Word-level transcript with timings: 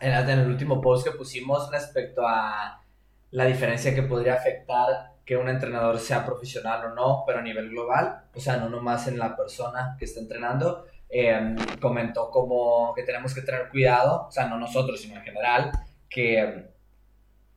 en, 0.00 0.12
en 0.12 0.38
el 0.38 0.48
último 0.48 0.80
post 0.80 1.06
que 1.06 1.16
pusimos 1.16 1.70
respecto 1.70 2.26
a 2.26 2.82
la 3.30 3.44
diferencia 3.44 3.94
que 3.94 4.02
podría 4.02 4.34
afectar 4.34 5.12
que 5.24 5.36
un 5.36 5.48
entrenador 5.48 5.98
sea 5.98 6.24
profesional 6.24 6.86
o 6.86 6.94
no, 6.94 7.24
pero 7.26 7.40
a 7.40 7.42
nivel 7.42 7.68
global, 7.68 8.22
o 8.34 8.40
sea, 8.40 8.56
no 8.56 8.70
nomás 8.70 9.08
en 9.08 9.18
la 9.18 9.36
persona 9.36 9.94
que 9.98 10.06
está 10.06 10.20
entrenando, 10.20 10.86
eh, 11.10 11.54
comentó 11.80 12.30
como 12.30 12.94
que 12.94 13.02
tenemos 13.02 13.34
que 13.34 13.42
tener 13.42 13.68
cuidado, 13.68 14.26
o 14.28 14.30
sea, 14.30 14.46
no 14.46 14.58
nosotros, 14.58 15.00
sino 15.00 15.16
en 15.16 15.22
general, 15.22 15.70
que 16.08 16.70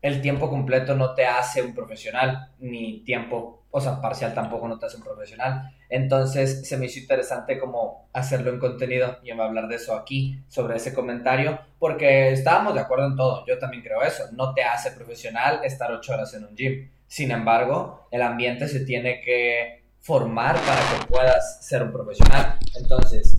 el 0.01 0.21
tiempo 0.21 0.49
completo 0.49 0.95
no 0.95 1.13
te 1.13 1.25
hace 1.25 1.61
un 1.61 1.75
profesional, 1.75 2.51
ni 2.59 3.03
tiempo, 3.03 3.63
o 3.69 3.79
sea, 3.79 4.01
parcial 4.01 4.33
tampoco 4.33 4.67
no 4.67 4.79
te 4.79 4.87
hace 4.87 4.97
un 4.97 5.03
profesional. 5.03 5.75
Entonces 5.89 6.67
se 6.67 6.77
me 6.77 6.87
hizo 6.87 6.99
interesante 6.99 7.59
como 7.59 8.09
hacerlo 8.13 8.49
en 8.51 8.59
contenido 8.59 9.19
y 9.23 9.33
me 9.33 9.43
a 9.43 9.45
hablar 9.45 9.67
de 9.67 9.75
eso 9.75 9.95
aquí, 9.95 10.39
sobre 10.47 10.77
ese 10.77 10.93
comentario, 10.93 11.59
porque 11.77 12.31
estábamos 12.31 12.73
de 12.73 12.81
acuerdo 12.81 13.07
en 13.07 13.15
todo, 13.15 13.45
yo 13.45 13.59
también 13.59 13.83
creo 13.83 14.01
eso, 14.01 14.23
no 14.33 14.53
te 14.53 14.63
hace 14.63 14.91
profesional 14.91 15.61
estar 15.63 15.91
ocho 15.91 16.13
horas 16.13 16.33
en 16.33 16.45
un 16.45 16.55
gym. 16.55 16.89
Sin 17.07 17.29
embargo, 17.31 18.07
el 18.09 18.21
ambiente 18.21 18.67
se 18.67 18.85
tiene 18.85 19.21
que 19.21 19.83
formar 19.99 20.55
para 20.61 20.79
que 20.79 21.05
puedas 21.07 21.65
ser 21.65 21.83
un 21.83 21.91
profesional. 21.91 22.57
Entonces, 22.75 23.37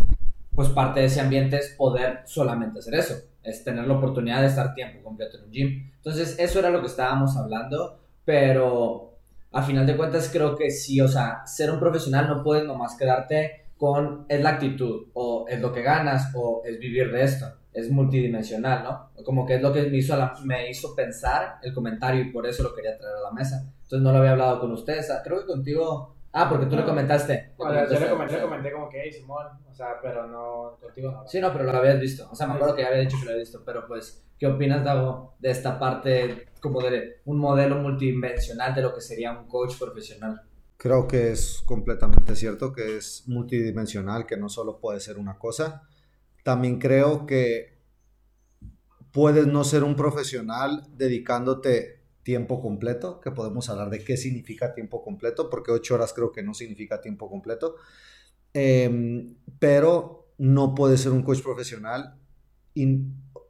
pues 0.55 0.69
parte 0.69 1.01
de 1.01 1.07
ese 1.07 1.21
ambiente 1.21 1.57
es 1.57 1.71
poder 1.71 2.21
solamente 2.25 2.79
hacer 2.79 2.95
eso, 2.95 3.15
es 3.43 3.65
tener 3.65 3.87
la 3.87 3.95
oportunidad 3.95 4.41
de 4.41 4.49
estar 4.49 4.75
tiempo 4.75 5.03
completo 5.03 5.39
en 5.39 5.45
un 5.45 5.51
gym. 5.51 5.91
Entonces, 5.97 6.39
eso 6.39 6.59
era 6.59 6.71
lo 6.71 6.81
que 6.81 6.87
estábamos 6.87 7.37
hablando, 7.37 8.01
pero 8.25 9.19
a 9.53 9.63
final 9.63 9.87
de 9.87 9.97
cuentas 9.97 10.31
creo 10.33 10.57
que 10.57 10.71
sí, 10.71 11.01
o 11.01 11.09
sea, 11.09 11.47
ser 11.47 11.71
un 11.71 11.79
profesional 11.79 12.29
no 12.29 12.43
puedes 12.43 12.65
nomás 12.65 12.97
quedarte 12.97 13.67
con 13.77 14.27
es 14.29 14.41
la 14.41 14.51
actitud, 14.51 15.09
o 15.15 15.45
es 15.49 15.61
lo 15.61 15.73
que 15.73 15.83
ganas, 15.83 16.33
o 16.35 16.63
es 16.65 16.79
vivir 16.79 17.11
de 17.11 17.25
esto. 17.25 17.47
Es 17.73 17.91
multidimensional, 17.91 18.85
¿no? 18.85 19.25
Como 19.25 19.45
que 19.45 19.57
es 19.57 19.63
lo 19.63 19.73
que 19.73 19.83
me 19.83 19.97
hizo, 19.97 20.17
me 20.45 20.71
hizo 20.71 20.95
pensar 20.95 21.57
el 21.63 21.75
comentario 21.75 22.23
y 22.23 22.31
por 22.31 22.47
eso 22.47 22.63
lo 22.63 22.75
quería 22.75 22.97
traer 22.97 23.17
a 23.17 23.29
la 23.29 23.33
mesa. 23.33 23.73
Entonces 23.83 24.01
no 24.03 24.13
lo 24.13 24.19
había 24.19 24.33
hablado 24.33 24.61
con 24.61 24.73
ustedes. 24.73 25.11
Creo 25.25 25.41
que 25.41 25.47
contigo 25.47 26.15
Ah, 26.35 26.49
porque 26.49 26.67
tú 26.67 26.77
le 26.77 26.85
comentaste. 26.85 27.53
yo 27.59 28.01
le 28.01 28.09
comenté, 28.09 28.37
le 28.37 28.43
comenté 28.43 28.73
como 28.73 28.89
que, 28.89 29.03
hey, 29.03 29.13
Simón, 29.13 29.47
o 29.71 29.75
sea, 29.75 30.01
pero 30.01 30.27
no 30.27 30.79
contigo 30.81 31.13
no. 31.13 31.29
Sí, 31.29 31.41
no, 31.41 31.53
pero 31.53 31.65
lo 31.65 31.73
habías 31.73 32.01
visto. 32.01 32.29
O 32.31 32.35
sea, 32.35 32.47
me 32.47 32.55
acuerdo 32.55 32.75
que 32.75 32.83
ya 32.83 32.89
había 32.89 33.01
dicho 33.01 33.19
que 33.19 33.27
lo 33.27 33.31
había 33.33 33.43
visto, 33.43 33.63
pero 33.67 33.87
pues, 33.87 34.25
¿qué 34.39 34.47
opinas, 34.47 34.83
Dago, 34.83 35.35
de 35.41 35.51
esta 35.51 35.79
parte 35.79 36.49
como 36.61 36.81
de 36.81 37.21
un 37.27 37.39
modelo 37.39 37.77
multidimensional 37.77 38.75
de 38.75 38.83
lo 38.83 38.95
que 38.95 39.03
sería 39.03 39.33
un 39.33 39.47
coach 39.47 39.79
profesional? 39.79 40.41
Creo 40.79 41.07
que 41.07 41.33
es 41.33 41.63
completamente 41.67 42.35
cierto 42.35 42.73
que 42.73 42.97
es 42.97 43.25
multidimensional, 43.27 44.25
que 44.27 44.37
no 44.39 44.49
solo 44.49 44.81
puede 44.81 45.01
ser 45.01 45.19
una 45.19 45.39
cosa. 45.39 45.83
También 46.43 46.79
creo 46.79 47.27
que 47.27 47.79
puedes 49.13 49.47
no 49.47 49.65
ser 49.65 49.85
un 49.85 49.95
profesional 49.95 50.87
dedicándote 50.97 52.02
tiempo 52.23 52.61
completo, 52.61 53.21
que 53.21 53.31
podemos 53.31 53.69
hablar 53.69 53.91
de 53.91 54.05
qué 54.05 54.17
significa 54.17 54.75
tiempo 54.75 55.03
completo, 55.03 55.51
porque 55.51 55.73
ocho 55.73 55.95
horas 55.95 56.13
creo 56.13 56.33
que 56.33 56.43
no 56.43 56.55
significa 56.55 57.01
tiempo 57.01 57.29
completo, 57.29 57.77
em, 58.53 59.37
pero 59.59 60.33
no 60.39 60.75
puede 60.75 60.99
ser 60.99 61.13
un 61.13 61.23
coach 61.23 61.43
profesional, 61.43 62.19
y, 62.75 63.03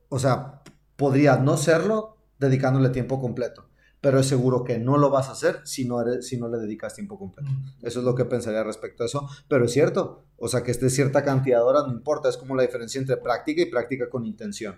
o 0.09 0.19
sea, 0.19 0.63
podría 0.97 1.37
no 1.37 1.57
serlo 1.57 2.17
dedicándole 2.39 2.89
tiempo 2.91 3.21
completo, 3.21 3.69
pero 4.01 4.19
es 4.19 4.27
seguro 4.27 4.65
que 4.65 4.79
no 4.79 4.99
lo 4.99 5.11
vas 5.11 5.29
a 5.29 5.33
hacer 5.33 5.61
si 5.65 5.85
no, 5.85 6.01
eres, 6.01 6.27
si 6.27 6.37
no 6.37 6.49
le 6.49 6.59
dedicas 6.59 6.95
tiempo 6.95 7.19
completo. 7.19 7.51
Eso 7.83 8.01
es 8.01 8.05
lo 8.05 8.15
que 8.15 8.25
pensaría 8.25 8.65
respecto 8.65 9.03
a 9.05 9.07
eso, 9.07 9.29
pero 9.49 9.67
es 9.67 9.73
cierto, 9.73 10.25
o 10.37 10.49
sea, 10.49 10.63
que 10.63 10.73
esté 10.73 10.91
cierta 10.91 11.23
cantidad 11.23 11.59
de 11.59 11.65
horas 11.65 11.85
no 11.87 11.93
importa, 11.93 12.29
es 12.29 12.37
como 12.37 12.57
la 12.57 12.63
diferencia 12.63 13.01
entre 13.01 13.17
práctica 13.17 13.63
y 13.63 13.67
práctica 13.67 14.11
con 14.11 14.27
intención. 14.27 14.77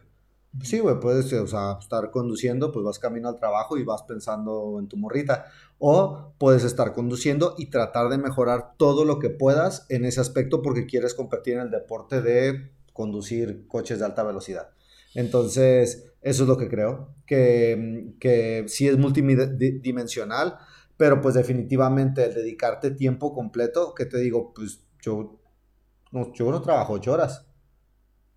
Sí, 0.62 0.78
güey, 0.78 1.00
puedes 1.00 1.32
o 1.32 1.46
sea, 1.46 1.78
estar 1.80 2.10
conduciendo, 2.10 2.70
pues 2.70 2.84
vas 2.84 2.98
camino 2.98 3.28
al 3.28 3.36
trabajo 3.36 3.76
y 3.76 3.82
vas 3.82 4.02
pensando 4.02 4.78
en 4.78 4.88
tu 4.88 4.96
morrita. 4.96 5.46
O 5.78 6.32
puedes 6.38 6.64
estar 6.64 6.92
conduciendo 6.92 7.54
y 7.58 7.66
tratar 7.66 8.08
de 8.08 8.18
mejorar 8.18 8.74
todo 8.76 9.04
lo 9.04 9.18
que 9.18 9.30
puedas 9.30 9.86
en 9.88 10.04
ese 10.04 10.20
aspecto 10.20 10.62
porque 10.62 10.86
quieres 10.86 11.14
competir 11.14 11.54
en 11.54 11.60
el 11.60 11.70
deporte 11.70 12.22
de 12.22 12.70
conducir 12.92 13.66
coches 13.66 13.98
de 13.98 14.04
alta 14.04 14.22
velocidad. 14.22 14.70
Entonces, 15.14 16.12
eso 16.22 16.42
es 16.44 16.48
lo 16.48 16.56
que 16.56 16.68
creo, 16.68 17.14
que, 17.26 18.14
que 18.20 18.64
sí 18.68 18.86
es 18.88 18.96
multidimensional, 18.96 20.58
pero 20.96 21.20
pues 21.20 21.34
definitivamente 21.34 22.24
el 22.24 22.34
dedicarte 22.34 22.92
tiempo 22.92 23.34
completo, 23.34 23.94
que 23.94 24.06
te 24.06 24.18
digo, 24.18 24.52
pues 24.54 24.80
yo 25.00 25.40
no, 26.12 26.32
yo 26.32 26.50
no 26.50 26.62
trabajo 26.62 26.94
ocho 26.94 27.12
horas 27.12 27.44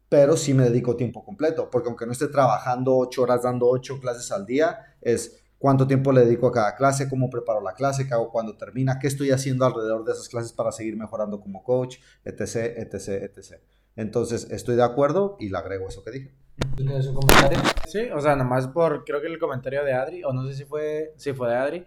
pero 0.10 0.38
sí 0.38 0.54
me 0.54 0.64
dedico 0.64 0.96
tiempo 0.96 1.24
completo, 1.24 1.70
porque 1.70 1.90
aunque 1.90 2.06
no 2.06 2.12
esté 2.12 2.28
trabajando 2.28 2.96
ocho 2.96 3.24
horas 3.24 3.44
dando 3.44 3.68
ocho 3.68 4.00
clases 4.00 4.32
al 4.32 4.46
día, 4.46 4.96
es 5.02 5.44
cuánto 5.58 5.88
tiempo 5.88 6.12
le 6.12 6.22
dedico 6.22 6.48
a 6.48 6.52
cada 6.52 6.76
clase, 6.76 7.10
cómo 7.10 7.30
preparo 7.30 7.62
la 7.62 7.74
clase, 7.74 8.08
qué 8.08 8.14
hago 8.14 8.32
cuando 8.32 8.56
termina, 8.56 9.00
qué 9.00 9.08
estoy 9.08 9.32
haciendo 9.32 9.66
alrededor 9.66 10.06
de 10.06 10.14
esas 10.14 10.30
clases 10.30 10.54
para 10.54 10.72
seguir 10.72 10.96
mejorando 10.96 11.42
como 11.42 11.64
coach, 11.64 11.98
etc., 12.24 12.78
etc., 12.78 13.08
etc. 13.24 13.62
Entonces, 13.96 14.48
estoy 14.52 14.76
de 14.76 14.84
acuerdo 14.84 15.38
y 15.40 15.50
le 15.50 15.58
agrego 15.58 15.88
eso 15.88 16.04
que 16.04 16.12
dije. 16.12 16.34
¿Tienes 16.76 17.08
un 17.08 17.16
comentario? 17.16 17.60
Sí, 17.88 18.10
o 18.14 18.20
sea, 18.22 18.36
nomás 18.36 18.68
por, 18.68 19.04
creo 19.04 19.22
que 19.22 19.28
el 19.28 19.40
comentario 19.40 19.84
de 19.84 19.94
Adri, 19.94 20.24
o 20.24 20.34
no 20.34 20.48
sé 20.48 20.54
si 20.54 20.66
fue, 20.66 21.14
si 21.18 21.34
fue 21.34 21.50
de 21.50 21.56
Adri, 21.56 21.86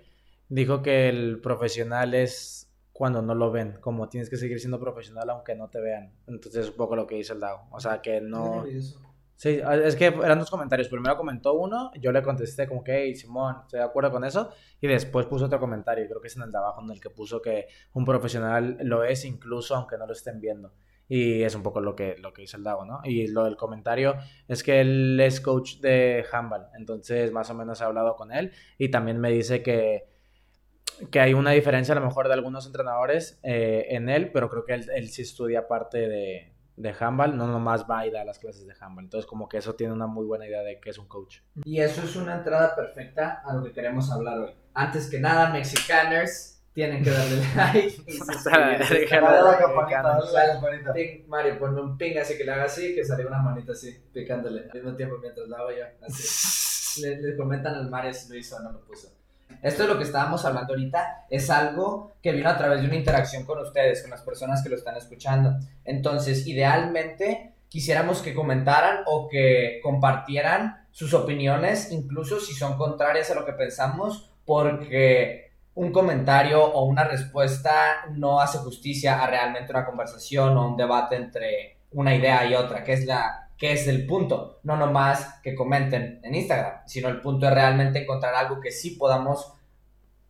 dijo 0.49 0.83
que 0.83 1.09
el 1.09 1.41
profesional 1.41 2.15
es 2.15 2.70
cuando 3.01 3.23
no 3.23 3.35
lo 3.35 3.51
ven, 3.51 3.79
como 3.81 4.11
tienes 4.11 4.29
que 4.29 4.37
seguir 4.37 4.61
siendo 4.61 4.79
profesional 4.79 5.31
aunque 5.31 5.55
no 5.55 5.71
te 5.71 5.81
vean. 5.81 6.13
Entonces 6.27 6.67
es 6.67 6.71
un 6.73 6.77
poco 6.77 6.95
lo 6.95 7.07
que 7.07 7.15
dice 7.15 7.33
el 7.33 7.41
DAO. 7.41 7.67
O 7.71 7.81
sea, 7.81 8.03
que 8.03 8.21
no... 8.21 8.67
Sí, 9.37 9.59
es 9.85 9.97
que 9.97 10.05
eran 10.05 10.39
dos 10.39 10.51
comentarios. 10.51 10.87
Primero 10.89 11.17
comentó 11.17 11.55
uno, 11.55 11.93
yo 11.99 12.13
le 12.13 12.23
contesté 12.23 12.69
como 12.69 12.85
que, 12.85 13.05
hey, 13.05 13.15
Simón, 13.15 13.57
estoy 13.63 13.79
de 13.79 13.87
acuerdo 13.87 14.11
con 14.11 14.23
eso. 14.23 14.51
Y 14.83 14.87
después 14.87 15.25
puso 15.25 15.47
otro 15.47 15.59
comentario, 15.59 16.07
creo 16.09 16.21
que 16.21 16.27
es 16.27 16.37
en 16.37 16.43
el 16.43 16.53
de 16.53 16.59
abajo, 16.59 16.83
en 16.83 16.91
el 16.91 17.01
que 17.01 17.09
puso 17.09 17.41
que 17.41 17.69
un 17.95 18.05
profesional 18.05 18.77
lo 18.83 19.03
es 19.03 19.25
incluso 19.25 19.77
aunque 19.77 19.97
no 19.97 20.07
lo 20.07 20.13
estén 20.13 20.39
viendo. 20.39 20.75
Y 21.09 21.43
es 21.43 21.55
un 21.55 21.63
poco 21.63 21.81
lo 21.81 21.97
que, 21.97 22.17
lo 22.19 22.35
que 22.35 22.43
dice 22.43 22.59
el 22.59 22.65
DAO, 22.65 22.85
¿no? 22.85 23.01
Y 23.05 23.29
lo 23.29 23.45
del 23.45 23.57
comentario 23.57 24.17
es 24.47 24.63
que 24.63 24.83
él 24.83 25.19
es 25.19 25.41
coach 25.41 25.81
de 25.81 26.23
handball, 26.31 26.67
entonces 26.77 27.33
más 27.33 27.49
o 27.49 27.55
menos 27.55 27.81
he 27.81 27.85
hablado 27.85 28.15
con 28.15 28.31
él 28.31 28.53
y 28.77 28.91
también 28.91 29.19
me 29.19 29.31
dice 29.31 29.63
que 29.63 30.10
que 31.11 31.21
hay 31.21 31.35
una 31.35 31.51
diferencia 31.51 31.93
a 31.93 32.01
lo 32.01 32.07
mejor 32.07 32.29
de 32.29 32.35
algunos 32.35 32.67
entrenadores 32.67 33.39
eh, 33.43 33.87
en 33.91 34.09
él, 34.09 34.31
pero 34.33 34.49
creo 34.49 34.65
que 34.65 34.75
él, 34.75 35.09
sí 35.09 35.23
estudia 35.23 35.69
parte 35.69 36.09
de, 36.09 36.53
de 36.77 36.95
handball, 36.99 37.37
no 37.37 37.47
nomás 37.47 37.85
va 37.89 38.07
y 38.07 38.11
da 38.11 38.25
las 38.25 38.39
clases 38.39 38.67
de 38.67 38.75
handball. 38.79 39.05
Entonces 39.05 39.27
como 39.27 39.49
que 39.49 39.59
eso 39.59 39.75
tiene 39.75 39.93
una 39.93 40.07
muy 40.07 40.27
buena 40.27 40.47
idea 40.47 40.63
de 40.63 40.81
que 40.81 40.91
es 40.91 40.99
un 40.99 41.09
coach. 41.09 41.39
Y 41.65 41.81
eso 41.81 42.03
es 42.03 42.17
una 42.17 42.37
entrada 42.37 42.75
perfecta 42.75 43.43
a 43.45 43.55
lo 43.55 43.65
que 43.65 43.73
queremos 43.73 44.11
hablar 44.11 44.39
hoy. 44.39 44.55
Antes 44.75 45.09
que 45.11 45.21
nada, 45.21 45.51
mexicaners, 45.51 46.63
tienen 46.73 47.03
que 47.03 47.11
darle 47.11 47.43
like. 47.57 48.05
Mario, 51.27 51.59
ponme 51.59 51.81
un 51.81 51.99
ping 51.99 52.17
así 52.19 52.37
que 52.37 52.45
le 52.45 52.53
haga 52.53 52.65
así, 52.65 52.95
que 52.95 53.05
sale 53.05 53.27
una 53.27 53.39
manita 53.39 53.73
así, 53.73 53.93
picándole 54.13 54.63
al 54.63 54.71
mismo 54.73 54.95
tiempo 54.95 55.19
mientras 55.21 55.49
la 55.49 55.59
hago 55.59 55.71
yo. 55.71 55.85
Así. 56.03 57.01
le, 57.03 57.21
le 57.21 57.37
comentan 57.37 57.75
al 57.75 57.91
Mario 57.91 58.13
si 58.13 58.29
lo 58.29 58.37
hizo 58.37 58.57
o 58.57 58.61
no 58.61 58.73
lo 58.73 58.81
puso. 58.85 59.20
Esto 59.63 59.83
de 59.83 59.89
lo 59.89 59.99
que 59.99 60.05
estábamos 60.05 60.45
hablando 60.45 60.73
ahorita 60.73 61.27
es 61.29 61.51
algo 61.51 62.13
que 62.23 62.33
vino 62.33 62.49
a 62.49 62.57
través 62.57 62.81
de 62.81 62.87
una 62.87 62.97
interacción 62.97 63.45
con 63.45 63.59
ustedes, 63.59 64.03
con 64.03 64.11
las 64.11 64.23
personas 64.23 64.63
que 64.63 64.69
lo 64.69 64.77
están 64.77 64.97
escuchando. 64.97 65.57
Entonces, 65.85 66.47
idealmente 66.47 67.55
quisiéramos 67.69 68.23
que 68.23 68.35
comentaran 68.35 69.01
o 69.07 69.29
que 69.29 69.81
compartieran 69.83 70.87
sus 70.91 71.15
opiniones, 71.15 71.93
incluso 71.93 72.41
si 72.41 72.55
son 72.55 72.77
contrarias 72.77 73.31
a 73.31 73.35
lo 73.35 73.45
que 73.45 73.53
pensamos, 73.53 74.31
porque 74.45 75.53
un 75.75 75.93
comentario 75.93 76.65
o 76.65 76.85
una 76.85 77.05
respuesta 77.05 78.07
no 78.11 78.41
hace 78.41 78.59
justicia 78.59 79.23
a 79.23 79.27
realmente 79.27 79.73
una 79.73 79.87
conversación 79.87 80.57
o 80.57 80.69
un 80.69 80.77
debate 80.77 81.17
entre 81.17 81.79
una 81.93 82.15
idea 82.15 82.45
y 82.45 82.55
otra, 82.55 82.83
que 82.83 82.95
es 82.95 83.07
la 83.07 83.50
que 83.61 83.75
es 83.75 83.87
el 83.89 84.07
punto, 84.07 84.59
no 84.63 84.75
nomás 84.79 85.39
que 85.43 85.55
comenten 85.55 86.19
en 86.23 86.35
Instagram, 86.35 86.81
sino 86.87 87.11
el 87.11 87.21
punto 87.21 87.47
es 87.47 87.53
realmente 87.53 88.03
encontrar 88.03 88.35
algo 88.35 88.59
que 88.59 88.71
sí 88.71 88.93
podamos 88.93 89.53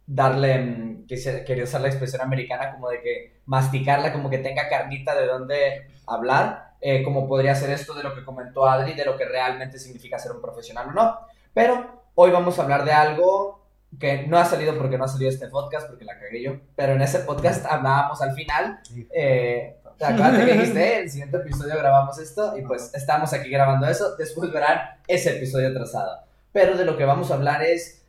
darle, 0.04 0.58
mm, 0.58 1.06
que 1.06 1.44
quería 1.46 1.62
usar 1.62 1.80
la 1.80 1.86
expresión 1.86 2.22
americana, 2.22 2.72
como 2.72 2.90
de 2.90 3.00
que 3.00 3.40
masticarla, 3.46 4.12
como 4.12 4.28
que 4.28 4.38
tenga 4.38 4.68
carnita 4.68 5.14
de 5.14 5.26
dónde 5.28 5.86
hablar, 6.08 6.72
eh, 6.80 7.04
como 7.04 7.28
podría 7.28 7.54
ser 7.54 7.70
esto 7.70 7.94
de 7.94 8.02
lo 8.02 8.16
que 8.16 8.24
comentó 8.24 8.66
Adri, 8.66 8.94
de 8.94 9.04
lo 9.04 9.16
que 9.16 9.26
realmente 9.26 9.78
significa 9.78 10.18
ser 10.18 10.32
un 10.32 10.42
profesional 10.42 10.88
o 10.88 10.92
no. 10.92 11.20
Pero 11.54 12.02
hoy 12.16 12.32
vamos 12.32 12.58
a 12.58 12.64
hablar 12.64 12.84
de 12.84 12.92
algo 12.92 13.64
que 14.00 14.26
no 14.26 14.38
ha 14.38 14.44
salido 14.44 14.76
porque 14.76 14.98
no 14.98 15.04
ha 15.04 15.08
salido 15.08 15.30
este 15.30 15.46
podcast, 15.46 15.88
porque 15.88 16.04
la 16.04 16.18
cagué 16.18 16.42
yo, 16.42 16.56
pero 16.74 16.94
en 16.94 17.02
ese 17.02 17.20
podcast 17.20 17.64
hablábamos 17.66 18.20
al 18.22 18.34
final 18.34 18.80
eh, 19.12 19.79
Acuérdate 20.00 20.46
que 20.46 20.52
dijiste, 20.58 20.98
el 21.00 21.10
siguiente 21.10 21.36
episodio 21.36 21.76
grabamos 21.76 22.18
esto 22.18 22.56
y 22.56 22.62
pues 22.62 22.90
estamos 22.94 23.32
aquí 23.32 23.50
grabando 23.50 23.86
eso. 23.86 24.16
Después 24.16 24.50
verán 24.50 24.78
ese 25.06 25.36
episodio 25.36 25.68
atrasado. 25.68 26.20
Pero 26.52 26.76
de 26.76 26.84
lo 26.84 26.96
que 26.96 27.04
vamos 27.04 27.30
a 27.30 27.34
hablar 27.34 27.62
es 27.62 28.02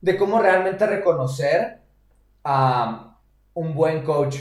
de 0.00 0.16
cómo 0.16 0.40
realmente 0.40 0.86
reconocer 0.86 1.78
a 2.42 3.18
un 3.54 3.74
buen 3.74 4.02
coach. 4.02 4.38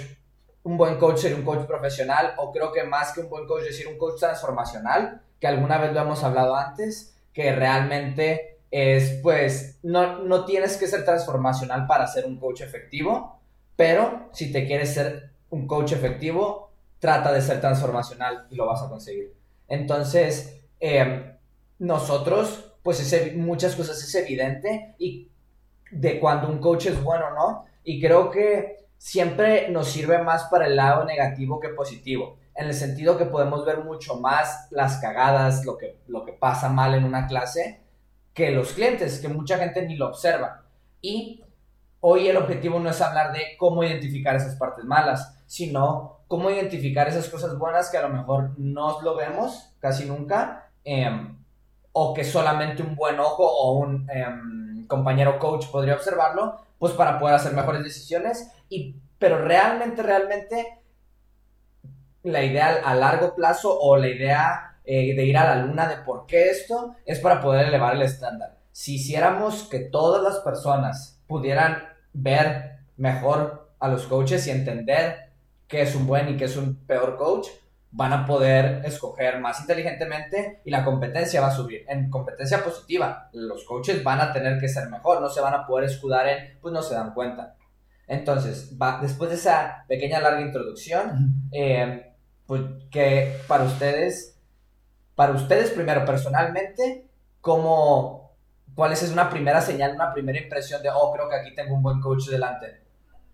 Un 0.63 0.77
buen 0.77 0.97
coach 0.97 1.19
ser 1.19 1.35
un 1.35 1.43
coach 1.43 1.65
profesional 1.65 2.35
o 2.37 2.51
creo 2.51 2.71
que 2.71 2.83
más 2.83 3.11
que 3.11 3.19
un 3.19 3.29
buen 3.29 3.45
coach 3.45 3.63
decir 3.63 3.87
un 3.87 3.97
coach 3.97 4.19
transformacional, 4.19 5.21
que 5.39 5.47
alguna 5.47 5.77
vez 5.77 5.93
lo 5.93 6.01
hemos 6.01 6.23
hablado 6.23 6.55
antes. 6.55 7.09
que 7.33 7.51
realmente 7.51 8.59
es, 8.69 9.19
pues, 9.23 9.79
no, 9.81 10.19
no 10.19 10.45
tienes 10.45 10.77
que 10.77 10.87
ser 10.87 11.03
transformacional 11.03 11.87
para 11.87 12.05
ser 12.05 12.25
un 12.25 12.39
coach 12.39 12.61
efectivo, 12.61 13.39
pero 13.75 14.29
si 14.33 14.51
te 14.51 14.67
quieres 14.67 14.93
ser 14.93 15.31
un 15.49 15.67
coach 15.67 15.93
efectivo, 15.93 16.72
trata 17.03 17.33
de 17.33 17.41
ser 17.41 17.59
transformacional 17.59 18.47
y 18.49 18.55
lo 18.55 18.65
vas 18.65 18.81
a 18.81 18.87
conseguir. 18.87 19.33
Entonces, 19.67 20.61
em, 20.79 21.35
nosotros, 21.79 22.77
pues 22.81 23.35
muchas 23.35 23.75
cosas 23.75 24.01
es 24.01 24.15
evidente 24.15 24.95
y 24.97 25.29
de 25.91 26.17
cuando 26.17 26.47
un 26.47 26.59
coach 26.59 26.85
es 26.85 27.03
bueno 27.03 27.25
o 27.27 27.33
no, 27.33 27.65
y 27.83 28.01
creo 28.01 28.31
que 28.31 28.85
siempre 28.97 29.67
nos 29.67 29.89
sirve 29.89 30.23
más 30.23 30.45
para 30.45 30.67
el 30.67 30.77
lado 30.77 31.03
negativo 31.03 31.59
que 31.59 31.67
positivo, 31.67 32.37
en 32.55 32.67
el 32.67 32.73
sentido 32.73 33.17
que 33.17 33.25
podemos 33.25 33.65
ver 33.65 33.83
mucho 33.83 34.15
más 34.21 34.69
las 34.71 35.01
cagadas, 35.01 35.65
lo 35.65 35.77
que, 35.77 35.99
lo 36.07 36.23
que 36.23 36.31
pasa 36.31 36.69
mal 36.69 36.95
en 36.95 37.03
una 37.03 37.27
clase, 37.27 37.81
que 38.33 38.51
los 38.51 38.71
clientes, 38.71 39.19
que 39.19 39.27
mucha 39.27 39.57
gente 39.57 39.85
ni 39.85 39.97
lo 39.97 40.07
observa. 40.07 40.63
Y 41.01 41.43
hoy 41.99 42.29
el 42.29 42.37
objetivo 42.37 42.79
no 42.79 42.91
es 42.91 43.01
hablar 43.01 43.33
de 43.33 43.57
cómo 43.57 43.83
identificar 43.83 44.37
esas 44.37 44.55
partes 44.55 44.85
malas, 44.85 45.37
sino 45.47 46.12
cómo 46.27 46.49
identificar 46.49 47.07
esas 47.07 47.29
cosas 47.29 47.57
buenas 47.57 47.89
que 47.89 47.97
a 47.97 48.01
lo 48.01 48.09
mejor 48.09 48.51
no 48.57 49.01
lo 49.01 49.15
vemos 49.15 49.73
casi 49.79 50.05
nunca, 50.05 50.69
em, 50.83 51.37
o 51.91 52.13
que 52.13 52.23
solamente 52.23 52.81
un 52.81 52.95
buen 52.95 53.19
ojo 53.19 53.45
o 53.45 53.73
un 53.73 54.09
em, 54.09 54.87
compañero 54.87 55.39
coach 55.39 55.67
podría 55.67 55.95
observarlo, 55.95 56.57
pues 56.79 56.93
para 56.93 57.19
poder 57.19 57.35
hacer 57.35 57.53
mejores 57.53 57.83
decisiones. 57.83 58.51
Y, 58.69 58.95
pero 59.19 59.37
realmente, 59.37 60.01
realmente, 60.01 60.79
la 62.23 62.43
idea 62.43 62.81
a 62.83 62.95
largo 62.95 63.35
plazo 63.35 63.77
o 63.79 63.97
la 63.97 64.07
idea 64.07 64.77
eh, 64.85 65.15
de 65.15 65.25
ir 65.25 65.37
a 65.37 65.55
la 65.55 65.63
luna 65.63 65.87
de 65.87 65.97
por 65.97 66.25
qué 66.25 66.49
esto 66.49 66.95
es 67.05 67.19
para 67.19 67.41
poder 67.41 67.67
elevar 67.67 67.95
el 67.95 68.01
estándar. 68.01 68.57
Si 68.71 68.95
hiciéramos 68.95 69.63
que 69.69 69.79
todas 69.79 70.23
las 70.23 70.39
personas 70.39 71.21
pudieran 71.27 71.83
ver 72.11 72.79
mejor 72.97 73.69
a 73.79 73.87
los 73.87 74.05
coaches 74.07 74.47
y 74.47 74.51
entender 74.51 75.32
qué 75.73 75.81
es 75.81 75.95
un 75.95 76.05
buen 76.05 76.29
y 76.29 76.37
qué 76.37 76.45
es 76.45 76.55
un 76.55 76.85
peor 76.85 77.17
coach, 77.17 77.47
van 77.89 78.13
a 78.13 78.27
poder 78.27 78.85
escoger 78.85 79.39
más 79.39 79.59
inteligentemente 79.61 80.61
y 80.63 80.69
la 80.69 80.85
competencia 80.85 81.41
va 81.41 81.47
a 81.47 81.55
subir. 81.55 81.83
En 81.87 82.11
competencia 82.11 82.63
positiva, 82.63 83.31
los 83.33 83.63
coaches 83.65 84.03
van 84.03 84.21
a 84.21 84.31
tener 84.31 84.59
que 84.59 84.69
ser 84.69 84.87
mejor, 84.89 85.19
no 85.19 85.29
se 85.29 85.41
van 85.41 85.55
a 85.55 85.65
poder 85.65 85.85
escudar 85.89 86.27
en, 86.27 86.59
pues 86.61 86.71
no 86.71 86.83
se 86.83 86.93
dan 86.93 87.15
cuenta. 87.15 87.55
Entonces, 88.05 88.77
va, 88.79 88.99
después 89.01 89.31
de 89.31 89.35
esa 89.37 89.83
pequeña 89.87 90.19
larga 90.19 90.41
introducción, 90.41 91.49
eh, 91.51 92.13
pues 92.45 92.61
que 92.91 93.35
para 93.47 93.63
ustedes, 93.63 94.39
para 95.15 95.33
ustedes 95.33 95.71
primero 95.71 96.05
personalmente, 96.05 97.09
¿cómo, 97.41 98.35
¿cuál 98.75 98.93
es 98.93 99.11
una 99.11 99.27
primera 99.27 99.59
señal, 99.59 99.95
una 99.95 100.13
primera 100.13 100.39
impresión 100.39 100.83
de, 100.83 100.89
oh, 100.93 101.11
creo 101.11 101.27
que 101.27 101.35
aquí 101.37 101.55
tengo 101.55 101.73
un 101.73 101.81
buen 101.81 101.99
coach 101.99 102.27
delante? 102.27 102.82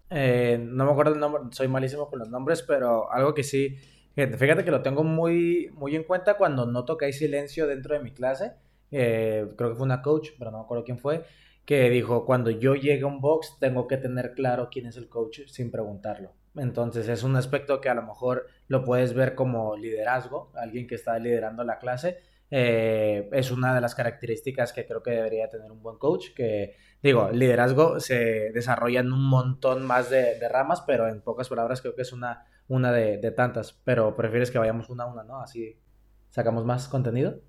Eh, 0.09 0.57
no 0.59 0.85
me 0.85 0.91
acuerdo 0.91 1.13
el 1.13 1.19
nombre, 1.19 1.43
soy 1.51 1.67
malísimo 1.67 2.09
con 2.09 2.19
los 2.19 2.29
nombres, 2.29 2.63
pero 2.63 3.11
algo 3.11 3.33
que 3.33 3.43
sí, 3.43 3.77
fíjate 4.15 4.63
que 4.65 4.71
lo 4.71 4.81
tengo 4.81 5.03
muy, 5.03 5.69
muy 5.73 5.95
en 5.95 6.03
cuenta 6.03 6.35
cuando 6.35 6.65
noto 6.65 6.97
que 6.97 7.05
hay 7.05 7.13
silencio 7.13 7.67
dentro 7.67 7.95
de 7.95 8.01
mi 8.01 8.11
clase. 8.11 8.53
Eh, 8.91 9.47
creo 9.55 9.69
que 9.69 9.75
fue 9.75 9.85
una 9.85 10.01
coach, 10.01 10.29
pero 10.37 10.51
no 10.51 10.57
me 10.57 10.63
acuerdo 10.63 10.83
quién 10.83 10.97
fue, 10.97 11.23
que 11.65 11.89
dijo, 11.89 12.25
cuando 12.25 12.49
yo 12.49 12.75
llegue 12.75 13.03
a 13.03 13.07
un 13.07 13.21
box, 13.21 13.57
tengo 13.59 13.87
que 13.87 13.97
tener 13.97 14.33
claro 14.33 14.69
quién 14.71 14.87
es 14.87 14.97
el 14.97 15.07
coach 15.07 15.41
sin 15.47 15.71
preguntarlo. 15.71 16.33
Entonces 16.55 17.07
es 17.07 17.23
un 17.23 17.35
aspecto 17.35 17.79
que 17.79 17.89
a 17.89 17.93
lo 17.93 18.01
mejor 18.01 18.47
lo 18.67 18.83
puedes 18.83 19.13
ver 19.13 19.35
como 19.35 19.77
liderazgo, 19.77 20.51
alguien 20.55 20.87
que 20.87 20.95
está 20.95 21.17
liderando 21.19 21.63
la 21.63 21.77
clase. 21.77 22.17
Eh, 22.51 23.29
es 23.31 23.51
una 23.51 23.75
de 23.75 23.81
las 23.81 23.93
características 23.93 24.73
que 24.73 24.85
creo 24.87 25.03
que 25.03 25.11
debería 25.11 25.49
tener 25.49 25.71
un 25.71 25.83
buen 25.83 25.97
coach, 25.97 26.33
que 26.35 26.75
digo, 27.01 27.29
el 27.29 27.39
liderazgo 27.39 27.99
se 27.99 28.51
desarrolla 28.53 28.99
en 28.99 29.11
un 29.11 29.25
montón 29.25 29.85
más 29.85 30.09
de, 30.09 30.37
ramas, 30.49 30.81
pero 30.81 31.07
en 31.07 31.21
pocas 31.21 31.49
palabras 31.49 31.81
creo 31.81 31.95
que 31.95 32.01
es 32.01 32.13
una, 32.13 32.45
una 32.67 32.91
de, 32.91 33.31
tantas, 33.31 33.73
pero 33.83 34.15
prefieres 34.15 34.51
que 34.51 34.59
vayamos 34.59 34.89
una 34.89 35.03
a 35.03 35.07
una, 35.07 35.23
¿no? 35.23 35.41
Así 35.41 35.79
sacamos 36.29 36.65
más 36.65 36.87
contenido. 36.87 37.39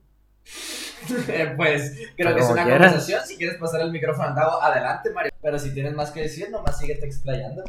pues 1.56 1.98
creo 2.16 2.34
que 2.34 2.40
es 2.40 2.50
una 2.50 2.64
conversación. 2.64 3.20
Si 3.24 3.36
quieres 3.36 3.58
pasar 3.58 3.80
el 3.82 3.90
micrófono 3.90 4.28
andado, 4.28 4.62
adelante, 4.62 5.10
Mario. 5.10 5.32
Pero 5.42 5.58
si 5.58 5.72
tienes 5.72 5.94
más 5.94 6.10
que 6.10 6.22
decir, 6.22 6.50
nomás 6.50 6.78
síguete 6.78 7.06
explayando. 7.06 7.64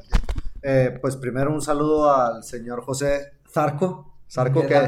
Eh, 0.61 0.97
pues 1.01 1.15
primero 1.15 1.51
un 1.51 1.61
saludo 1.61 2.13
al 2.13 2.43
señor 2.43 2.83
José 2.83 3.33
Zarco, 3.49 4.10
Sarco 4.31 4.61
que, 4.61 4.79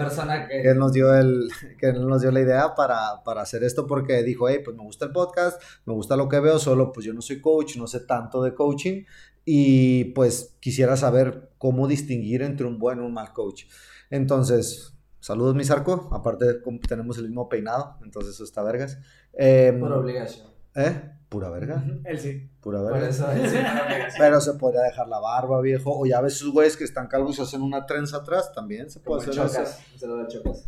que... 0.63 0.73
nos 0.73 0.93
dio 0.93 1.13
el, 1.13 1.49
que 1.77 1.91
nos 1.91 2.21
dio 2.21 2.31
la 2.31 2.39
idea 2.39 2.75
para, 2.75 3.21
hacer 3.41 3.65
esto 3.65 3.85
porque 3.85 4.23
dijo, 4.23 4.47
hey, 4.47 4.59
pues 4.63 4.77
me 4.77 4.83
gusta 4.83 5.03
el 5.03 5.11
podcast, 5.11 5.61
me 5.85 5.91
gusta 5.93 6.15
lo 6.15 6.29
que 6.29 6.39
veo, 6.39 6.59
solo 6.59 6.93
pues 6.93 7.05
yo 7.05 7.13
no 7.13 7.21
soy 7.21 7.41
coach, 7.41 7.75
no 7.75 7.85
sé 7.85 7.99
tanto 7.99 8.41
de 8.41 8.53
coaching 8.53 9.03
y 9.43 10.05
pues 10.13 10.55
quisiera 10.61 10.95
saber 10.95 11.49
cómo 11.57 11.89
distinguir 11.89 12.41
entre 12.41 12.65
un 12.65 12.79
buen 12.79 12.99
y 12.99 13.01
un 13.01 13.13
mal 13.13 13.33
coach. 13.33 13.65
Entonces, 14.09 14.93
saludos 15.19 15.55
mi 15.55 15.65
Sarco, 15.65 16.07
aparte 16.13 16.61
tenemos 16.87 17.17
el 17.17 17.25
mismo 17.25 17.49
peinado, 17.49 17.97
entonces 18.01 18.35
eso 18.35 18.45
está 18.45 18.63
vergas. 18.63 18.97
Em, 19.33 19.77
Por 19.77 19.91
obligación. 19.91 20.47
¿Eh? 20.73 21.01
Pura 21.33 21.49
verga. 21.49 21.83
Él 22.05 22.19
sí. 22.19 22.47
Pura 22.61 22.79
verga. 22.83 23.09
Pero 24.19 24.39
se 24.39 24.53
podría 24.53 24.81
dejar 24.81 25.07
la 25.07 25.19
barba, 25.19 25.61
viejo. 25.61 25.91
O 25.97 26.05
ya 26.05 26.21
ves 26.21 26.37
sus 26.37 26.53
güeyes 26.53 26.77
que 26.77 26.83
están 26.83 27.07
calvos 27.07 27.39
y 27.39 27.41
hacen 27.41 27.63
una 27.63 27.87
trenza 27.87 28.17
atrás, 28.17 28.51
también 28.53 28.91
se 28.91 28.99
puede 28.99 29.23
hacer 29.23 29.33
chocas. 29.33 29.83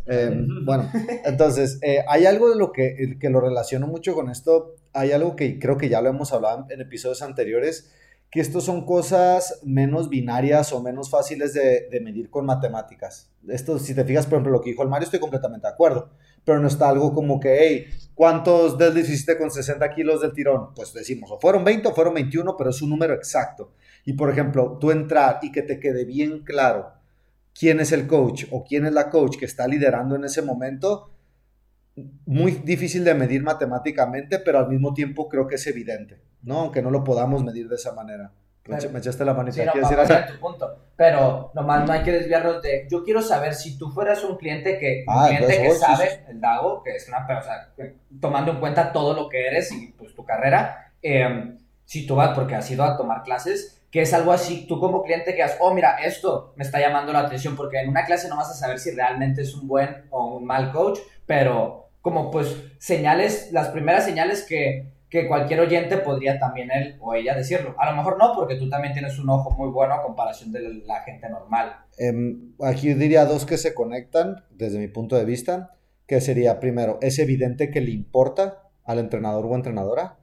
Eh, 0.06 0.44
bueno, 0.64 0.90
entonces, 1.24 1.78
eh, 1.82 2.04
hay 2.08 2.26
algo 2.26 2.50
de 2.50 2.56
lo 2.56 2.72
que, 2.72 3.16
que 3.20 3.30
lo 3.30 3.40
relaciono 3.40 3.86
mucho 3.86 4.16
con 4.16 4.28
esto. 4.28 4.74
Hay 4.92 5.12
algo 5.12 5.36
que 5.36 5.60
creo 5.60 5.76
que 5.76 5.88
ya 5.88 6.00
lo 6.00 6.08
hemos 6.08 6.32
hablado 6.32 6.66
en 6.68 6.80
episodios 6.80 7.22
anteriores, 7.22 7.92
que 8.28 8.40
estos 8.40 8.64
son 8.64 8.84
cosas 8.84 9.60
menos 9.62 10.08
binarias 10.08 10.72
o 10.72 10.82
menos 10.82 11.10
fáciles 11.10 11.54
de, 11.54 11.86
de 11.88 12.00
medir 12.00 12.28
con 12.28 12.44
matemáticas. 12.44 13.30
Esto, 13.46 13.78
si 13.78 13.94
te 13.94 14.04
fijas, 14.04 14.26
por 14.26 14.34
ejemplo, 14.34 14.50
lo 14.50 14.60
que 14.62 14.70
dijo 14.70 14.82
el 14.82 14.88
Mario, 14.88 15.04
estoy 15.04 15.20
completamente 15.20 15.68
de 15.68 15.72
acuerdo 15.72 16.10
pero 16.46 16.60
no 16.60 16.68
está 16.68 16.88
algo 16.88 17.12
como 17.12 17.40
que, 17.40 17.56
hey, 17.58 17.86
¿cuántos 18.16 18.76
deadlifts 18.78 19.10
hiciste 19.10 19.38
con 19.38 19.52
60 19.52 19.88
kilos 19.90 20.22
del 20.22 20.32
tirón? 20.32 20.74
Pues 20.74 20.92
decimos, 20.92 21.30
o 21.30 21.38
fueron 21.38 21.62
20 21.62 21.86
o 21.86 21.94
fueron 21.94 22.14
21, 22.14 22.56
pero 22.56 22.70
es 22.70 22.82
un 22.82 22.90
número 22.90 23.14
exacto. 23.14 23.74
Y 24.04 24.14
por 24.14 24.30
ejemplo, 24.30 24.78
tú 24.80 24.90
entrar 24.90 25.38
y 25.42 25.52
que 25.52 25.62
te 25.62 25.78
quede 25.78 26.04
bien 26.04 26.42
claro 26.42 26.92
quién 27.56 27.78
es 27.78 27.92
el 27.92 28.06
coach 28.06 28.46
o 28.50 28.64
quién 28.64 28.86
es 28.86 28.92
la 28.92 29.10
coach 29.10 29.36
que 29.38 29.44
está 29.44 29.68
liderando 29.68 30.16
en 30.16 30.24
ese 30.24 30.42
momento, 30.42 31.12
muy 32.26 32.52
difícil 32.52 33.04
de 33.04 33.14
medir 33.14 33.42
matemáticamente, 33.42 34.38
pero 34.40 34.58
al 34.58 34.68
mismo 34.68 34.92
tiempo 34.92 35.28
creo 35.28 35.46
que 35.46 35.54
es 35.54 35.66
evidente, 35.66 36.20
¿no? 36.42 36.60
Aunque 36.60 36.82
no 36.82 36.90
lo 36.90 37.04
podamos 37.04 37.44
medir 37.44 37.68
de 37.68 37.76
esa 37.76 37.92
manera. 37.92 38.32
Me 38.68 38.98
echaste 38.98 39.24
la 39.24 39.34
manita. 39.34 39.62
Sí, 39.72 39.80
no, 39.80 39.88
decir 39.88 40.26
tu 40.26 40.40
punto. 40.40 40.76
Pero 40.96 41.50
nomás 41.54 41.86
no 41.86 41.92
hay 41.92 42.02
que 42.02 42.12
desviarnos 42.12 42.62
de. 42.62 42.86
Yo 42.90 43.04
quiero 43.04 43.22
saber 43.22 43.54
si 43.54 43.78
tú 43.78 43.90
fueras 43.90 44.22
un 44.24 44.36
cliente 44.36 44.78
que. 44.78 45.04
un 45.06 45.14
ah, 45.14 45.26
cliente 45.28 45.62
que 45.62 45.70
sabe, 45.72 46.24
el 46.28 46.40
Dago, 46.40 46.82
que 46.82 46.96
es 46.96 47.08
una. 47.08 47.26
O 47.26 47.42
sea, 47.42 47.72
tomando 48.20 48.52
en 48.52 48.60
cuenta 48.60 48.92
todo 48.92 49.14
lo 49.14 49.28
que 49.28 49.46
eres 49.46 49.72
y 49.72 49.92
pues 49.92 50.14
tu 50.14 50.24
carrera. 50.24 50.92
Em, 51.02 51.58
si 51.84 52.06
tú 52.06 52.16
vas, 52.16 52.34
porque 52.34 52.54
has 52.54 52.70
ido 52.70 52.82
a 52.82 52.96
tomar 52.96 53.22
clases, 53.22 53.82
que 53.90 54.02
es 54.02 54.12
algo 54.12 54.32
así, 54.32 54.66
tú 54.66 54.80
como 54.80 55.02
cliente 55.02 55.34
que 55.34 55.42
has, 55.42 55.56
oh, 55.60 55.72
mira, 55.72 55.98
esto 56.04 56.52
me 56.56 56.64
está 56.64 56.80
llamando 56.80 57.12
la 57.12 57.20
atención, 57.20 57.54
porque 57.56 57.80
en 57.80 57.88
una 57.88 58.04
clase 58.04 58.28
no 58.28 58.36
vas 58.36 58.50
a 58.50 58.54
saber 58.54 58.78
si 58.78 58.90
realmente 58.90 59.42
es 59.42 59.54
un 59.54 59.68
buen 59.68 60.04
o 60.10 60.36
un 60.36 60.44
mal 60.44 60.72
coach, 60.72 60.98
pero 61.24 61.88
como 62.02 62.30
pues 62.30 62.56
señales, 62.78 63.50
las 63.52 63.68
primeras 63.68 64.04
señales 64.04 64.44
que 64.44 64.95
que 65.16 65.28
cualquier 65.28 65.60
oyente 65.60 65.98
podría 65.98 66.38
también 66.38 66.70
él 66.70 66.96
o 67.00 67.14
ella 67.14 67.34
decirlo. 67.34 67.74
A 67.78 67.90
lo 67.90 67.96
mejor 67.96 68.18
no, 68.18 68.32
porque 68.34 68.56
tú 68.56 68.68
también 68.68 68.92
tienes 68.92 69.18
un 69.18 69.30
ojo 69.30 69.50
muy 69.50 69.70
bueno 69.70 69.94
a 69.94 70.02
comparación 70.02 70.52
de 70.52 70.82
la 70.86 71.02
gente 71.02 71.28
normal. 71.28 71.76
Em, 71.98 72.52
aquí 72.60 72.92
diría 72.94 73.24
dos 73.24 73.46
que 73.46 73.56
se 73.56 73.74
conectan 73.74 74.44
desde 74.50 74.78
mi 74.78 74.88
punto 74.88 75.16
de 75.16 75.24
vista, 75.24 75.76
que 76.06 76.20
sería 76.20 76.60
primero, 76.60 76.98
es 77.00 77.18
evidente 77.18 77.70
que 77.70 77.80
le 77.80 77.90
importa 77.90 78.62
al 78.84 78.98
entrenador 78.98 79.46
o 79.46 79.54
entrenadora 79.54 80.18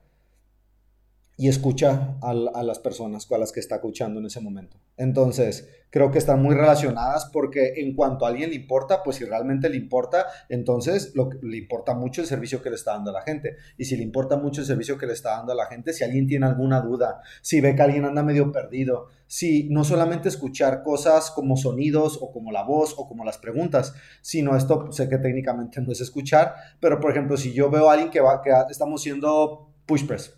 y 1.36 1.48
escucha 1.48 2.16
a, 2.22 2.32
las 2.32 2.78
personas 2.78 3.26
con 3.26 3.40
las 3.40 3.50
que 3.50 3.58
está 3.58 3.76
escuchando 3.76 4.20
en 4.20 4.26
ese 4.26 4.40
momento. 4.40 4.76
Entonces, 4.96 5.68
creo 5.90 6.12
que 6.12 6.18
están 6.18 6.40
muy 6.40 6.54
relacionadas 6.54 7.26
porque 7.32 7.74
en 7.76 7.96
cuanto 7.96 8.24
a 8.24 8.28
alguien 8.28 8.50
le 8.50 8.56
importa, 8.56 9.02
pues 9.02 9.16
si 9.16 9.24
realmente 9.24 9.68
le 9.68 9.76
importa, 9.76 10.26
entonces 10.48 11.12
le 11.42 11.56
importa 11.56 11.94
mucho 11.94 12.20
el 12.20 12.28
servicio 12.28 12.62
que 12.62 12.70
le 12.70 12.76
está 12.76 12.92
dando 12.92 13.10
a 13.10 13.14
la 13.14 13.22
gente. 13.22 13.56
Y 13.76 13.84
si 13.84 13.96
le 13.96 14.04
importa 14.04 14.36
mucho 14.36 14.60
el 14.60 14.66
servicio 14.66 14.96
que 14.96 15.06
le 15.06 15.12
está 15.12 15.30
dando 15.30 15.52
a 15.52 15.56
la 15.56 15.66
gente, 15.66 15.92
si 15.92 16.04
alguien 16.04 16.28
tiene 16.28 16.46
alguna 16.46 16.80
duda, 16.80 17.20
si 17.42 17.60
ve 17.60 17.74
que 17.74 17.82
alguien 17.82 18.04
anda 18.04 18.22
medio 18.22 18.52
perdido, 18.52 19.08
si 19.26 19.64
no 19.70 19.82
solamente 19.82 20.28
escuchar 20.28 20.84
cosas 20.84 21.32
como 21.32 21.56
sonidos 21.56 22.18
o 22.20 22.30
como 22.30 22.52
la 22.52 22.62
voz 22.62 22.94
o 22.96 23.08
como 23.08 23.24
las 23.24 23.38
preguntas, 23.38 23.92
sino 24.20 24.56
esto 24.56 24.92
sé 24.92 25.08
que 25.08 25.18
técnicamente 25.18 25.80
no 25.80 25.90
es 25.90 26.00
escuchar, 26.00 26.54
pero 26.78 27.00
por 27.00 27.10
ejemplo, 27.10 27.36
si 27.36 27.52
yo 27.52 27.70
veo 27.70 27.90
a 27.90 27.94
alguien 27.94 28.10
que, 28.10 28.20
va, 28.20 28.40
que 28.40 28.52
estamos 28.70 29.00
haciendo 29.00 29.68
push 29.86 30.06
press, 30.06 30.32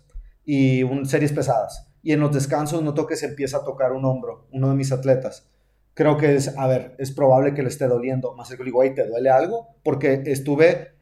y 0.47 0.81
series 1.03 1.31
pesadas. 1.31 1.87
Y 2.01 2.13
en 2.13 2.21
los 2.21 2.33
descansos 2.33 2.81
noto 2.81 3.05
que 3.05 3.15
se 3.15 3.27
empieza 3.27 3.57
a 3.57 3.63
tocar 3.63 3.91
un 3.91 4.05
hombro, 4.05 4.47
uno 4.51 4.69
de 4.69 4.75
mis 4.75 4.91
atletas. 4.91 5.47
Creo 5.93 6.17
que 6.17 6.33
es, 6.33 6.57
a 6.57 6.65
ver, 6.65 6.95
es 6.97 7.11
probable 7.11 7.53
que 7.53 7.61
le 7.61 7.69
esté 7.69 7.87
doliendo. 7.87 8.33
Más 8.33 8.49
que 8.49 8.63
digo, 8.63 8.81
¿te 8.95 9.07
duele 9.07 9.29
algo? 9.29 9.75
Porque 9.83 10.23
estuve 10.25 10.97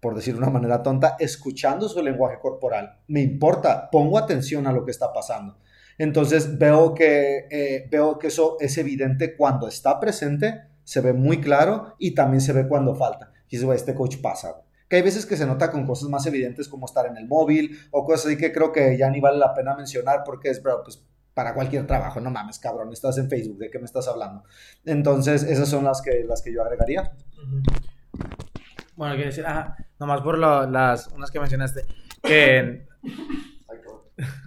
por 0.00 0.14
decir 0.14 0.34
de 0.34 0.40
una 0.40 0.50
manera 0.50 0.82
tonta, 0.82 1.16
escuchando 1.18 1.88
su 1.88 2.02
lenguaje 2.02 2.38
corporal. 2.40 3.00
Me 3.06 3.20
importa, 3.20 3.90
pongo 3.90 4.18
atención 4.18 4.66
a 4.66 4.72
lo 4.72 4.84
que 4.84 4.90
está 4.90 5.12
pasando. 5.12 5.58
Entonces 5.98 6.58
veo 6.58 6.94
que, 6.94 7.46
eh, 7.50 7.86
veo 7.90 8.18
que 8.18 8.28
eso 8.28 8.56
es 8.58 8.78
evidente 8.78 9.36
cuando 9.36 9.68
está 9.68 10.00
presente, 10.00 10.62
se 10.82 11.02
ve 11.02 11.12
muy 11.12 11.40
claro 11.40 11.94
y 11.98 12.14
también 12.14 12.40
se 12.40 12.54
ve 12.54 12.66
cuando 12.66 12.94
falta. 12.94 13.32
Y 13.50 13.58
dices, 13.58 13.70
este 13.74 13.94
coach 13.94 14.16
pasa. 14.22 14.62
Que 14.90 14.96
hay 14.96 15.02
veces 15.02 15.24
que 15.24 15.36
se 15.36 15.46
nota 15.46 15.70
con 15.70 15.86
cosas 15.86 16.10
más 16.10 16.26
evidentes 16.26 16.68
como 16.68 16.84
estar 16.84 17.06
en 17.06 17.16
el 17.16 17.26
móvil 17.26 17.78
o 17.92 18.04
cosas 18.04 18.26
así 18.26 18.36
que 18.36 18.52
creo 18.52 18.72
que 18.72 18.98
ya 18.98 19.08
ni 19.08 19.20
vale 19.20 19.38
la 19.38 19.54
pena 19.54 19.74
mencionar 19.74 20.22
porque 20.24 20.50
es, 20.50 20.62
bro, 20.62 20.82
pues 20.82 21.02
para 21.32 21.54
cualquier 21.54 21.86
trabajo, 21.86 22.20
no 22.20 22.30
mames, 22.30 22.58
cabrón, 22.58 22.92
estás 22.92 23.16
en 23.18 23.30
Facebook, 23.30 23.58
¿de 23.58 23.70
qué 23.70 23.78
me 23.78 23.84
estás 23.84 24.08
hablando? 24.08 24.42
Entonces, 24.84 25.42
esas 25.44 25.68
son 25.68 25.84
las 25.84 26.02
que, 26.02 26.24
las 26.24 26.42
que 26.42 26.52
yo 26.52 26.62
agregaría. 26.62 27.12
Bueno, 28.96 29.14
quiero 29.14 29.30
decir, 29.30 29.46
ajá, 29.46 29.76
nomás 29.98 30.20
por 30.22 30.36
lo, 30.36 30.68
las, 30.68 31.06
unas 31.08 31.30
que 31.30 31.40
mencionaste, 31.40 31.84
que... 32.22 32.86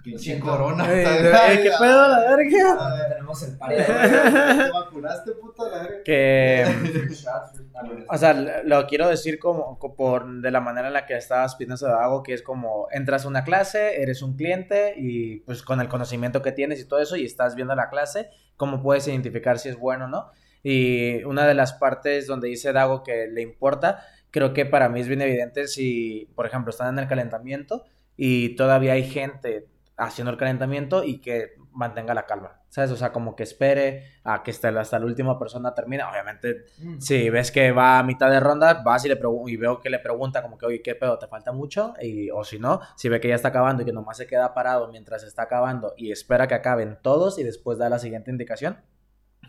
Pinche 0.04 0.38
corona. 0.38 0.84
Eh, 0.92 1.02
eh, 1.02 1.60
¿Qué 1.64 1.70
pedo 1.80 2.08
la 2.08 2.36
verga? 2.36 3.03
Tenemos 3.34 3.42
el 3.42 3.58
par 3.58 3.70
¿Te 4.66 4.70
vacunaste, 4.70 5.32
puta 5.32 5.62
la? 5.68 5.88
Que... 6.04 6.64
O 8.08 8.16
sea, 8.18 8.32
lo 8.64 8.86
quiero 8.86 9.08
decir 9.08 9.38
como 9.38 9.78
co- 9.78 9.94
por 9.96 10.26
de 10.40 10.50
la 10.50 10.60
manera 10.60 10.88
en 10.88 10.94
la 10.94 11.06
que 11.06 11.16
estabas 11.16 11.56
pidiendo 11.56 11.86
algo 11.98 12.22
que 12.22 12.34
es 12.34 12.42
como 12.42 12.86
entras 12.90 13.24
a 13.24 13.28
una 13.28 13.44
clase, 13.44 14.00
eres 14.02 14.22
un 14.22 14.36
cliente 14.36 14.94
y 14.96 15.40
pues 15.40 15.62
con 15.62 15.80
el 15.80 15.88
conocimiento 15.88 16.42
que 16.42 16.52
tienes 16.52 16.80
y 16.80 16.86
todo 16.86 17.00
eso 17.00 17.16
y 17.16 17.24
estás 17.24 17.54
viendo 17.54 17.74
la 17.74 17.88
clase, 17.90 18.28
cómo 18.56 18.82
puedes 18.82 19.08
identificar 19.08 19.58
si 19.58 19.68
es 19.70 19.76
bueno 19.78 20.04
o 20.06 20.08
no. 20.08 20.30
Y 20.62 21.22
una 21.24 21.46
de 21.46 21.54
las 21.54 21.74
partes 21.74 22.26
donde 22.26 22.48
dice 22.48 22.72
Dago 22.72 23.02
que 23.02 23.26
le 23.28 23.42
importa, 23.42 24.06
creo 24.30 24.52
que 24.54 24.66
para 24.66 24.88
mí 24.88 25.00
es 25.00 25.08
bien 25.08 25.20
evidente 25.22 25.66
si, 25.68 26.28
por 26.34 26.46
ejemplo, 26.46 26.70
están 26.70 26.88
en 26.94 26.98
el 27.00 27.08
calentamiento 27.08 27.84
y 28.16 28.50
todavía 28.56 28.92
hay 28.94 29.04
gente 29.04 29.66
haciendo 29.96 30.30
el 30.30 30.38
calentamiento 30.38 31.04
y 31.04 31.20
que 31.20 31.52
mantenga 31.74 32.14
la 32.14 32.24
calma, 32.26 32.60
¿sabes? 32.68 32.90
O 32.92 32.96
sea, 32.96 33.12
como 33.12 33.34
que 33.36 33.42
espere 33.42 34.04
a 34.24 34.42
que 34.42 34.50
hasta, 34.52 34.70
la- 34.70 34.80
hasta 34.82 34.98
la 34.98 35.06
última 35.06 35.38
persona 35.38 35.74
termine. 35.74 36.02
Obviamente, 36.04 36.64
si 37.00 37.28
ves 37.30 37.50
que 37.50 37.72
va 37.72 37.98
a 37.98 38.02
mitad 38.02 38.30
de 38.30 38.40
ronda, 38.40 38.82
vas 38.84 39.04
y, 39.04 39.08
le 39.08 39.18
y 39.46 39.56
veo 39.56 39.80
que 39.80 39.90
le 39.90 39.98
pregunta 39.98 40.40
como 40.42 40.56
que, 40.56 40.66
oye, 40.66 40.82
¿qué 40.82 40.94
pedo? 40.94 41.18
¿Te 41.18 41.26
falta 41.26 41.52
mucho? 41.52 41.94
Y, 42.00 42.30
o 42.30 42.44
si 42.44 42.58
no, 42.58 42.80
si 42.96 43.08
ve 43.08 43.20
que 43.20 43.28
ya 43.28 43.34
está 43.34 43.48
acabando 43.48 43.82
y 43.82 43.86
que 43.86 43.92
nomás 43.92 44.16
se 44.16 44.26
queda 44.26 44.54
parado 44.54 44.88
mientras 44.88 45.22
está 45.24 45.42
acabando 45.42 45.94
y 45.96 46.12
espera 46.12 46.46
que 46.46 46.54
acaben 46.54 46.98
todos 47.02 47.38
y 47.38 47.42
después 47.44 47.76
da 47.78 47.88
la 47.88 47.98
siguiente 47.98 48.30
indicación. 48.30 48.78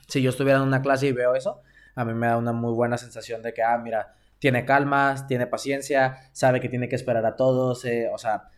Si 0.08 0.22
yo 0.22 0.30
estuviera 0.30 0.60
en 0.60 0.66
una 0.66 0.82
clase 0.82 1.08
y 1.08 1.12
veo 1.12 1.36
eso, 1.36 1.62
a 1.96 2.06
mí 2.06 2.14
me 2.14 2.28
da 2.28 2.38
una 2.38 2.52
muy 2.54 2.74
buena 2.74 2.98
sensación 2.98 3.42
de 3.42 3.54
que, 3.54 3.64
ah, 3.64 3.78
mira, 3.78 4.16
tiene 4.40 4.66
calma, 4.66 5.16
tiene 5.28 5.48
paciencia, 5.48 6.18
sabe 6.34 6.60
que 6.60 6.70
tiene 6.70 6.90
que 6.90 6.96
esperar 6.96 7.26
a 7.26 7.36
todos, 7.36 7.86
eh, 7.86 8.10
o 8.14 8.18
sea, 8.18 8.50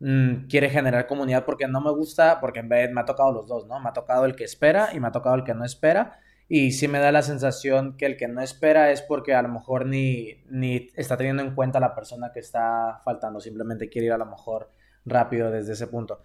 mm, 0.00 0.46
quiere 0.48 0.70
generar 0.70 1.06
comunidad 1.06 1.44
porque 1.44 1.68
no 1.68 1.80
me 1.80 1.90
gusta, 1.90 2.40
porque 2.40 2.60
en 2.60 2.68
vez 2.68 2.90
me 2.90 3.00
ha 3.00 3.04
tocado 3.04 3.32
los 3.32 3.46
dos, 3.46 3.66
¿no? 3.66 3.80
Me 3.80 3.88
ha 3.88 3.92
tocado 3.92 4.24
el 4.24 4.36
que 4.36 4.44
espera 4.44 4.90
y 4.94 5.00
me 5.00 5.08
ha 5.08 5.12
tocado 5.12 5.36
el 5.36 5.44
que 5.44 5.54
no 5.54 5.64
espera. 5.64 6.20
Y 6.48 6.72
sí 6.72 6.88
me 6.88 6.98
da 6.98 7.10
la 7.10 7.22
sensación 7.22 7.96
que 7.96 8.06
el 8.06 8.16
que 8.16 8.28
no 8.28 8.42
espera 8.42 8.90
es 8.90 9.00
porque 9.00 9.34
a 9.34 9.42
lo 9.42 9.48
mejor 9.48 9.86
ni, 9.86 10.42
ni 10.50 10.90
está 10.94 11.16
teniendo 11.16 11.42
en 11.42 11.54
cuenta 11.54 11.80
la 11.80 11.94
persona 11.94 12.32
que 12.32 12.40
está 12.40 13.00
faltando, 13.02 13.40
simplemente 13.40 13.88
quiere 13.88 14.06
ir 14.06 14.12
a 14.12 14.18
lo 14.18 14.26
mejor 14.26 14.70
rápido 15.06 15.50
desde 15.50 15.72
ese 15.72 15.86
punto. 15.86 16.22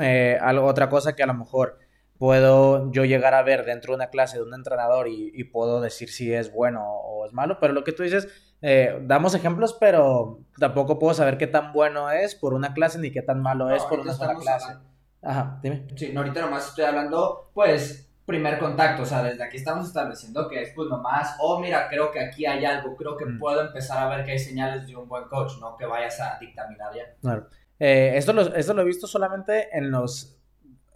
Eh, 0.00 0.38
algo, 0.40 0.66
otra 0.66 0.88
cosa 0.88 1.14
que 1.16 1.22
a 1.22 1.26
lo 1.26 1.34
mejor 1.34 1.78
puedo 2.18 2.92
yo 2.92 3.04
llegar 3.04 3.34
a 3.34 3.42
ver 3.42 3.64
dentro 3.64 3.92
de 3.92 3.96
una 3.96 4.10
clase 4.10 4.36
de 4.36 4.44
un 4.44 4.54
entrenador 4.54 5.08
y 5.08 5.44
puedo 5.44 5.80
decir 5.80 6.08
si 6.10 6.32
es 6.32 6.52
bueno 6.52 6.84
o 6.84 7.26
es 7.26 7.32
malo, 7.32 7.58
pero 7.58 7.72
lo 7.72 7.82
que 7.82 7.92
tú 7.92 8.02
dices, 8.02 8.51
eh, 8.62 8.98
damos 9.02 9.34
ejemplos, 9.34 9.76
pero 9.78 10.40
tampoco 10.58 10.98
puedo 10.98 11.12
saber 11.14 11.36
qué 11.36 11.46
tan 11.46 11.72
bueno 11.72 12.10
es 12.10 12.34
por 12.34 12.54
una 12.54 12.72
clase 12.74 12.98
ni 12.98 13.10
qué 13.10 13.20
tan 13.22 13.40
malo 13.42 13.68
es 13.70 13.82
por 13.84 14.00
una 14.00 14.12
sola 14.12 14.34
clase. 14.36 14.64
hablando- 14.66 14.88
Ajá, 15.24 15.60
dime. 15.62 15.86
Sí, 15.96 16.10
no, 16.12 16.20
ahorita 16.20 16.40
nomás 16.40 16.68
estoy 16.68 16.84
hablando, 16.84 17.50
pues, 17.54 18.08
primer 18.26 18.58
contacto, 18.58 19.02
o 19.02 19.06
sea, 19.06 19.22
desde 19.22 19.42
aquí 19.44 19.56
estamos 19.56 19.86
estableciendo 19.88 20.48
que 20.48 20.62
es, 20.62 20.70
pues, 20.74 20.88
nomás, 20.88 21.36
oh, 21.40 21.60
mira, 21.60 21.88
creo 21.88 22.10
que 22.10 22.20
aquí 22.20 22.46
hay 22.46 22.64
algo, 22.64 22.96
creo 22.96 23.16
que 23.16 23.26
Mm. 23.26 23.38
puedo 23.38 23.60
empezar 23.60 23.98
a 23.98 24.08
ver 24.16 24.24
que 24.24 24.32
hay 24.32 24.38
señales 24.38 24.86
de 24.86 24.96
un 24.96 25.08
buen 25.08 25.24
coach, 25.28 25.52
no 25.60 25.76
que 25.76 25.86
vayas 25.86 26.18
a 26.20 26.38
dictaminar 26.40 26.92
ya. 26.94 27.02
Claro. 27.20 27.46
Eh, 27.78 28.12
esto, 28.16 28.32
lo, 28.32 28.42
esto 28.54 28.74
lo 28.74 28.82
he 28.82 28.84
visto 28.84 29.06
solamente 29.06 29.76
en 29.76 29.90
los 29.90 30.38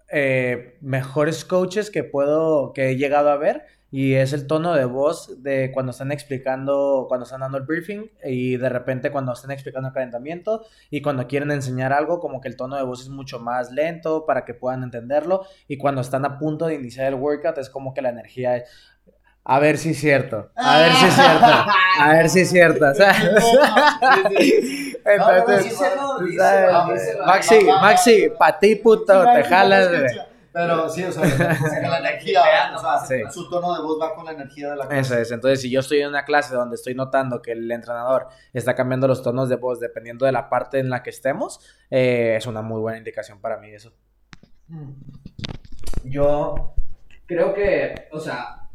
eh, 0.08 0.78
mejores 0.82 1.44
coaches 1.44 1.90
que 1.90 2.04
puedo, 2.04 2.72
que 2.72 2.90
he 2.90 2.96
llegado 2.96 3.28
a 3.30 3.36
ver. 3.36 3.64
Y 3.96 4.14
es 4.16 4.34
el 4.34 4.46
tono 4.46 4.74
de 4.74 4.84
voz 4.84 5.42
de 5.42 5.70
cuando 5.72 5.92
están 5.92 6.12
explicando, 6.12 7.06
cuando 7.08 7.24
están 7.24 7.40
dando 7.40 7.56
el 7.56 7.64
briefing 7.64 8.10
y 8.22 8.58
de 8.58 8.68
repente 8.68 9.10
cuando 9.10 9.32
están 9.32 9.52
explicando 9.52 9.88
el 9.88 9.94
calentamiento 9.94 10.66
y 10.90 11.00
cuando 11.00 11.26
quieren 11.26 11.50
enseñar 11.50 11.94
algo, 11.94 12.20
como 12.20 12.42
que 12.42 12.48
el 12.48 12.58
tono 12.58 12.76
de 12.76 12.82
voz 12.82 13.00
es 13.00 13.08
mucho 13.08 13.38
más 13.40 13.72
lento 13.72 14.26
para 14.26 14.44
que 14.44 14.52
puedan 14.52 14.82
entenderlo. 14.82 15.46
Y 15.66 15.78
cuando 15.78 16.02
están 16.02 16.26
a 16.26 16.38
punto 16.38 16.66
de 16.66 16.74
iniciar 16.74 17.06
el 17.06 17.14
workout 17.14 17.56
es 17.56 17.70
como 17.70 17.94
que 17.94 18.02
la 18.02 18.10
energía 18.10 18.58
es, 18.58 18.64
a 19.44 19.60
ver 19.60 19.78
si 19.78 19.92
es 19.92 19.98
cierto, 19.98 20.50
a 20.54 20.78
ver 20.78 20.92
si 20.92 21.06
es 21.06 21.14
cierto, 21.14 21.46
a 21.98 22.12
ver 22.12 22.28
si 22.28 22.40
es 22.40 22.50
cierto. 22.50 22.84
Entonces. 25.06 25.80
Maxi, 27.24 27.64
Maxi, 27.64 28.28
pa' 28.38 28.58
ti, 28.58 28.74
puto, 28.74 29.24
te 29.24 29.42
jalas, 29.44 29.88
güey. 29.88 30.35
Pero 30.58 30.88
sí, 30.88 31.04
o 31.04 31.12
sea, 31.12 31.22
la 31.22 31.98
energía, 31.98 32.40
o 32.74 32.78
sea, 32.78 32.98
Sí. 33.06 33.22
su 33.30 33.50
tono 33.50 33.74
de 33.74 33.82
voz 33.82 34.00
va 34.00 34.14
con 34.14 34.24
la 34.24 34.32
energía 34.32 34.70
de 34.70 34.76
la 34.76 34.88
clase. 34.88 35.00
Eso 35.14 35.18
es, 35.20 35.30
entonces 35.30 35.60
si 35.60 35.70
yo 35.70 35.80
estoy 35.80 36.00
en 36.00 36.08
una 36.08 36.24
clase 36.24 36.54
donde 36.54 36.76
estoy 36.76 36.94
notando 36.94 37.42
que 37.42 37.52
el 37.52 37.70
entrenador 37.70 38.28
está 38.54 38.74
cambiando 38.74 39.06
los 39.06 39.22
tonos 39.22 39.50
de 39.50 39.56
voz 39.56 39.80
dependiendo 39.80 40.24
de 40.24 40.32
la 40.32 40.48
parte 40.48 40.78
en 40.78 40.88
la 40.88 41.02
que 41.02 41.10
estemos, 41.10 41.60
eh, 41.90 42.36
es 42.38 42.46
una 42.46 42.62
muy 42.62 42.80
buena 42.80 42.96
indicación 42.96 43.38
para 43.38 43.58
mí 43.58 43.70
eso. 43.70 43.92
Yo 46.04 46.74
creo 47.26 47.52
que, 47.52 48.08
o 48.12 48.18
sea, 48.18 48.70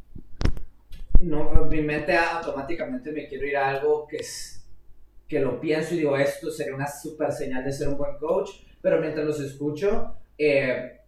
no, 1.19 1.65
mi 1.65 1.81
mente 1.81 2.15
automáticamente 2.15 3.11
me 3.11 3.27
quiero 3.27 3.45
ir 3.47 3.57
a 3.57 3.69
algo 3.69 4.07
que 4.07 4.17
es 4.17 4.63
que 5.27 5.39
lo 5.39 5.59
pienso 5.59 5.95
y 5.95 5.97
digo, 5.99 6.15
esto 6.15 6.51
sería 6.51 6.75
una 6.75 6.87
super 6.87 7.31
señal 7.31 7.63
de 7.63 7.71
ser 7.71 7.87
un 7.87 7.97
buen 7.97 8.17
coach, 8.19 8.51
pero 8.81 8.99
mientras 8.99 9.25
los 9.25 9.39
escucho, 9.39 10.15
eh, 10.37 11.00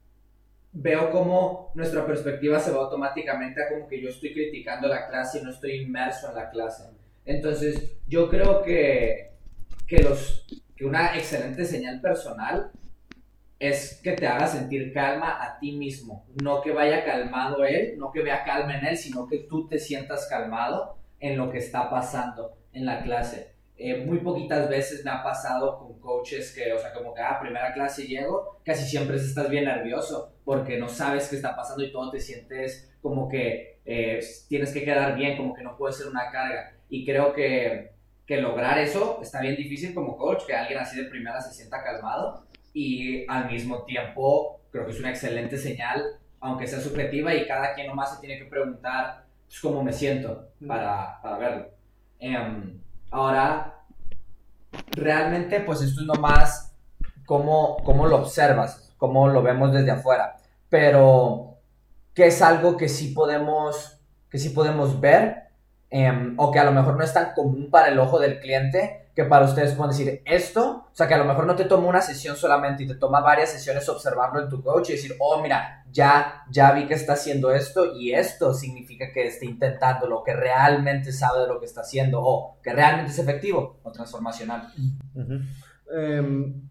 veo 0.73 1.11
como 1.11 1.71
nuestra 1.75 2.05
perspectiva 2.05 2.59
se 2.59 2.71
va 2.71 2.79
automáticamente 2.79 3.63
a 3.63 3.69
como 3.69 3.87
que 3.87 4.01
yo 4.01 4.09
estoy 4.09 4.33
criticando 4.33 4.87
la 4.87 5.07
clase 5.07 5.39
y 5.39 5.43
no 5.43 5.51
estoy 5.51 5.75
inmerso 5.81 6.29
en 6.29 6.35
la 6.35 6.49
clase. 6.49 6.83
Entonces, 7.25 7.97
yo 8.07 8.27
creo 8.27 8.63
que, 8.63 9.33
que, 9.87 10.01
los, 10.01 10.45
que 10.75 10.85
una 10.85 11.15
excelente 11.15 11.63
señal 11.65 12.01
personal 12.01 12.71
es 13.59 14.01
que 14.03 14.11
te 14.11 14.27
haga 14.27 14.47
sentir 14.47 14.91
calma 14.91 15.41
a 15.41 15.57
ti 15.57 15.71
mismo, 15.73 16.25
no 16.41 16.61
que 16.61 16.71
vaya 16.71 17.05
calmado 17.05 17.63
él, 17.63 17.97
no 17.97 18.11
que 18.11 18.21
vea 18.21 18.43
calma 18.43 18.77
en 18.77 18.87
él, 18.87 18.97
sino 18.97 19.27
que 19.27 19.39
tú 19.39 19.69
te 19.69 19.79
sientas 19.79 20.27
calmado 20.27 20.97
en 21.19 21.37
lo 21.37 21.49
que 21.49 21.59
está 21.59 21.89
pasando 21.89 22.57
en 22.73 22.85
la 22.85 23.03
clase. 23.03 23.52
Eh, 23.77 24.05
muy 24.05 24.19
poquitas 24.19 24.69
veces 24.69 25.03
me 25.03 25.11
ha 25.11 25.23
pasado 25.23 25.79
con 25.79 25.99
coaches 25.99 26.53
que, 26.53 26.71
o 26.73 26.79
sea, 26.79 26.93
como 26.93 27.13
que, 27.13 27.21
ah, 27.21 27.39
primera 27.41 27.73
clase 27.73 28.05
llego, 28.05 28.59
casi 28.63 28.85
siempre 28.85 29.17
estás 29.17 29.49
bien 29.49 29.65
nervioso 29.65 30.33
porque 30.45 30.77
no 30.77 30.87
sabes 30.87 31.27
qué 31.27 31.35
está 31.35 31.55
pasando 31.55 31.83
y 31.83 31.91
todo 31.91 32.11
te 32.11 32.19
sientes 32.19 32.93
como 33.01 33.27
que 33.27 33.79
eh, 33.85 34.19
tienes 34.47 34.71
que 34.73 34.83
quedar 34.83 35.15
bien, 35.15 35.37
como 35.37 35.53
que 35.53 35.63
no 35.63 35.75
puede 35.75 35.93
ser 35.93 36.07
una 36.07 36.31
carga. 36.31 36.75
Y 36.89 37.05
creo 37.05 37.33
que, 37.33 37.91
que 38.25 38.37
lograr 38.37 38.77
eso 38.77 39.19
está 39.21 39.41
bien 39.41 39.55
difícil 39.55 39.93
como 39.93 40.17
coach, 40.17 40.45
que 40.45 40.53
alguien 40.53 40.79
así 40.79 40.97
de 40.97 41.09
primera 41.09 41.41
se 41.41 41.53
sienta 41.53 41.83
calmado 41.83 42.45
y 42.73 43.25
al 43.27 43.51
mismo 43.51 43.83
tiempo 43.83 44.61
creo 44.71 44.85
que 44.85 44.91
es 44.91 44.99
una 44.99 45.09
excelente 45.09 45.57
señal, 45.57 46.19
aunque 46.39 46.67
sea 46.67 46.79
subjetiva 46.79 47.33
y 47.33 47.47
cada 47.47 47.73
quien 47.73 47.87
nomás 47.87 48.15
se 48.15 48.21
tiene 48.21 48.39
que 48.39 48.49
preguntar 48.49 49.25
pues, 49.45 49.59
cómo 49.59 49.83
me 49.83 49.93
siento 49.93 50.49
para, 50.65 51.19
para 51.21 51.37
verlo. 51.37 51.67
Em, 52.19 52.79
ahora, 53.13 53.83
realmente 54.91 55.59
pues 55.61 55.81
esto 55.81 56.01
es 56.01 56.07
nomás 56.07 56.75
cómo, 57.25 57.77
cómo 57.83 58.07
lo 58.07 58.17
observas, 58.17 58.91
cómo 58.97 59.29
lo 59.29 59.41
vemos 59.41 59.71
desde 59.71 59.91
afuera, 59.91 60.37
pero 60.67 61.57
que 62.13 62.27
es 62.27 62.41
algo 62.41 62.75
que 62.75 62.89
sí 62.89 63.13
podemos, 63.13 63.99
que 64.29 64.39
sí 64.39 64.49
podemos 64.49 64.99
ver 64.99 65.43
em, 65.89 66.33
o 66.37 66.51
que 66.51 66.59
a 66.59 66.63
lo 66.65 66.71
mejor 66.71 66.97
no 66.97 67.03
es 67.03 67.13
tan 67.13 67.33
común 67.33 67.69
para 67.69 67.89
el 67.89 67.99
ojo 67.99 68.19
del 68.19 68.39
cliente 68.39 69.02
que 69.15 69.25
para 69.25 69.45
ustedes 69.45 69.73
pueden 69.75 69.91
decir 69.91 70.21
esto, 70.25 70.87
o 70.91 70.95
sea, 70.95 71.07
que 71.07 71.13
a 71.13 71.19
lo 71.19 71.25
mejor 71.25 71.45
no 71.45 71.55
te 71.55 71.65
toma 71.65 71.87
una 71.87 72.01
sesión 72.01 72.35
solamente 72.35 72.83
y 72.83 72.87
te 72.87 72.95
toma 72.95 73.21
varias 73.21 73.51
sesiones 73.51 73.87
observarlo 73.87 74.41
en 74.41 74.49
tu 74.49 74.63
coach 74.63 74.89
y 74.89 74.93
decir, 74.93 75.15
oh, 75.19 75.39
mira, 75.39 75.85
ya, 75.91 76.43
ya 76.49 76.71
vi 76.71 76.87
que 76.87 76.95
está 76.95 77.13
haciendo 77.13 77.51
esto 77.51 77.95
y 77.95 78.13
esto 78.13 78.55
significa 78.55 79.11
que 79.13 79.27
esté 79.27 79.45
intentando 79.45 80.07
lo 80.07 80.23
que 80.23 80.33
realmente 80.33 81.11
sabe 81.11 81.41
de 81.41 81.47
lo 81.47 81.59
que 81.59 81.67
está 81.67 81.81
haciendo 81.81 82.21
o 82.23 82.57
que 82.63 82.73
realmente 82.73 83.11
es 83.11 83.19
efectivo 83.19 83.79
o 83.83 83.91
transformacional. 83.91 84.73
Em, 85.91 86.67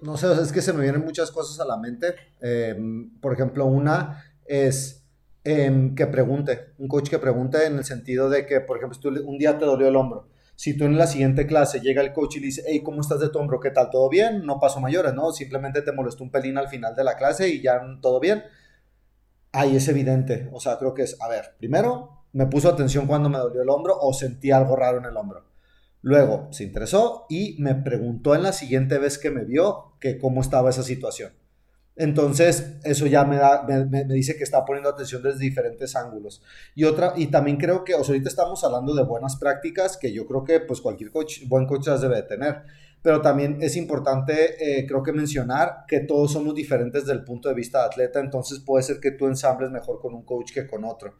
no 0.00 0.16
sé, 0.16 0.32
es 0.32 0.52
que 0.52 0.62
se 0.62 0.72
me 0.72 0.82
vienen 0.82 1.04
muchas 1.04 1.30
cosas 1.30 1.60
a 1.60 1.66
la 1.66 1.76
mente. 1.76 2.14
Em, 2.40 3.10
por 3.20 3.34
ejemplo, 3.34 3.66
una 3.66 4.24
es 4.46 5.04
em, 5.44 5.94
que 5.94 6.06
pregunte, 6.06 6.72
un 6.78 6.88
coach 6.88 7.10
que 7.10 7.18
pregunte 7.18 7.66
en 7.66 7.76
el 7.76 7.84
sentido 7.84 8.30
de 8.30 8.46
que, 8.46 8.60
por 8.60 8.78
ejemplo, 8.78 8.94
si 8.94 9.00
tú 9.00 9.08
un 9.08 9.38
día 9.38 9.58
te 9.58 9.66
dolió 9.66 9.88
el 9.88 9.96
hombro, 9.96 10.31
Si 10.54 10.76
tú 10.76 10.84
en 10.84 10.96
la 10.96 11.06
siguiente 11.06 11.46
clase 11.46 11.80
llega 11.80 12.02
el 12.02 12.12
coach 12.12 12.36
y 12.36 12.40
le 12.40 12.46
dice, 12.46 12.62
hey, 12.66 12.82
¿cómo 12.84 13.00
estás 13.00 13.20
de 13.20 13.30
tu 13.30 13.38
hombro? 13.38 13.58
¿Qué 13.60 13.70
tal? 13.70 13.90
¿Todo 13.90 14.08
bien? 14.08 14.44
No 14.46 14.60
pasó 14.60 14.80
mayores, 14.80 15.14
¿no? 15.14 15.32
Simplemente 15.32 15.82
te 15.82 15.92
molestó 15.92 16.24
un 16.24 16.30
pelín 16.30 16.58
al 16.58 16.68
final 16.68 16.94
de 16.94 17.04
la 17.04 17.16
clase 17.16 17.48
y 17.48 17.62
ya 17.62 17.80
todo 18.00 18.20
bien. 18.20 18.44
Ahí 19.52 19.76
es 19.76 19.88
evidente. 19.88 20.48
O 20.52 20.60
sea, 20.60 20.78
creo 20.78 20.94
que 20.94 21.02
es, 21.02 21.20
a 21.20 21.28
ver, 21.28 21.56
primero, 21.58 22.24
me 22.32 22.46
puso 22.46 22.68
atención 22.68 23.06
cuando 23.06 23.28
me 23.28 23.38
dolió 23.38 23.62
el 23.62 23.68
hombro 23.70 23.96
o 23.98 24.12
sentí 24.12 24.50
algo 24.50 24.76
raro 24.76 24.98
en 24.98 25.04
el 25.06 25.16
hombro. 25.16 25.44
Luego 26.00 26.48
se 26.50 26.64
interesó 26.64 27.26
y 27.28 27.56
me 27.60 27.74
preguntó 27.74 28.34
en 28.34 28.42
la 28.42 28.52
siguiente 28.52 28.98
vez 28.98 29.18
que 29.18 29.30
me 29.30 29.44
vio 29.44 29.96
que 30.00 30.18
cómo 30.18 30.40
estaba 30.40 30.70
esa 30.70 30.82
situación. 30.82 31.32
Entonces, 31.94 32.74
eso 32.84 33.06
ya 33.06 33.24
me, 33.24 33.36
da, 33.36 33.64
me, 33.64 34.04
dice 34.04 34.36
que 34.36 34.44
está 34.44 34.64
poniendo 34.64 34.88
atención 34.88 35.22
desde 35.22 35.40
diferentes 35.40 35.94
ángulos. 35.94 36.42
Y 36.74 36.84
otra, 36.84 37.12
y 37.16 37.26
también 37.26 37.58
creo 37.58 37.84
que, 37.84 37.94
o 37.94 37.98
ahorita 37.98 38.28
estamos 38.28 38.64
hablando 38.64 38.94
de 38.94 39.04
buenas 39.04 39.36
prácticas 39.36 39.96
que 39.98 40.12
yo 40.12 40.26
creo 40.26 40.44
que 40.44 40.60
pues 40.60 40.80
cualquier 40.80 41.10
coach, 41.10 41.42
buen 41.46 41.66
coach 41.66 41.88
las 41.88 42.00
debe 42.00 42.22
tener. 42.22 42.62
Pero 43.02 43.20
también 43.20 43.58
es 43.60 43.76
importante, 43.76 44.78
eh, 44.80 44.86
creo 44.86 45.02
que 45.02 45.12
mencionar 45.12 45.84
que 45.88 46.00
todos 46.00 46.32
somos 46.32 46.54
diferentes 46.54 47.02
desde 47.02 47.18
el 47.18 47.24
punto 47.24 47.48
de 47.48 47.54
vista 47.56 47.80
de 47.80 47.86
atleta, 47.86 48.20
entonces 48.20 48.60
puede 48.60 48.84
ser 48.84 49.00
que 49.00 49.10
tú 49.10 49.26
ensambles 49.26 49.70
mejor 49.70 50.00
con 50.00 50.14
un 50.14 50.22
coach 50.22 50.52
que 50.52 50.66
con 50.68 50.84
otro. 50.84 51.18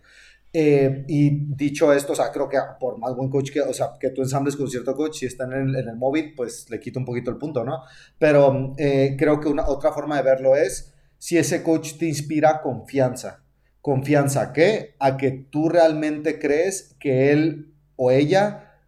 Eh, 0.52 1.04
y 1.08 1.30
dicho 1.54 1.92
esto, 1.92 2.12
o 2.12 2.16
sea, 2.16 2.30
creo 2.30 2.48
que 2.48 2.58
por 2.78 2.98
más 2.98 3.16
buen 3.16 3.30
coach 3.30 3.50
que, 3.50 3.62
o 3.62 3.72
sea, 3.72 3.92
que 3.98 4.10
tú 4.10 4.20
ensambles 4.20 4.54
con 4.56 4.68
cierto 4.68 4.94
coach, 4.94 5.14
si 5.14 5.26
está 5.26 5.44
en 5.44 5.74
el, 5.74 5.96
móvil, 5.96 6.34
pues 6.36 6.68
le 6.68 6.78
quito 6.78 6.98
un 6.98 7.06
poquito 7.06 7.30
el 7.30 7.38
punto, 7.38 7.64
¿no? 7.64 7.82
Pero 8.18 8.74
eh, 8.76 9.16
creo 9.18 9.40
que 9.40 9.48
una 9.48 9.66
otra 9.66 9.92
forma 9.92 10.16
de 10.16 10.22
verlo 10.22 10.54
es 10.54 10.92
si 11.16 11.38
ese 11.38 11.62
coach 11.62 11.94
te 11.98 12.06
inspira 12.06 12.60
confianza. 12.60 13.42
¿Confianza 13.80 14.52
qué? 14.52 14.94
A 14.98 15.16
que 15.16 15.30
tú 15.30 15.68
realmente 15.68 16.38
crees 16.38 16.94
que 17.00 17.32
él 17.32 17.74
o 17.96 18.10
ella 18.10 18.78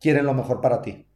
quieren 0.00 0.24
lo 0.24 0.34
mejor 0.34 0.60
para 0.60 0.80
ti 0.82 1.07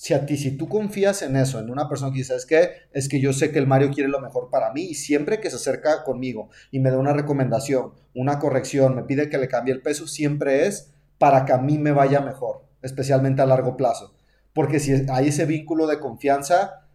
si 0.00 0.14
a 0.14 0.24
ti, 0.24 0.38
si 0.38 0.56
tú 0.56 0.66
confías 0.66 1.20
en 1.20 1.36
eso, 1.36 1.60
en 1.60 1.68
una 1.68 1.86
persona 1.86 2.10
que 2.10 2.20
dice, 2.20 2.28
¿sabes 2.28 2.46
qué? 2.46 2.70
Es 2.90 3.06
que 3.06 3.20
yo 3.20 3.34
sé 3.34 3.52
que 3.52 3.58
el 3.58 3.66
Mario 3.66 3.90
quiere 3.90 4.08
lo 4.08 4.18
mejor 4.18 4.48
para 4.48 4.72
mí 4.72 4.84
y 4.84 4.94
siempre 4.94 5.40
que 5.40 5.50
se 5.50 5.56
acerca 5.56 6.04
conmigo 6.04 6.48
y 6.70 6.80
me 6.80 6.90
da 6.90 6.96
una 6.96 7.12
recomendación, 7.12 7.92
una 8.14 8.38
corrección, 8.38 8.96
me 8.96 9.02
pide 9.02 9.28
que 9.28 9.36
le 9.36 9.46
cambie 9.46 9.74
el 9.74 9.82
peso, 9.82 10.06
siempre 10.06 10.66
es 10.66 10.94
para 11.18 11.44
que 11.44 11.52
a 11.52 11.58
mí 11.58 11.76
me 11.76 11.92
vaya 11.92 12.22
mejor, 12.22 12.64
especialmente 12.80 13.42
a 13.42 13.46
largo 13.46 13.76
plazo. 13.76 14.14
Porque 14.54 14.80
si 14.80 15.04
hay 15.10 15.28
ese 15.28 15.44
vínculo 15.44 15.86
de 15.86 16.00
confianza, 16.00 16.86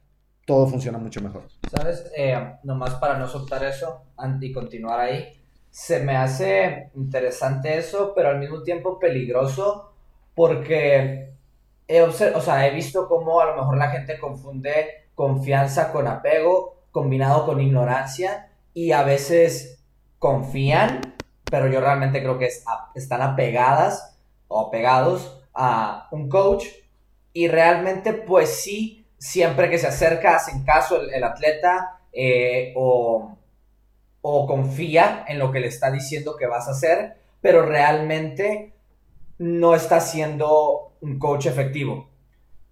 todo 0.48 0.66
funciona 0.66 0.98
mucho 0.98 1.22
mejor. 1.22 1.44
¿Sabes? 1.70 2.12
Eh, 2.18 2.56
nomás 2.64 2.96
para 2.96 3.20
no 3.20 3.28
soltar 3.28 3.64
eso 3.66 4.02
y 4.42 4.52
continuar 4.52 5.00
ahí, 5.00 5.28
se 5.70 6.00
me 6.00 6.18
hace 6.18 6.90
interesante 6.96 7.78
eso, 7.78 8.14
pero 8.16 8.30
al 8.30 8.40
mismo 8.40 8.64
tiempo 8.64 8.98
peligroso 8.98 9.92
porque 10.34 11.35
he, 11.88 12.02
o 12.02 12.12
sea, 12.12 12.68
he 12.68 12.72
visto 12.72 13.08
cómo 13.08 13.40
a 13.40 13.46
lo 13.46 13.56
mejor 13.56 13.78
la 13.78 13.90
gente 13.90 14.20
confunde 14.20 15.06
confianza 15.16 15.92
con 15.92 16.08
apego, 16.08 16.76
combinado 16.92 17.46
con 17.46 17.62
ignorancia, 17.62 18.52
y 18.74 18.92
a 18.92 19.04
veces 19.04 19.84
confían, 20.20 21.02
pero 21.50 21.68
yo 21.68 21.80
realmente 21.80 22.22
creo 22.22 22.38
que 22.38 22.50
están 22.96 23.22
apegadas 23.22 24.18
o 24.48 24.68
apegados 24.68 25.42
a 25.54 26.10
un 26.12 26.30
coach, 26.30 26.66
y 27.34 27.48
realmente 27.48 28.14
pues 28.14 28.50
sí, 28.50 29.08
siempre 29.18 29.70
que 29.70 29.78
se 29.78 29.88
acerca, 29.88 30.36
hacen 30.36 30.64
caso 30.64 31.02
el, 31.02 31.24
atleta 31.24 32.00
eh, 32.12 32.74
o, 32.76 33.38
o 34.22 34.48
confía 34.48 35.26
en 35.28 35.40
lo 35.40 35.52
que 35.52 35.60
le 35.60 35.68
está 35.68 35.92
diciendo 35.92 36.36
que 36.36 36.48
vas 36.48 36.68
a 36.68 36.72
hacer, 36.72 37.18
pero 37.42 37.66
realmente 37.66 38.74
no 39.38 39.76
está 39.76 40.00
siendo 40.00 40.95
un 41.06 41.20
coach 41.20 41.46
efectivo. 41.46 42.10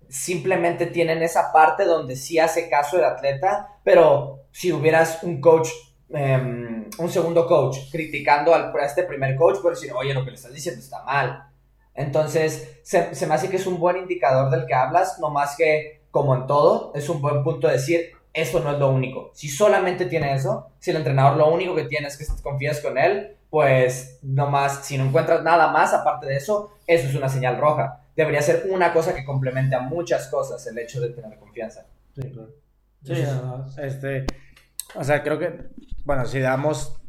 Simplemente 0.09 0.87
tienen 0.87 1.23
esa 1.23 1.51
parte 1.51 1.85
donde 1.85 2.15
sí 2.15 2.39
hace 2.39 2.69
caso 2.69 2.97
el 2.97 3.05
atleta, 3.05 3.79
pero 3.83 4.45
si 4.51 4.71
hubieras 4.71 5.23
un 5.23 5.39
coach, 5.39 5.69
em, 6.09 6.89
un 6.97 7.09
segundo 7.09 7.47
coach, 7.47 7.77
criticando 7.91 8.53
al, 8.53 8.73
a 8.75 8.85
este 8.85 9.03
primer 9.03 9.35
coach, 9.35 9.59
por 9.61 9.73
decir, 9.73 9.91
oye, 9.93 10.13
lo 10.13 10.23
que 10.23 10.31
le 10.31 10.35
estás 10.35 10.53
diciendo 10.53 10.81
está 10.81 11.03
mal. 11.03 11.49
Entonces, 11.93 12.79
se, 12.83 13.13
se 13.13 13.27
me 13.27 13.35
hace 13.35 13.49
que 13.49 13.57
es 13.57 13.67
un 13.67 13.79
buen 13.79 13.97
indicador 13.97 14.49
del 14.49 14.65
que 14.65 14.73
hablas, 14.73 15.19
no 15.19 15.29
más 15.29 15.55
que, 15.55 16.01
como 16.11 16.35
en 16.35 16.47
todo, 16.47 16.91
es 16.95 17.07
un 17.09 17.21
buen 17.21 17.43
punto 17.43 17.67
de 17.67 17.73
decir, 17.73 18.11
eso 18.33 18.59
no 18.59 18.71
es 18.71 18.79
lo 18.79 18.89
único. 18.89 19.31
Si 19.33 19.47
solamente 19.47 20.07
tiene 20.07 20.33
eso, 20.33 20.71
si 20.79 20.91
el 20.91 20.97
entrenador 20.97 21.37
lo 21.37 21.51
único 21.51 21.75
que 21.75 21.85
tiene 21.85 22.07
es 22.07 22.17
que 22.17 22.25
confías 22.41 22.81
con 22.81 22.97
él, 22.97 23.37
pues 23.49 24.17
nomás, 24.23 24.85
si 24.85 24.97
no 24.97 25.05
encuentras 25.05 25.43
nada 25.43 25.67
más 25.71 25.93
aparte 25.93 26.25
de 26.25 26.37
eso, 26.37 26.71
eso 26.87 27.07
es 27.07 27.13
una 27.13 27.29
señal 27.29 27.57
roja. 27.59 28.02
Debería 28.15 28.41
ser 28.41 28.67
una 28.69 28.93
cosa 28.93 29.15
que 29.15 29.25
complemente 29.25 29.75
a 29.75 29.79
muchas 29.79 30.27
cosas 30.27 30.65
el 30.67 30.77
hecho 30.77 31.01
de 31.01 31.09
tener 31.09 31.37
confianza. 31.39 31.87
Sí, 32.15 32.29
claro. 32.29 32.53
Sí, 33.03 33.13
este, 33.81 34.25
o 34.95 35.03
sea, 35.03 35.23
creo 35.23 35.37
que, 35.37 35.69
bueno, 36.05 36.25
si 36.25 36.39
damos 36.39 37.01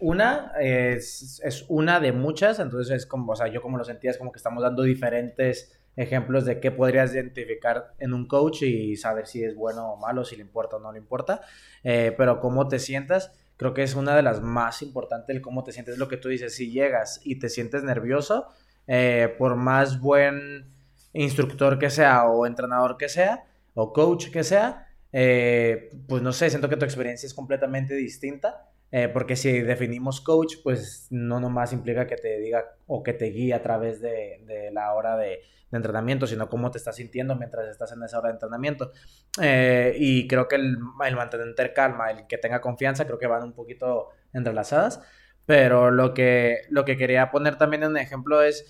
una, 0.00 0.52
es, 0.60 1.40
es, 1.42 1.64
una 1.68 1.98
de 1.98 2.12
muchas, 2.12 2.60
entonces 2.60 2.94
es 2.94 3.06
como, 3.06 3.32
o 3.32 3.36
sea, 3.36 3.48
yo 3.48 3.60
como 3.60 3.78
lo 3.78 3.84
sentía, 3.84 4.10
es 4.10 4.18
como 4.18 4.30
que 4.30 4.36
estamos 4.36 4.62
dando 4.62 4.82
diferentes 4.82 5.78
ejemplos 5.96 6.44
de 6.44 6.60
qué 6.60 6.70
podrías 6.70 7.12
identificar 7.12 7.94
en 7.98 8.14
un 8.14 8.26
coach 8.26 8.62
y 8.62 8.96
saber 8.96 9.26
si 9.26 9.42
es 9.42 9.54
bueno 9.54 9.92
o 9.92 9.96
malo, 9.96 10.24
si 10.24 10.36
le 10.36 10.42
importa 10.42 10.76
o 10.76 10.80
no 10.80 10.92
le 10.92 10.98
importa, 10.98 11.40
eh, 11.82 12.14
pero 12.16 12.40
cómo 12.40 12.68
te 12.68 12.78
sientas 12.78 13.32
creo 13.62 13.74
que 13.74 13.84
es 13.84 13.94
una 13.94 14.16
de 14.16 14.22
las 14.22 14.40
más 14.40 14.82
importantes, 14.82 15.36
el 15.36 15.40
cómo 15.40 15.62
te 15.62 15.70
sientes, 15.70 15.96
lo 15.96 16.08
que 16.08 16.16
tú 16.16 16.28
dices, 16.28 16.52
si 16.52 16.72
llegas 16.72 17.20
y 17.22 17.38
te 17.38 17.48
sientes 17.48 17.84
nervioso, 17.84 18.48
eh, 18.86 19.34
por 19.38 19.56
más 19.56 20.00
buen 20.00 20.66
instructor 21.12 21.78
que 21.78 21.90
sea 21.90 22.24
o 22.24 22.46
entrenador 22.46 22.96
que 22.96 23.08
sea 23.08 23.44
o 23.74 23.92
coach 23.92 24.30
que 24.30 24.44
sea, 24.44 24.88
eh, 25.12 25.90
pues 26.08 26.22
no 26.22 26.32
sé, 26.32 26.50
siento 26.50 26.68
que 26.68 26.76
tu 26.76 26.84
experiencia 26.84 27.26
es 27.26 27.34
completamente 27.34 27.94
distinta. 27.94 28.68
Eh, 28.94 29.08
porque 29.08 29.36
si 29.36 29.60
definimos 29.60 30.20
coach, 30.20 30.56
pues 30.62 31.06
no 31.08 31.40
nomás 31.40 31.72
implica 31.72 32.06
que 32.06 32.16
te 32.16 32.38
diga 32.38 32.76
o 32.86 33.02
que 33.02 33.14
te 33.14 33.26
guíe 33.30 33.54
a 33.54 33.62
través 33.62 34.02
de, 34.02 34.44
de 34.46 34.70
la 34.70 34.92
hora 34.92 35.16
de, 35.16 35.40
de 35.72 35.76
entrenamiento, 35.78 36.26
sino 36.26 36.48
cómo 36.48 36.70
te 36.70 36.78
estás 36.78 36.96
sintiendo 36.96 37.34
mientras 37.34 37.66
estás 37.68 37.90
en 37.92 38.02
esa 38.02 38.18
hora 38.18 38.28
de 38.28 38.34
entrenamiento. 38.34 38.92
Eh, 39.40 39.96
y 39.98 40.28
creo 40.28 40.46
que 40.46 40.56
el, 40.56 40.76
el, 41.06 41.16
mantener 41.16 41.72
calma, 41.74 42.10
el 42.10 42.26
que 42.26 42.36
tenga 42.36 42.60
confianza, 42.60 43.06
creo 43.06 43.18
que 43.18 43.26
van 43.26 43.42
un 43.42 43.54
poquito 43.54 44.10
entrelazadas. 44.34 45.00
Pero 45.46 45.90
lo 45.90 46.14
que, 46.14 46.62
lo 46.70 46.84
que 46.84 46.96
quería 46.96 47.30
poner 47.30 47.58
también 47.58 47.82
en 47.82 47.96
ejemplo 47.96 48.42
es, 48.42 48.64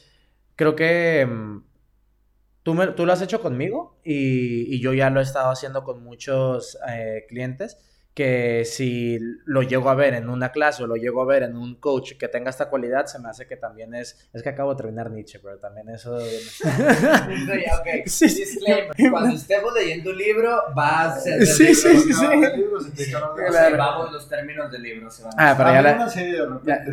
creo 0.56 0.74
que 0.74 1.26
mm, 1.26 1.64
tú, 2.62 2.74
me, 2.74 2.88
tú 2.88 3.06
lo 3.06 3.12
has 3.12 3.22
hecho 3.22 3.40
conmigo 3.40 4.00
y, 4.04 4.74
y, 4.74 4.80
yo 4.80 4.92
ya 4.94 5.10
lo 5.10 5.20
he 5.20 5.22
estado 5.22 5.50
haciendo 5.50 5.84
con 5.84 6.02
muchos 6.02 6.78
eh, 6.88 7.26
clientes 7.28 7.78
que 8.14 8.64
si 8.66 9.18
lo 9.46 9.62
llego 9.62 9.88
a 9.88 9.94
ver 9.94 10.12
en 10.14 10.28
una 10.28 10.52
clase 10.52 10.82
o 10.82 10.86
lo 10.86 10.96
llego 10.96 11.22
a 11.22 11.26
ver 11.26 11.44
en 11.44 11.56
un 11.56 11.76
coach 11.76 12.12
que 12.18 12.28
tenga 12.28 12.50
esta 12.50 12.68
cualidad, 12.68 13.06
se 13.06 13.18
me 13.18 13.30
hace 13.30 13.46
que 13.46 13.56
también 13.56 13.94
es, 13.94 14.28
es 14.32 14.42
que 14.42 14.50
acabo 14.50 14.74
de 14.74 14.76
terminar 14.76 15.10
Nietzsche, 15.10 15.38
pero 15.38 15.58
también 15.58 15.88
eso... 15.88 16.16
okay. 17.80 18.02
sí, 18.06 18.26
Disclaimer, 18.26 18.94
cuando 19.10 19.34
estemos 19.34 19.72
leyendo 19.72 20.10
un 20.10 20.18
libro, 20.18 20.62
va 20.76 21.04
a 21.04 21.20
ser... 21.20 21.46
Sí, 21.46 21.74
sí, 21.74 21.96
sí, 21.96 22.12
sí. 22.12 23.12
Vamos 23.76 24.12
los 24.12 24.28
términos 24.28 24.70
del 24.70 24.82
libro. 24.82 25.10
Se 25.10 25.22
van 25.22 25.32
ah, 25.38 25.54
pero 25.56 25.72
ya 25.72 25.82
la... 25.82 26.12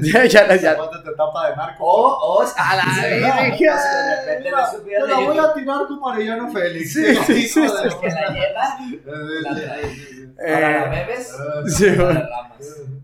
Ya, 0.02 0.26
ya, 0.26 0.56
ya. 0.56 0.78
te 1.04 1.12
tapa 1.12 1.50
de 1.50 1.56
narco. 1.56 1.84
O, 1.84 2.40
o, 2.40 2.46
a 2.56 2.76
la 2.76 2.86
vez. 3.02 3.22
De 3.22 3.32
repente 3.32 4.50
Te 4.84 5.08
la 5.08 5.20
voy 5.20 5.38
a 5.38 5.54
tirar 5.54 5.88
como 5.88 6.10
Arellano 6.10 6.52
Félix. 6.52 6.94
Sí, 6.94 7.16
sí, 7.16 7.48
sí. 7.48 7.62
Que 8.02 8.10
la 8.10 8.30
lleva, 8.30 8.78
eh, 10.46 11.26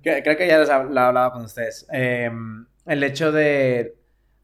creo 0.02 0.38
que 0.38 0.48
ya 0.48 0.60
les 0.60 0.70
hablaba 0.70 1.32
con 1.32 1.44
ustedes. 1.44 1.86
Em, 1.92 2.66
el 2.86 3.04
hecho 3.04 3.32
de, 3.32 3.98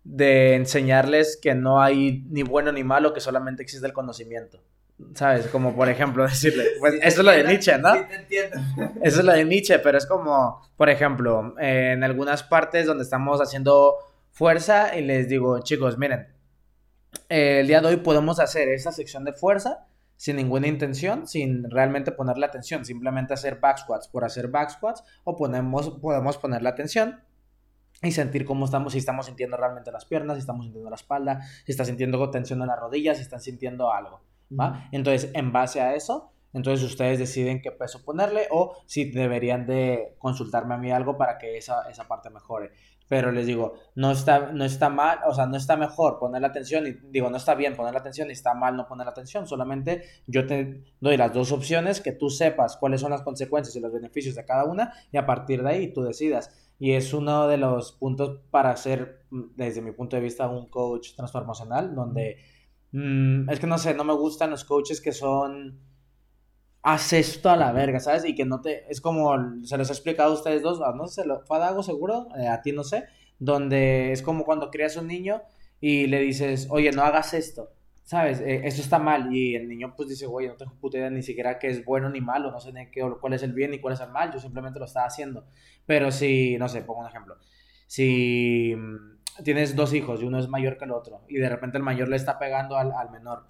de 0.03 0.55
enseñarles 0.55 1.39
que 1.41 1.55
no 1.55 1.81
hay 1.81 2.23
ni 2.29 2.43
bueno 2.43 2.71
ni 2.71 2.83
malo, 2.83 3.13
que 3.13 3.19
solamente 3.19 3.63
existe 3.63 3.85
el 3.85 3.93
conocimiento. 3.93 4.61
¿Sabes? 5.15 5.47
Como 5.47 5.75
por 5.75 5.89
ejemplo 5.89 6.23
decirle, 6.27 6.65
pues 6.79 6.95
eso 6.95 7.21
es 7.21 7.25
lo 7.25 7.31
de 7.31 7.43
Nietzsche, 7.43 7.77
¿no? 7.77 7.93
Sí, 7.93 8.01
te 8.07 8.15
entiendo. 8.15 8.57
Eso 9.01 9.19
es 9.19 9.25
lo 9.25 9.33
de 9.33 9.45
Nietzsche, 9.45 9.79
pero 9.79 9.97
es 9.97 10.05
como, 10.05 10.61
por 10.77 10.89
ejemplo, 10.89 11.55
en 11.59 12.03
algunas 12.03 12.43
partes 12.43 12.85
donde 12.85 13.03
estamos 13.03 13.41
haciendo 13.41 13.95
fuerza 14.29 14.95
y 14.95 15.01
les 15.01 15.27
digo, 15.27 15.59
chicos, 15.63 15.97
miren, 15.97 16.27
el 17.29 17.67
día 17.67 17.81
de 17.81 17.87
hoy 17.87 17.97
podemos 17.97 18.39
hacer 18.39 18.69
esta 18.69 18.91
sección 18.91 19.25
de 19.25 19.33
fuerza 19.33 19.87
sin 20.21 20.35
ninguna 20.35 20.67
intención, 20.67 21.25
sin 21.25 21.67
realmente 21.71 22.11
ponerle 22.11 22.45
atención, 22.45 22.85
simplemente 22.85 23.33
hacer 23.33 23.59
back 23.59 23.79
squats 23.79 24.07
por 24.07 24.23
hacer 24.23 24.49
back 24.49 24.69
squats 24.69 25.03
o 25.23 25.35
ponemos, 25.35 25.97
podemos 25.99 26.37
ponerle 26.37 26.69
atención 26.69 27.23
y 28.03 28.11
sentir 28.11 28.45
cómo 28.45 28.65
estamos, 28.65 28.93
si 28.93 28.99
estamos 28.99 29.25
sintiendo 29.25 29.57
realmente 29.57 29.91
las 29.91 30.05
piernas, 30.05 30.37
si 30.37 30.41
estamos 30.41 30.65
sintiendo 30.65 30.91
la 30.91 30.95
espalda, 30.95 31.41
si 31.65 31.71
está 31.71 31.85
sintiendo 31.85 32.29
tensión 32.29 32.61
en 32.61 32.67
las 32.67 32.79
rodillas, 32.79 33.17
si 33.17 33.23
están 33.23 33.41
sintiendo 33.41 33.91
algo, 33.91 34.21
¿va? 34.51 34.87
Entonces, 34.91 35.31
en 35.33 35.51
base 35.51 35.81
a 35.81 35.95
eso, 35.95 36.31
entonces 36.53 36.87
ustedes 36.87 37.17
deciden 37.17 37.59
qué 37.59 37.71
peso 37.71 38.05
ponerle 38.05 38.47
o 38.51 38.77
si 38.85 39.09
deberían 39.09 39.65
de 39.65 40.17
consultarme 40.19 40.75
a 40.75 40.77
mí 40.77 40.91
algo 40.91 41.17
para 41.17 41.39
que 41.39 41.57
esa, 41.57 41.89
esa 41.89 42.07
parte 42.07 42.29
mejore. 42.29 42.69
Pero 43.11 43.33
les 43.33 43.45
digo, 43.45 43.73
no 43.95 44.09
está, 44.09 44.53
no 44.53 44.63
está 44.63 44.87
mal, 44.87 45.19
o 45.27 45.33
sea, 45.33 45.45
no 45.45 45.57
está 45.57 45.75
mejor 45.75 46.17
poner 46.17 46.41
la 46.41 46.47
atención 46.47 46.87
y 46.87 46.93
digo, 47.11 47.29
no 47.29 47.35
está 47.35 47.55
bien 47.55 47.75
poner 47.75 47.91
la 47.91 47.99
atención 47.99 48.29
y 48.29 48.31
está 48.31 48.53
mal 48.53 48.77
no 48.77 48.87
poner 48.87 49.03
la 49.03 49.11
atención, 49.11 49.45
solamente 49.45 50.03
yo 50.27 50.47
te 50.47 50.85
doy 51.01 51.17
las 51.17 51.33
dos 51.33 51.51
opciones, 51.51 51.99
que 51.99 52.13
tú 52.13 52.29
sepas 52.29 52.77
cuáles 52.77 53.01
son 53.01 53.11
las 53.11 53.21
consecuencias 53.21 53.75
y 53.75 53.81
los 53.81 53.91
beneficios 53.91 54.35
de 54.35 54.45
cada 54.45 54.63
una 54.63 54.93
y 55.11 55.17
a 55.17 55.25
partir 55.25 55.61
de 55.61 55.69
ahí 55.69 55.91
tú 55.91 56.03
decidas. 56.03 56.71
Y 56.79 56.93
es 56.93 57.13
uno 57.13 57.49
de 57.49 57.57
los 57.57 57.91
puntos 57.91 58.39
para 58.49 58.77
ser, 58.77 59.25
desde 59.29 59.81
mi 59.81 59.91
punto 59.91 60.15
de 60.15 60.21
vista, 60.21 60.47
un 60.47 60.69
coach 60.69 61.13
transformacional, 61.13 61.93
donde 61.93 62.37
mm, 62.93 63.49
es 63.49 63.59
que 63.59 63.67
no 63.67 63.77
sé, 63.77 63.93
no 63.93 64.05
me 64.05 64.13
gustan 64.13 64.51
los 64.51 64.63
coaches 64.63 65.01
que 65.01 65.11
son 65.11 65.81
haz 66.83 67.13
esto 67.13 67.49
a 67.49 67.55
la 67.55 67.71
verga, 67.71 67.99
¿sabes? 67.99 68.25
Y 68.25 68.35
que 68.35 68.45
no 68.45 68.61
te, 68.61 68.91
es 68.91 69.01
como, 69.01 69.35
se 69.63 69.77
los 69.77 69.89
he 69.89 69.93
explicado 69.93 70.31
a 70.31 70.35
ustedes 70.35 70.61
dos, 70.61 70.79
no 70.79 71.07
sé, 71.07 71.25
lo, 71.25 71.41
fue 71.45 71.57
a 71.63 71.83
seguro, 71.83 72.27
eh, 72.37 72.47
a 72.47 72.61
ti 72.61 72.71
no 72.71 72.83
sé, 72.83 73.05
donde 73.39 74.11
es 74.11 74.21
como 74.21 74.45
cuando 74.45 74.69
crías 74.71 74.95
un 74.97 75.07
niño 75.07 75.41
y 75.79 76.07
le 76.07 76.19
dices, 76.19 76.67
oye, 76.69 76.91
no 76.91 77.03
hagas 77.03 77.33
esto, 77.33 77.71
¿sabes? 78.03 78.39
Eh, 78.41 78.61
esto 78.65 78.81
está 78.81 78.99
mal, 78.99 79.33
y 79.35 79.55
el 79.55 79.67
niño 79.67 79.93
pues 79.95 80.09
dice, 80.09 80.25
oye, 80.25 80.47
no 80.47 80.55
tengo 80.55 80.73
puta 80.79 80.97
idea 80.97 81.09
ni 81.09 81.23
siquiera 81.23 81.59
qué 81.59 81.67
es 81.67 81.85
bueno 81.85 82.09
ni 82.09 82.21
malo, 82.21 82.51
no 82.51 82.59
sé 82.59 82.73
ni 82.73 82.89
qué, 82.89 83.01
cuál 83.19 83.33
es 83.33 83.43
el 83.43 83.53
bien 83.53 83.71
ni 83.71 83.79
cuál 83.79 83.93
es 83.93 83.99
el 84.01 84.09
mal, 84.09 84.31
yo 84.31 84.39
simplemente 84.39 84.79
lo 84.79 84.85
estaba 84.85 85.07
haciendo. 85.07 85.45
Pero 85.85 86.11
si, 86.11 86.57
no 86.57 86.67
sé, 86.69 86.81
pongo 86.81 87.01
un 87.01 87.07
ejemplo, 87.07 87.37
si 87.87 88.73
mm, 88.75 89.43
tienes 89.43 89.75
dos 89.75 89.93
hijos 89.93 90.21
y 90.21 90.25
uno 90.25 90.39
es 90.39 90.47
mayor 90.49 90.77
que 90.77 90.85
el 90.85 90.91
otro, 90.91 91.21
y 91.29 91.37
de 91.37 91.49
repente 91.49 91.77
el 91.77 91.83
mayor 91.83 92.09
le 92.09 92.15
está 92.15 92.39
pegando 92.39 92.77
al, 92.77 92.91
al 92.91 93.11
menor, 93.11 93.45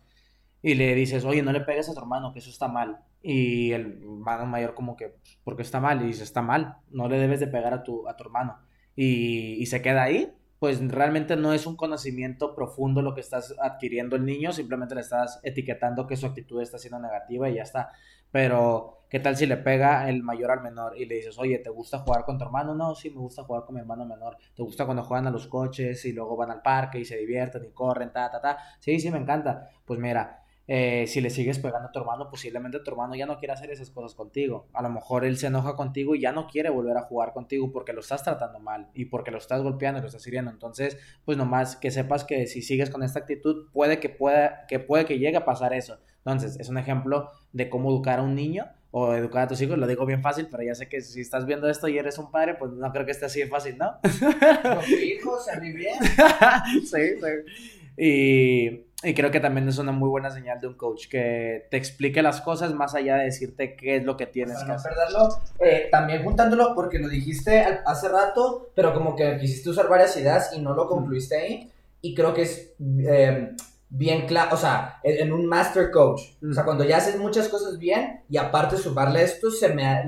y 0.62 0.76
le 0.76 0.96
dices, 0.96 1.26
oye, 1.26 1.42
no 1.42 1.52
le 1.52 1.62
pegues 1.62 1.90
a 1.90 1.94
tu 1.94 2.00
hermano, 2.00 2.34
que 2.34 2.40
eso 2.40 2.50
está 2.50 2.68
mal. 2.68 3.00
Y 3.22 3.72
el 3.74 4.02
hermano 4.02 4.46
mayor 4.46 4.74
como 4.74 4.96
que, 4.96 5.16
porque 5.44 5.62
está 5.62 5.80
mal? 5.80 6.02
Y 6.02 6.08
dice, 6.08 6.24
está 6.24 6.42
mal, 6.42 6.78
no 6.90 7.08
le 7.08 7.20
debes 7.20 7.40
de 7.40 7.48
pegar 7.48 7.74
a 7.74 7.84
tu, 7.84 8.08
a 8.08 8.16
tu 8.16 8.24
hermano. 8.24 8.58
Y, 8.96 9.54
y 9.62 9.66
se 9.68 9.82
queda 9.82 10.04
ahí, 10.04 10.34
pues 10.62 10.80
realmente 10.92 11.36
no 11.36 11.54
es 11.54 11.66
un 11.66 11.76
conocimiento 11.76 12.54
profundo 12.54 13.02
lo 13.02 13.16
que 13.16 13.22
estás 13.22 13.56
adquiriendo 13.60 14.16
el 14.16 14.26
niño, 14.26 14.52
simplemente 14.52 14.94
le 14.94 15.02
estás 15.02 15.40
etiquetando 15.42 16.06
que 16.06 16.16
su 16.16 16.28
actitud 16.28 16.62
está 16.62 16.78
siendo 16.78 17.00
negativa 17.00 17.50
y 17.50 17.56
ya 17.56 17.64
está. 17.64 17.92
Pero, 18.32 19.06
¿qué 19.10 19.20
tal 19.20 19.36
si 19.36 19.46
le 19.48 19.58
pega 19.58 20.08
el 20.08 20.22
mayor 20.24 20.52
al 20.52 20.62
menor 20.62 20.98
y 20.98 21.06
le 21.06 21.16
dices, 21.16 21.38
oye, 21.40 21.58
¿te 21.58 21.72
gusta 21.72 22.00
jugar 22.00 22.24
con 22.26 22.38
tu 22.38 22.46
hermano? 22.46 22.76
No, 22.76 22.94
sí, 22.94 23.10
me 23.10 23.18
gusta 23.18 23.44
jugar 23.44 23.66
con 23.66 23.74
mi 23.76 23.82
hermano 23.82 24.06
menor. 24.06 24.38
¿Te 24.56 24.62
gusta 24.64 24.86
cuando 24.86 25.04
juegan 25.04 25.28
a 25.28 25.32
los 25.32 25.48
coches 25.48 26.06
y 26.06 26.14
luego 26.14 26.38
van 26.38 26.52
al 26.52 26.62
parque 26.62 27.00
y 27.00 27.06
se 27.06 27.18
divierten 27.18 27.66
y 27.66 27.72
corren, 27.72 28.14
ta, 28.14 28.30
ta, 28.30 28.40
ta? 28.40 28.58
Sí, 28.80 29.00
sí, 29.00 29.10
me 29.10 29.18
encanta. 29.18 29.68
Pues 29.84 30.00
mira, 30.00 30.41
eh, 30.68 31.06
si 31.08 31.22
le 31.22 31.30
sigues 31.30 31.60
pegando 31.60 31.90
a 31.90 31.92
tu 31.92 32.00
hermano, 32.00 32.30
posiblemente 32.30 32.80
tu 32.80 32.92
hermano 32.92 33.16
ya 33.16 33.26
no 33.26 33.38
quiere 33.38 33.54
hacer 33.54 33.72
esas 33.72 33.90
cosas 33.90 34.16
contigo. 34.16 34.68
A 34.74 34.82
lo 34.82 34.90
mejor 34.90 35.26
él 35.26 35.38
se 35.38 35.48
enoja 35.48 35.76
contigo 35.76 36.16
y 36.16 36.22
ya 36.22 36.32
no 36.32 36.48
quiere 36.48 36.70
volver 36.70 36.98
a 36.98 37.04
jugar 37.04 37.34
contigo 37.34 37.72
porque 37.72 37.94
lo 37.94 38.02
estás 38.02 38.24
tratando 38.24 38.60
mal 38.60 38.90
y 38.94 39.06
porque 39.06 39.32
lo 39.32 39.38
estás 39.38 39.62
golpeando 39.62 40.00
y 40.00 40.02
lo 40.02 40.08
estás 40.08 40.26
hiriendo. 40.28 40.52
Entonces, 40.52 40.98
pues 41.26 41.38
nomás 41.38 41.76
que 41.76 41.92
sepas 41.92 42.24
que 42.24 42.48
si 42.48 42.62
sigues 42.62 42.90
con 42.90 43.04
esta 43.04 43.20
actitud, 43.20 43.70
puede 43.74 44.00
que 44.00 44.10
pueda, 44.10 44.66
que 44.68 44.80
puede 44.80 45.06
que 45.06 45.20
llegue 45.20 45.38
a 45.38 45.46
pasar 45.46 45.74
eso. 45.74 45.98
Entonces, 46.18 46.60
es 46.60 46.70
un 46.70 46.78
ejemplo 46.78 47.30
de 47.52 47.70
cómo 47.70 47.90
educar 47.90 48.20
a 48.20 48.22
un 48.22 48.36
niño 48.36 48.66
o 48.92 49.16
educar 49.16 49.44
a 49.44 49.48
tus 49.48 49.62
hijos. 49.62 49.78
Lo 49.78 49.88
digo 49.88 50.06
bien 50.06 50.22
fácil, 50.22 50.48
pero 50.52 50.64
ya 50.64 50.76
sé 50.76 50.88
que 50.88 51.02
si 51.02 51.22
estás 51.22 51.46
viendo 51.46 51.68
esto 51.70 51.88
y 51.88 51.98
eres 51.98 52.18
un 52.18 52.30
padre, 52.30 52.56
pues 52.56 52.72
no 52.72 52.92
creo 52.92 53.06
que 53.06 53.12
esté 53.12 53.26
así 53.26 53.40
de 53.40 53.48
fácil, 53.48 53.78
¿no? 53.78 54.00
Con 54.02 54.86
tu 54.86 54.92
hijo 54.92 55.40
se 55.40 55.60
bien. 55.60 55.96
sí, 56.86 57.20
sí. 57.20 57.82
Y, 57.98 58.86
y, 59.04 59.14
creo 59.14 59.32
que 59.32 59.40
también 59.40 59.68
es 59.68 59.78
una 59.78 59.92
muy 59.92 60.10
buena 60.10 60.30
señal 60.30 60.60
de 60.60 60.68
un 60.68 60.76
coach 60.76 61.08
que 61.08 61.68
te 61.70 61.78
explique 61.78 62.22
las 62.22 62.42
cosas 62.42 62.74
más 62.74 62.96
allá 62.96 63.16
de 63.18 63.26
decirte 63.26 63.76
qué 63.76 63.98
es 63.98 64.04
lo 64.04 64.18
que 64.18 64.28
tienes 64.28 64.56
Para 64.56 64.66
que 64.66 64.72
no 64.72 64.76
hacer. 64.76 64.94
perderlo, 64.94 65.42
eh, 65.60 65.88
también 65.92 66.24
juntándolo 66.24 66.74
porque 66.76 67.00
lo 67.00 67.08
dijiste 67.10 67.64
hace 67.86 68.10
rato, 68.10 68.70
pero 68.76 68.94
como 68.94 69.16
que 69.16 69.38
quisiste 69.38 69.70
usar 69.70 69.88
varias 69.90 70.16
ideas 70.18 70.52
y 70.56 70.62
no 70.62 70.74
lo 70.74 70.88
concluiste 70.88 71.36
ahí. 71.36 71.72
Y 72.02 72.16
creo 72.16 72.34
que 72.34 72.44
es 72.44 72.74
eh, 72.80 73.56
bien 73.90 74.26
claro, 74.26 74.56
o 74.56 74.58
sea, 74.58 75.00
en, 75.04 75.32
un 75.32 75.46
master 75.46 75.92
coach. 75.92 76.22
O 76.50 76.54
sea, 76.54 76.64
cuando 76.64 76.84
ya 76.84 76.98
haces 76.98 77.18
muchas 77.18 77.48
cosas 77.50 77.78
bien 77.78 78.22
y 78.30 78.38
aparte 78.38 78.78
sumarle 78.78 79.24
esto, 79.24 79.52
se 79.52 79.70
me 79.70 79.86
ha- 79.86 80.06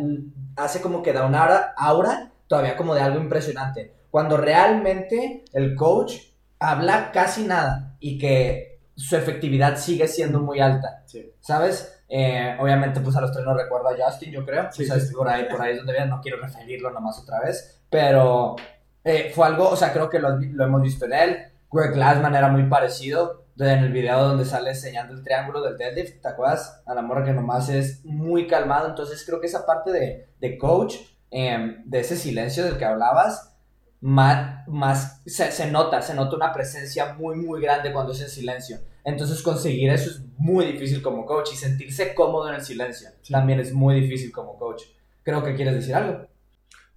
hace 0.56 0.82
como 0.82 1.04
que 1.04 1.14
da 1.14 1.26
una 1.26 1.74
aura 1.78 2.32
todavía 2.48 2.76
como 2.78 2.96
de 2.96 3.02
algo 3.02 3.20
impresionante. 3.20 3.92
Cuando 4.10 4.38
realmente 4.38 5.44
el 5.54 5.76
coach 5.76 6.16
habla 6.60 7.12
casi 7.12 7.44
nada 7.44 7.96
y 8.00 8.18
que 8.18 8.73
su 8.96 9.16
efectividad 9.16 9.78
sigue 9.78 10.08
siendo 10.08 10.40
muy 10.40 10.60
alta. 10.60 11.04
Sí. 11.06 11.34
¿Sabes? 11.40 12.04
Eh, 12.10 12.58
obviamente, 12.60 13.00
pues 13.00 13.16
a 13.16 13.22
los 13.22 13.32
tres 13.32 13.46
nos 13.46 13.58
recuerda 13.58 13.90
a 13.90 14.10
Justin, 14.10 14.32
yo 14.32 14.46
creo. 14.46 14.72
Sí, 14.72 14.84
o 14.84 14.86
sea, 14.86 14.96
sí, 15.00 15.08
es 15.08 15.14
por 15.14 15.28
ahí, 15.28 15.46
por 15.50 15.62
ahí 15.62 15.72
es 15.72 15.78
donde 15.78 15.94
viene, 15.94 16.08
no 16.08 16.22
quiero 16.22 16.40
referirlo 16.40 16.92
nomás 16.92 17.20
otra 17.20 17.40
vez, 17.40 17.82
pero 17.90 18.56
eh, 19.04 19.32
fue 19.34 19.48
algo, 19.48 19.70
o 19.70 19.76
sea, 19.76 19.92
creo 19.92 20.10
que 20.10 20.20
lo, 20.20 20.38
lo 20.38 20.64
hemos 20.64 20.82
visto 20.82 21.06
en 21.06 21.14
él. 21.14 21.38
Greg 21.72 21.94
Glassman 21.94 22.36
era 22.36 22.50
muy 22.50 22.70
parecido 22.70 23.44
en 23.58 23.80
el 23.80 23.92
video 23.92 24.24
donde 24.24 24.46
sale 24.46 24.72
enseñando 24.72 25.14
el 25.14 25.24
triángulo 25.24 25.62
del 25.62 25.78
deadlift, 25.78 26.22
¿te 26.22 26.28
acuerdas? 26.28 26.82
A 26.86 26.94
la 26.94 27.02
morra 27.02 27.24
que 27.24 27.34
nomás 27.34 27.70
es 27.70 28.04
muy 28.06 28.48
calmado, 28.48 28.88
entonces 28.88 29.24
creo 29.26 29.40
que 29.40 29.48
esa 29.48 29.66
parte 29.66 29.92
de, 29.92 30.28
de 30.40 30.58
coach, 30.58 30.96
eh, 31.32 31.78
de 31.86 32.00
ese 32.00 32.16
silencio 32.16 32.64
del 32.64 32.78
que 32.78 32.86
hablabas, 32.86 33.53
más, 34.04 34.68
más 34.68 35.22
se, 35.26 35.50
se 35.52 35.72
nota, 35.72 36.02
se 36.02 36.14
nota 36.14 36.36
una 36.36 36.52
presencia 36.52 37.14
muy, 37.14 37.38
muy 37.38 37.62
grande 37.62 37.94
cuando 37.94 38.12
es 38.12 38.20
en 38.22 38.30
silencio. 38.30 38.78
Entonces 39.06 39.42
conseguir 39.42 39.90
eso 39.92 40.10
es 40.10 40.22
muy 40.38 40.66
difícil 40.66 41.02
como 41.02 41.26
coach 41.26 41.52
y 41.54 41.56
sentirse 41.56 42.14
cómodo 42.14 42.50
en 42.50 42.56
el 42.56 42.62
silencio 42.64 43.10
también 43.30 43.60
es 43.62 43.74
muy 43.74 44.02
difícil 44.02 44.32
como 44.32 44.58
coach. 44.58 44.84
Creo 45.24 45.42
que 45.42 45.56
quieres 45.56 45.76
decir 45.76 45.96
algo. 45.96 46.28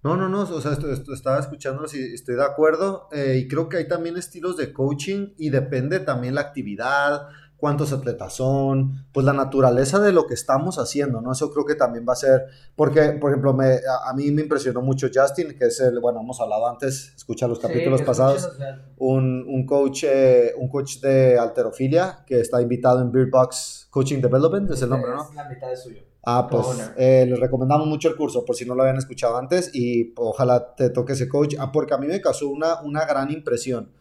No, 0.03 0.17
no, 0.17 0.29
no, 0.29 0.41
o 0.41 0.61
sea, 0.61 0.73
esto, 0.73 0.93
esto- 0.93 1.15
estaba 1.15 1.39
escuchando, 1.41 1.87
sí, 1.89 2.13
estoy 2.15 2.35
de 2.37 2.45
acuerdo, 2.45 3.09
eh, 3.13 3.39
y 3.43 3.49
creo 3.49 3.69
que 3.69 3.79
hay 3.79 3.89
también 3.89 4.17
estilos 4.17 4.57
de 4.57 4.73
coaching 4.73 5.35
y 5.39 5.51
depende 5.51 5.99
también 6.01 6.35
la 6.35 6.43
actividad, 6.43 7.29
cuántos 7.57 7.93
atletas 7.93 8.35
son, 8.35 9.07
pues 9.13 9.25
la 9.25 9.33
naturaleza 9.33 9.99
de 9.99 10.13
lo 10.13 10.27
que 10.27 10.35
estamos 10.35 10.79
haciendo, 10.79 11.21
¿no? 11.21 11.33
Eso 11.33 11.51
creo 11.51 11.65
que 11.65 11.75
también 11.75 12.05
va 12.09 12.13
a 12.13 12.17
ser, 12.17 12.47
porque, 12.75 13.03
por 13.21 13.31
ejemplo, 13.31 13.55
me, 13.55 13.67
a, 13.67 14.11
a 14.11 14.15
mí 14.15 14.31
me 14.31 14.43
impresionó 14.43 14.83
mucho 14.83 15.09
Justin, 15.13 15.57
que 15.59 15.67
es 15.67 15.81
el, 15.81 15.99
bueno, 16.01 16.21
hemos 16.21 16.41
hablado 16.41 16.69
antes, 16.69 17.13
escucha 17.17 17.49
los 17.49 17.59
capítulos 17.59 18.03
pasados, 18.03 18.51
un, 18.99 19.45
un 19.49 19.67
coach, 19.67 20.05
eh, 20.07 20.53
un 20.59 20.69
coach 20.69 21.01
de 21.01 21.39
alterofilia 21.39 22.25
que 22.27 22.41
está 22.41 22.61
invitado 22.61 23.01
en 23.01 23.11
Beer 23.11 23.31
Box 23.31 23.89
Coaching 23.91 24.21
Development, 24.21 24.71
es 24.71 24.83
el 24.83 24.91
nombre, 24.91 25.13
¿no? 25.13 25.23
Es 25.29 25.35
la 25.35 25.49
mitad 25.49 25.69
de 25.69 25.77
suyo. 25.77 26.03
Ah, 26.29 26.49
pues 26.51 26.67
eh, 26.97 27.25
les 27.29 27.39
recomendamos 27.39 27.87
mucho 27.87 28.09
el 28.09 28.17
curso 28.17 28.45
por 28.45 28.57
si 28.57 28.65
no 28.65 28.75
lo 28.75 28.83
habían 28.83 28.97
escuchado 28.97 29.37
antes 29.37 29.71
y 29.73 30.13
ojalá 30.17 30.75
te 30.75 30.91
toque 30.91 31.13
ese 31.13 31.29
coach. 31.29 31.55
Ah, 31.57 31.71
porque 31.71 31.95
a 31.95 31.99
mí 31.99 32.09
me 32.09 32.21
causó 32.21 32.49
una, 32.49 32.83
una 32.83 33.07
gran 33.07 33.31
impresión. 33.31 33.93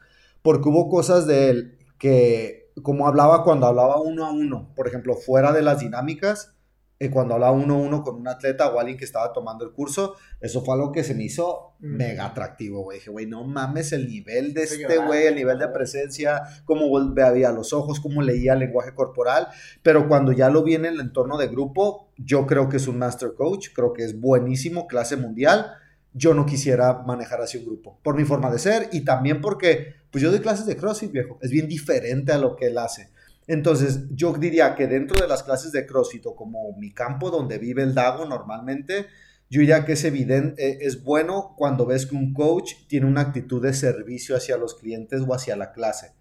Porque 0.42 0.70
hubo 0.70 0.90
cosas 0.90 1.28
de 1.28 1.50
él 1.52 1.78
que, 2.00 2.65
como 2.82 3.08
hablaba 3.08 3.44
cuando 3.44 3.68
hablaba 3.68 4.00
uno 4.02 4.26
a 4.26 4.32
uno, 4.32 4.74
por 4.76 4.88
ejemplo, 4.88 5.16
fuera 5.16 5.52
de 5.52 5.62
las 5.62 5.80
dinámicas, 5.80 6.52
eh, 6.98 7.10
cuando 7.10 7.34
hablaba 7.34 7.52
uno 7.52 7.76
a 7.76 7.78
uno 7.78 8.04
con 8.04 8.16
un 8.16 8.28
atleta 8.28 8.70
o 8.70 8.80
alguien 8.80 8.98
que 8.98 9.04
estaba 9.04 9.34
tomando 9.34 9.66
el 9.66 9.74
curso, 9.74 10.16
eso 10.40 10.64
fue 10.64 10.76
algo 10.76 10.92
que 10.94 11.04
se 11.04 11.14
me 11.14 11.24
hizo 11.24 11.74
Mm. 11.80 11.98
mega 11.98 12.26
atractivo, 12.26 12.84
güey. 12.84 13.00
Dije, 13.00 13.12
güey, 13.12 13.26
no 13.26 13.44
mames 13.44 13.92
el 13.92 14.08
nivel 14.08 14.54
de 14.54 14.64
Estoy 14.64 14.84
este 14.84 14.98
güey, 14.98 15.28
el 15.28 15.36
nivel 15.36 15.60
de 15.60 15.68
presencia, 15.68 16.42
cómo 16.64 16.90
veía 17.14 17.52
los 17.52 17.74
ojos, 17.74 18.00
cómo 18.00 18.22
leía 18.22 18.54
el 18.54 18.60
lenguaje 18.60 18.94
corporal. 18.96 19.50
Pero 19.84 20.08
cuando 20.08 20.32
ya 20.32 20.50
lo 20.50 20.64
vi 20.64 20.76
en 20.76 20.86
el 20.86 21.02
entorno 21.02 21.38
de 21.38 21.48
grupo, 21.48 22.08
yo 22.18 22.48
creo 22.48 22.70
que 22.70 22.78
es 22.78 22.88
un 22.88 22.98
master 22.98 23.34
coach, 23.36 23.70
creo 23.76 23.92
que 23.92 24.06
es 24.06 24.18
buenísimo, 24.20 24.88
clase 24.88 25.18
mundial. 25.18 25.74
Yo 26.18 26.34
no 26.34 26.46
quisiera 26.46 27.04
manejar 27.06 27.42
así 27.42 27.58
un 27.58 27.66
grupo, 27.66 28.00
por 28.02 28.16
mi 28.16 28.24
forma 28.24 28.50
de 28.50 28.58
ser 28.58 28.90
y 28.92 29.02
también 29.02 29.42
porque, 29.42 29.94
pues 30.10 30.24
yo 30.24 30.32
doy 30.32 30.40
clases 30.40 30.66
de 30.66 30.78
CrossFit, 30.78 31.12
viejo, 31.12 31.38
es 31.42 31.52
bien 31.52 31.68
diferente 31.68 32.32
a 32.32 32.38
lo 32.38 32.56
que 32.56 32.68
él 32.68 32.78
hace. 32.78 33.12
Entonces, 33.48 34.08
yo 34.12 34.34
diría 34.34 34.74
que 34.74 34.88
dentro 34.88 35.22
de 35.22 35.28
las 35.28 35.44
clases 35.44 35.72
de 35.72 35.86
CrossFit 35.86 36.26
o 36.26 36.36
como 36.36 36.76
mi 36.78 36.92
campo 36.94 37.30
donde 37.30 37.60
vive 37.60 37.84
el 37.84 37.94
Dago 37.94 38.26
normalmente, 38.26 39.08
yo 39.50 39.60
diría 39.60 39.86
que 39.86 39.94
es 39.94 40.04
evidente, 40.06 40.68
eh, 40.68 40.78
es 40.82 41.04
bueno 41.04 41.54
cuando 41.56 41.86
ves 41.86 42.08
que 42.08 42.16
un 42.16 42.34
coach 42.34 42.74
tiene 42.88 43.06
una 43.06 43.22
actitud 43.22 43.62
de 43.62 43.74
servicio 43.74 44.36
hacia 44.36 44.58
los 44.58 44.74
clientes 44.74 45.22
o 45.22 45.34
hacia 45.34 45.56
la 45.56 45.72
clase 45.72 46.14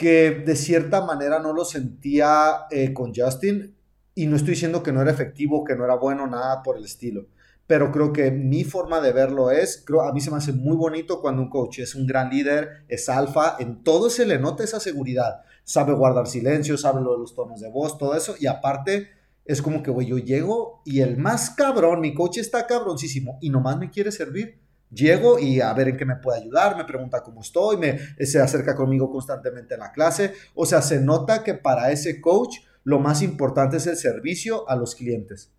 que 0.00 0.30
de 0.30 0.56
cierta 0.56 1.04
manera 1.04 1.40
no 1.40 1.52
lo 1.52 1.62
sentía 1.62 2.62
eh, 2.70 2.94
con 2.94 3.12
Justin 3.14 3.76
y 4.14 4.28
no 4.28 4.36
estoy 4.36 4.52
diciendo 4.52 4.82
que 4.82 4.92
no 4.92 5.02
era 5.02 5.10
efectivo, 5.10 5.62
que 5.62 5.76
no 5.76 5.84
era 5.84 5.94
bueno, 5.94 6.26
nada 6.26 6.62
por 6.62 6.78
el 6.78 6.86
estilo. 6.86 7.26
Pero 7.70 7.92
creo 7.92 8.12
que 8.12 8.32
mi 8.32 8.64
forma 8.64 9.00
de 9.00 9.12
verlo 9.12 9.52
es, 9.52 9.84
creo, 9.86 10.00
a 10.00 10.12
mí 10.12 10.20
se 10.20 10.28
me 10.32 10.38
hace 10.38 10.52
muy 10.52 10.76
bonito 10.76 11.20
cuando 11.20 11.40
un 11.40 11.48
coach 11.48 11.78
es 11.78 11.94
un 11.94 12.04
gran 12.04 12.28
líder, 12.28 12.84
es 12.88 13.08
alfa, 13.08 13.54
en 13.60 13.84
todo 13.84 14.10
se 14.10 14.26
le 14.26 14.40
nota 14.40 14.64
esa 14.64 14.80
seguridad. 14.80 15.42
Sabe 15.62 15.92
guardar 15.92 16.26
silencio, 16.26 16.76
sabe 16.76 17.00
lo 17.00 17.12
de 17.12 17.20
los 17.20 17.32
tonos 17.32 17.60
de 17.60 17.70
voz, 17.70 17.96
todo 17.96 18.16
eso. 18.16 18.34
Y 18.40 18.48
aparte, 18.48 19.10
es 19.44 19.62
como 19.62 19.84
que, 19.84 19.92
güey, 19.92 20.08
yo 20.08 20.18
llego 20.18 20.82
y 20.84 20.98
el 20.98 21.16
más 21.16 21.50
cabrón, 21.50 22.00
mi 22.00 22.12
coach 22.12 22.38
está 22.38 22.66
cabroncísimo 22.66 23.38
y 23.40 23.50
nomás 23.50 23.78
me 23.78 23.88
quiere 23.88 24.10
servir. 24.10 24.58
Llego 24.90 25.38
y 25.38 25.60
a 25.60 25.72
ver 25.72 25.90
en 25.90 25.96
qué 25.96 26.04
me 26.04 26.16
puede 26.16 26.40
ayudar, 26.40 26.76
me 26.76 26.84
pregunta 26.84 27.22
cómo 27.22 27.40
estoy, 27.40 27.76
me, 27.76 28.00
se 28.26 28.40
acerca 28.40 28.74
conmigo 28.74 29.12
constantemente 29.12 29.74
en 29.74 29.80
la 29.80 29.92
clase. 29.92 30.34
O 30.56 30.66
sea, 30.66 30.82
se 30.82 30.98
nota 30.98 31.44
que 31.44 31.54
para 31.54 31.92
ese 31.92 32.20
coach 32.20 32.56
lo 32.82 32.98
más 32.98 33.22
importante 33.22 33.76
es 33.76 33.86
el 33.86 33.96
servicio 33.96 34.68
a 34.68 34.74
los 34.74 34.96
clientes. 34.96 35.52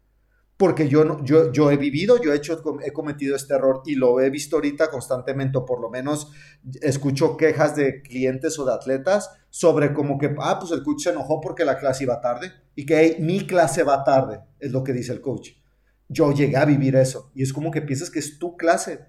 Porque 0.61 0.87
yo, 0.87 1.23
yo, 1.23 1.51
yo 1.51 1.71
he 1.71 1.77
vivido, 1.77 2.21
yo 2.21 2.31
he, 2.31 2.35
hecho, 2.35 2.61
he 2.85 2.93
cometido 2.93 3.35
este 3.35 3.55
error 3.55 3.81
y 3.83 3.95
lo 3.95 4.19
he 4.19 4.29
visto 4.29 4.57
ahorita 4.57 4.91
constantemente, 4.91 5.57
o 5.57 5.65
por 5.65 5.81
lo 5.81 5.89
menos 5.89 6.31
escucho 6.83 7.35
quejas 7.35 7.75
de 7.75 8.03
clientes 8.03 8.59
o 8.59 8.65
de 8.65 8.71
atletas 8.71 9.31
sobre 9.49 9.91
como 9.91 10.19
que, 10.19 10.35
ah, 10.37 10.59
pues 10.59 10.71
el 10.71 10.83
coach 10.83 11.01
se 11.01 11.09
enojó 11.09 11.41
porque 11.41 11.65
la 11.65 11.79
clase 11.79 12.03
iba 12.03 12.21
tarde 12.21 12.51
y 12.75 12.85
que 12.85 13.17
mi 13.19 13.47
clase 13.47 13.81
va 13.81 14.03
tarde, 14.03 14.41
es 14.59 14.71
lo 14.71 14.83
que 14.83 14.93
dice 14.93 15.11
el 15.13 15.21
coach. 15.21 15.49
Yo 16.07 16.31
llegué 16.31 16.57
a 16.57 16.65
vivir 16.65 16.95
eso 16.95 17.31
y 17.33 17.41
es 17.41 17.53
como 17.53 17.71
que 17.71 17.81
piensas 17.81 18.11
que 18.11 18.19
es 18.19 18.37
tu 18.37 18.55
clase 18.55 18.99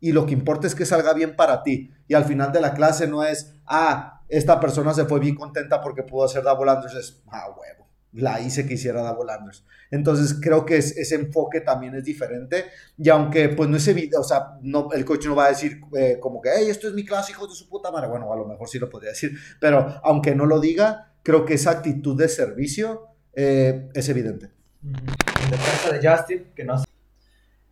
y 0.00 0.12
lo 0.12 0.24
que 0.24 0.32
importa 0.32 0.66
es 0.66 0.74
que 0.74 0.86
salga 0.86 1.12
bien 1.12 1.36
para 1.36 1.62
ti 1.62 1.90
y 2.08 2.14
al 2.14 2.24
final 2.24 2.52
de 2.52 2.62
la 2.62 2.72
clase 2.72 3.06
no 3.06 3.22
es, 3.22 3.54
ah, 3.66 4.22
esta 4.30 4.58
persona 4.58 4.94
se 4.94 5.04
fue 5.04 5.20
bien 5.20 5.34
contenta 5.34 5.82
porque 5.82 6.04
pudo 6.04 6.24
hacer 6.24 6.42
double 6.42 6.72
unders, 6.72 6.94
es, 6.94 7.22
ah, 7.30 7.50
huevo 7.50 7.81
la 8.12 8.40
hice 8.40 8.66
que 8.66 8.74
hiciera 8.74 9.02
Double 9.02 9.32
Unders. 9.38 9.64
Entonces 9.90 10.38
creo 10.40 10.64
que 10.64 10.76
ese 10.76 11.14
enfoque 11.14 11.60
también 11.60 11.94
es 11.94 12.04
diferente 12.04 12.66
y 12.96 13.08
aunque 13.08 13.48
pues 13.50 13.68
no 13.68 13.76
es 13.76 13.86
evidente, 13.88 14.16
o 14.16 14.24
sea, 14.24 14.58
el 14.94 15.04
coach 15.04 15.26
no 15.26 15.36
va 15.36 15.46
a 15.46 15.50
decir 15.50 15.80
eh, 15.96 16.18
como 16.20 16.40
que, 16.40 16.50
hey, 16.54 16.66
esto 16.68 16.88
es 16.88 16.94
mi 16.94 17.04
clase, 17.04 17.32
hijo 17.32 17.46
de 17.46 17.54
su 17.54 17.68
puta 17.68 17.90
madre. 17.90 18.08
Bueno, 18.08 18.32
a 18.32 18.36
lo 18.36 18.46
mejor 18.46 18.68
sí 18.68 18.78
lo 18.78 18.88
podría 18.88 19.10
decir, 19.10 19.32
pero 19.60 20.00
aunque 20.02 20.34
no 20.34 20.46
lo 20.46 20.60
diga, 20.60 21.12
creo 21.22 21.44
que 21.44 21.54
esa 21.54 21.70
actitud 21.70 22.16
de 22.16 22.28
servicio 22.28 23.08
eh, 23.34 23.88
es 23.94 24.08
evidente. 24.08 24.50
En 24.82 25.50
defensa 25.50 25.92
de 25.92 26.08
Justin, 26.08 26.52
que 26.54 26.64
no 26.64 26.82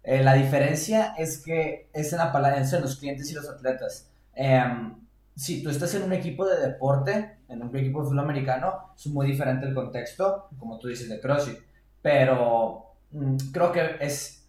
eh, 0.02 0.22
la 0.22 0.34
diferencia 0.34 1.14
es 1.18 1.38
que 1.38 1.88
es 1.92 2.12
en 2.12 2.18
la 2.18 2.32
palabra 2.32 2.60
entre 2.60 2.80
los 2.80 2.96
clientes 2.96 3.30
y 3.30 3.34
los 3.34 3.48
atletas. 3.48 4.10
Em, 4.34 4.94
si 5.40 5.62
tú 5.62 5.70
estás 5.70 5.94
en 5.94 6.02
un 6.02 6.12
equipo 6.12 6.46
de 6.46 6.60
deporte, 6.60 7.38
en 7.48 7.62
un 7.62 7.74
equipo 7.74 8.00
de 8.00 8.08
fútbol 8.08 8.18
americano, 8.18 8.92
es 8.94 9.06
muy 9.06 9.26
diferente 9.26 9.66
el 9.66 9.74
contexto, 9.74 10.50
como 10.58 10.78
tú 10.78 10.88
dices, 10.88 11.08
de 11.08 11.18
CrossFit. 11.18 11.56
Pero 12.02 12.96
mm, 13.10 13.36
creo 13.50 13.72
que 13.72 13.96
es 14.00 14.46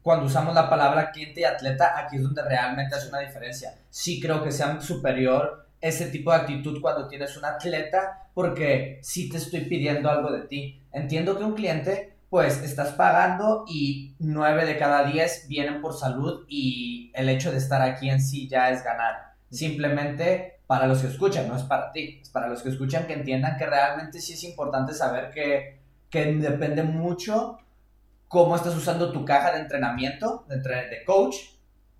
cuando 0.00 0.24
usamos 0.24 0.54
la 0.54 0.70
palabra 0.70 1.10
cliente 1.10 1.42
y 1.42 1.44
atleta, 1.44 1.98
aquí 1.98 2.16
es 2.16 2.22
donde 2.22 2.42
realmente 2.42 2.94
hace 2.94 3.10
una 3.10 3.20
diferencia. 3.20 3.74
Sí 3.90 4.18
creo 4.18 4.42
que 4.42 4.52
sea 4.52 4.80
superior 4.80 5.68
ese 5.82 6.06
tipo 6.06 6.30
de 6.30 6.38
actitud 6.38 6.80
cuando 6.80 7.08
tienes 7.08 7.36
un 7.36 7.44
atleta, 7.44 8.30
porque 8.32 8.98
sí 9.02 9.28
te 9.28 9.36
estoy 9.36 9.66
pidiendo 9.66 10.08
algo 10.08 10.32
de 10.32 10.46
ti. 10.46 10.82
Entiendo 10.92 11.36
que 11.36 11.44
un 11.44 11.52
cliente, 11.52 12.14
pues 12.30 12.62
estás 12.62 12.92
pagando 12.92 13.66
y 13.68 14.14
nueve 14.18 14.64
de 14.64 14.78
cada 14.78 15.04
diez 15.04 15.46
vienen 15.46 15.82
por 15.82 15.92
salud 15.92 16.46
y 16.48 17.12
el 17.14 17.28
hecho 17.28 17.52
de 17.52 17.58
estar 17.58 17.82
aquí 17.82 18.08
en 18.08 18.22
sí 18.22 18.48
ya 18.48 18.70
es 18.70 18.82
ganar 18.82 19.25
simplemente 19.50 20.60
para 20.66 20.86
los 20.86 21.00
que 21.00 21.08
escuchan, 21.08 21.48
no 21.48 21.56
es 21.56 21.62
para 21.62 21.92
ti, 21.92 22.20
es 22.22 22.30
para 22.30 22.48
los 22.48 22.62
que 22.62 22.70
escuchan 22.70 23.06
que 23.06 23.12
entiendan 23.12 23.56
que 23.56 23.66
realmente 23.66 24.20
sí 24.20 24.32
es 24.32 24.42
importante 24.44 24.92
saber 24.94 25.30
que, 25.30 25.78
que 26.10 26.32
depende 26.34 26.82
mucho 26.82 27.58
cómo 28.28 28.56
estás 28.56 28.74
usando 28.74 29.12
tu 29.12 29.24
caja 29.24 29.52
de 29.52 29.60
entrenamiento, 29.60 30.44
de, 30.48 30.58
de 30.58 31.04
coach, 31.04 31.36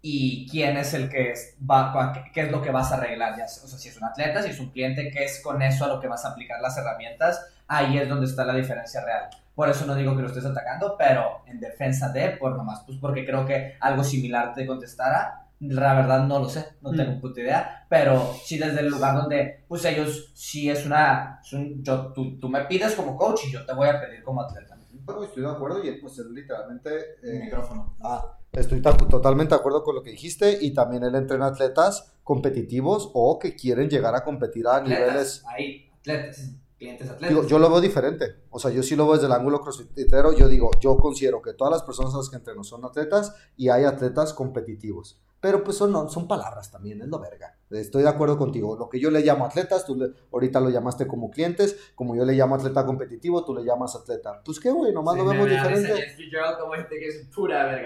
y 0.02 0.48
quién 0.48 0.76
es 0.76 0.94
el 0.94 1.08
que 1.08 1.34
va, 1.68 2.12
qué 2.32 2.42
es 2.42 2.50
lo 2.52 2.62
que 2.62 2.70
vas 2.70 2.92
a 2.92 2.96
arreglar, 2.96 3.36
ya, 3.36 3.44
o 3.44 3.48
sea, 3.48 3.78
si 3.78 3.88
es 3.88 3.96
un 3.96 4.04
atleta, 4.04 4.42
si 4.42 4.50
es 4.50 4.60
un 4.60 4.70
cliente, 4.70 5.10
qué 5.10 5.24
es 5.24 5.40
con 5.42 5.60
eso 5.62 5.84
a 5.84 5.88
lo 5.88 6.00
que 6.00 6.06
vas 6.06 6.24
a 6.24 6.28
aplicar 6.28 6.60
las 6.60 6.76
herramientas, 6.76 7.44
ahí 7.66 7.98
es 7.98 8.08
donde 8.08 8.26
está 8.26 8.44
la 8.44 8.54
diferencia 8.54 9.04
real. 9.04 9.28
Por 9.54 9.68
eso 9.68 9.86
no 9.86 9.94
digo 9.94 10.14
que 10.14 10.22
lo 10.22 10.28
estés 10.28 10.44
atacando, 10.44 10.96
pero 10.98 11.42
en 11.46 11.58
defensa 11.58 12.10
de, 12.10 12.30
por 12.30 12.56
nomás, 12.56 12.82
pues 12.86 12.98
porque 12.98 13.24
creo 13.24 13.46
que 13.46 13.76
algo 13.80 14.04
similar 14.04 14.54
te 14.54 14.66
contestara, 14.66 15.45
la 15.60 15.94
verdad 15.94 16.26
no 16.26 16.38
lo 16.38 16.48
sé, 16.48 16.64
no 16.82 16.92
tengo 16.92 17.12
mm. 17.12 17.20
puta 17.20 17.40
idea, 17.40 17.86
pero 17.88 18.34
sí 18.44 18.58
desde 18.58 18.80
el 18.80 18.88
lugar 18.88 19.16
donde, 19.16 19.64
pues 19.68 19.84
ellos, 19.84 20.32
sí 20.34 20.68
es 20.68 20.84
una, 20.84 21.40
yo, 21.44 22.12
tú, 22.12 22.38
tú, 22.38 22.48
me 22.48 22.64
pides 22.64 22.94
como 22.94 23.16
coach 23.16 23.46
y 23.46 23.52
yo 23.52 23.64
te 23.64 23.72
voy 23.74 23.88
a 23.88 24.00
pedir 24.00 24.22
como 24.22 24.42
atleta. 24.42 24.76
Estoy 25.22 25.44
de 25.44 25.50
acuerdo 25.50 25.84
y 25.84 26.00
pues 26.00 26.18
es 26.18 26.26
literalmente... 26.26 26.90
Eh, 27.22 27.44
micrófono. 27.44 27.96
Ah, 28.00 28.38
estoy 28.52 28.82
totalmente 28.82 29.54
de 29.54 29.60
acuerdo 29.60 29.84
con 29.84 29.94
lo 29.94 30.02
que 30.02 30.10
dijiste 30.10 30.58
y 30.60 30.74
también 30.74 31.04
él 31.04 31.14
entrena 31.14 31.46
atletas 31.46 32.12
competitivos 32.24 33.10
o 33.14 33.38
que 33.38 33.54
quieren 33.54 33.88
llegar 33.88 34.16
a 34.16 34.24
competir 34.24 34.66
a 34.66 34.80
niveles... 34.80 35.44
Ahí, 35.46 35.88
atletas 36.00 36.56
clientes 36.76 37.08
atletas. 37.08 37.46
yo 37.46 37.58
lo 37.58 37.70
veo 37.70 37.80
diferente. 37.80 38.36
O 38.50 38.58
sea, 38.58 38.70
yo 38.70 38.82
sí 38.82 38.96
lo 38.96 39.04
veo 39.04 39.14
desde 39.14 39.26
el 39.26 39.32
ángulo 39.32 39.60
crossfitero. 39.60 40.32
Yo 40.32 40.48
digo, 40.48 40.70
yo 40.80 40.96
considero 40.96 41.40
que 41.40 41.54
todas 41.54 41.72
las 41.72 41.82
personas 41.82 42.14
a 42.14 42.18
las 42.18 42.28
que 42.28 42.36
entreno 42.36 42.64
son 42.64 42.84
atletas 42.84 43.34
y 43.56 43.68
hay 43.68 43.84
atletas 43.84 44.32
competitivos. 44.32 45.20
Pero 45.46 45.62
pues 45.62 45.76
son, 45.76 46.10
son 46.10 46.26
palabras 46.26 46.72
también, 46.72 47.00
es 47.02 47.06
lo 47.06 47.20
verga. 47.20 47.56
Estoy 47.70 48.02
de 48.02 48.08
acuerdo 48.08 48.36
contigo. 48.36 48.74
Lo 48.76 48.88
que 48.88 48.98
yo 48.98 49.12
le 49.12 49.20
llamo 49.20 49.46
atletas, 49.46 49.86
tú 49.86 49.96
ahorita 50.32 50.58
lo 50.58 50.70
llamaste 50.70 51.06
como 51.06 51.30
clientes, 51.30 51.76
como 51.94 52.16
yo 52.16 52.24
le 52.24 52.32
llamo 52.32 52.56
atleta 52.56 52.84
competitivo, 52.84 53.44
tú 53.44 53.54
le 53.54 53.62
llamas 53.62 53.94
atleta. 53.94 54.42
Pues 54.44 54.58
qué, 54.58 54.72
güey, 54.72 54.92
nomás 54.92 55.16
lo 55.16 55.24
vemos 55.24 55.48
diferente. 55.48 55.92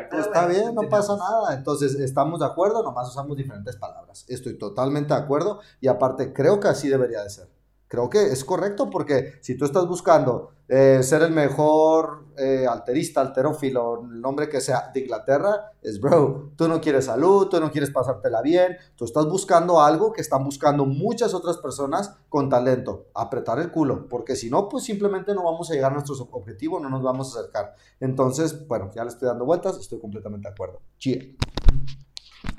Pues 0.08 0.24
está 0.24 0.46
bien, 0.46 0.74
no 0.74 0.88
pasa 0.88 1.18
nada. 1.18 1.54
Entonces, 1.54 1.96
estamos 1.96 2.40
de 2.40 2.46
acuerdo, 2.46 2.82
nomás 2.82 3.10
usamos 3.10 3.36
diferentes 3.36 3.76
palabras. 3.76 4.24
Estoy 4.30 4.56
totalmente 4.56 5.12
de 5.12 5.20
acuerdo 5.20 5.60
y 5.82 5.88
aparte 5.88 6.32
creo 6.32 6.60
que 6.60 6.68
así 6.68 6.88
debería 6.88 7.22
de 7.22 7.28
ser 7.28 7.59
creo 7.90 8.08
que 8.08 8.22
es 8.22 8.44
correcto 8.44 8.88
porque 8.88 9.34
si 9.40 9.56
tú 9.56 9.64
estás 9.64 9.86
buscando 9.88 10.52
eh, 10.68 11.02
ser 11.02 11.22
el 11.22 11.32
mejor 11.32 12.26
eh, 12.38 12.64
alterista, 12.64 13.20
alterófilo, 13.20 14.04
el 14.04 14.20
nombre 14.20 14.48
que 14.48 14.60
sea 14.60 14.92
de 14.94 15.00
Inglaterra, 15.00 15.72
es 15.82 16.00
bro, 16.00 16.52
tú 16.54 16.68
no 16.68 16.80
quieres 16.80 17.06
salud, 17.06 17.48
tú 17.48 17.58
no 17.58 17.72
quieres 17.72 17.90
pasártela 17.90 18.42
bien, 18.42 18.76
tú 18.94 19.04
estás 19.04 19.26
buscando 19.26 19.80
algo 19.80 20.12
que 20.12 20.20
están 20.20 20.44
buscando 20.44 20.86
muchas 20.86 21.34
otras 21.34 21.56
personas 21.56 22.14
con 22.28 22.48
talento, 22.48 23.08
apretar 23.12 23.58
el 23.58 23.72
culo, 23.72 24.06
porque 24.08 24.36
si 24.36 24.48
no, 24.48 24.68
pues 24.68 24.84
simplemente 24.84 25.34
no 25.34 25.42
vamos 25.42 25.68
a 25.68 25.74
llegar 25.74 25.90
a 25.90 25.94
nuestros 25.94 26.20
objetivos, 26.20 26.80
no 26.80 26.88
nos 26.88 27.02
vamos 27.02 27.34
a 27.34 27.40
acercar. 27.40 27.74
Entonces, 27.98 28.68
bueno, 28.68 28.92
ya 28.94 29.02
le 29.02 29.10
estoy 29.10 29.26
dando 29.26 29.44
vueltas, 29.44 29.76
estoy 29.78 29.98
completamente 29.98 30.46
de 30.46 30.52
acuerdo. 30.52 30.80
Chie. 30.96 31.36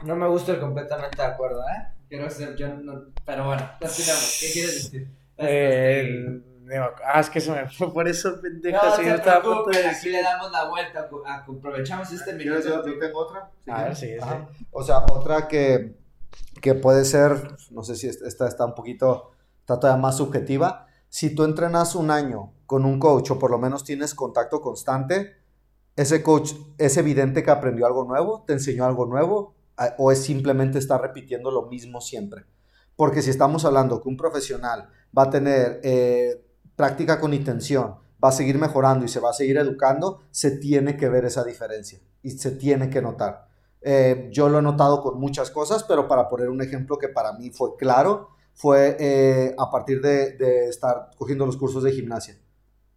No 0.04 0.18
me 0.18 0.28
gusta 0.28 0.52
el 0.52 0.60
completamente 0.60 1.16
de 1.22 1.28
acuerdo, 1.30 1.62
¿eh? 1.62 1.94
Quiero 2.10 2.30
ser 2.30 2.58
yo, 2.58 2.68
no, 2.68 3.06
pero 3.26 3.46
bueno, 3.46 3.64
continuamos. 3.80 4.38
¿Qué 4.42 4.52
quieres 4.52 4.92
decir? 4.92 5.21
Eh, 5.42 6.42
ah, 7.06 7.20
es 7.20 7.30
que 7.30 7.42
se 7.42 7.52
me 7.52 7.70
fue 7.70 7.94
por 7.94 8.08
eso, 8.08 8.40
pendeja. 8.42 8.80
No, 8.84 8.96
si 8.96 9.06
no 9.06 9.16
estaba 9.16 9.38
a 9.38 9.72
de 9.72 9.88
Aquí 9.88 10.10
le 10.10 10.22
damos 10.22 10.52
la 10.52 10.70
vuelta, 10.70 11.10
aprovechamos 11.26 12.12
este 12.12 12.34
minuto. 12.34 12.62
Yo, 12.86 13.00
tengo 13.00 13.20
otra. 13.20 13.52
A 13.68 13.84
ver, 13.84 13.96
sí, 13.96 14.08
sí. 14.20 14.30
O 14.72 14.84
sea, 14.84 15.00
otra 15.00 15.48
que, 15.48 15.98
que 16.62 16.74
puede 16.76 17.06
ser, 17.06 17.56
no 17.72 17.84
sé 17.84 17.96
si 17.96 18.08
esta 18.08 18.48
está 18.48 18.66
un 18.66 18.76
poquito, 18.76 19.32
está 19.60 19.80
todavía 19.80 20.02
más 20.02 20.18
subjetiva. 20.18 20.88
Si 21.10 21.36
tú 21.36 21.44
entrenas 21.44 21.96
un 21.96 22.10
año 22.10 22.54
con 22.66 22.86
un 22.86 23.00
coach 23.00 23.32
o 23.32 23.40
por 23.40 23.52
lo 23.52 23.58
menos 23.58 23.84
tienes 23.84 24.16
contacto 24.16 24.62
constante, 24.62 25.42
ese 25.96 26.24
coach 26.24 26.54
es 26.78 26.96
evidente 26.98 27.44
que 27.44 27.52
aprendió 27.52 27.86
algo 27.86 28.06
nuevo, 28.06 28.44
te 28.48 28.54
enseñó 28.54 28.86
algo 28.86 29.06
nuevo 29.06 29.56
o 29.98 30.12
es 30.12 30.24
simplemente 30.24 30.80
está 30.80 30.98
repitiendo 30.98 31.52
lo 31.52 31.68
mismo 31.68 32.02
siempre. 32.02 32.46
Porque 32.96 33.22
si 33.22 33.30
estamos 33.30 33.66
hablando 33.66 34.02
que 34.02 34.10
un 34.10 34.18
profesional 34.18 34.90
va 35.18 35.24
a 35.24 35.30
tener 35.30 35.80
eh, 35.84 36.46
práctica 36.76 37.20
con 37.20 37.34
intención, 37.34 37.96
va 38.24 38.30
a 38.30 38.32
seguir 38.32 38.58
mejorando 38.58 39.06
y 39.06 39.08
se 39.08 39.20
va 39.20 39.32
a 39.32 39.34
seguir 39.34 39.58
educando, 39.58 40.22
se 40.32 40.52
tiene 40.58 40.98
que 40.98 41.10
ver 41.10 41.26
esa 41.26 41.44
diferencia 41.44 42.00
y 42.22 42.32
se 42.32 42.52
tiene 42.52 42.90
que 42.90 43.02
notar. 43.02 43.48
Eh, 43.82 44.30
yo 44.32 44.48
lo 44.48 44.60
he 44.60 44.62
notado 44.62 45.02
con 45.02 45.20
muchas 45.20 45.50
cosas, 45.50 45.84
pero 45.84 46.08
para 46.08 46.30
poner 46.30 46.50
un 46.50 46.62
ejemplo 46.62 46.98
que 46.98 47.10
para 47.10 47.34
mí 47.34 47.50
fue 47.50 47.76
claro, 47.78 48.30
fue 48.54 48.96
eh, 49.00 49.56
a 49.58 49.72
partir 49.72 50.02
de, 50.02 50.38
de, 50.38 50.68
estar 50.68 51.10
cogiendo 51.18 51.46
los 51.46 51.58
cursos 51.58 51.84
de 51.84 51.92
gimnasia. 51.92 52.38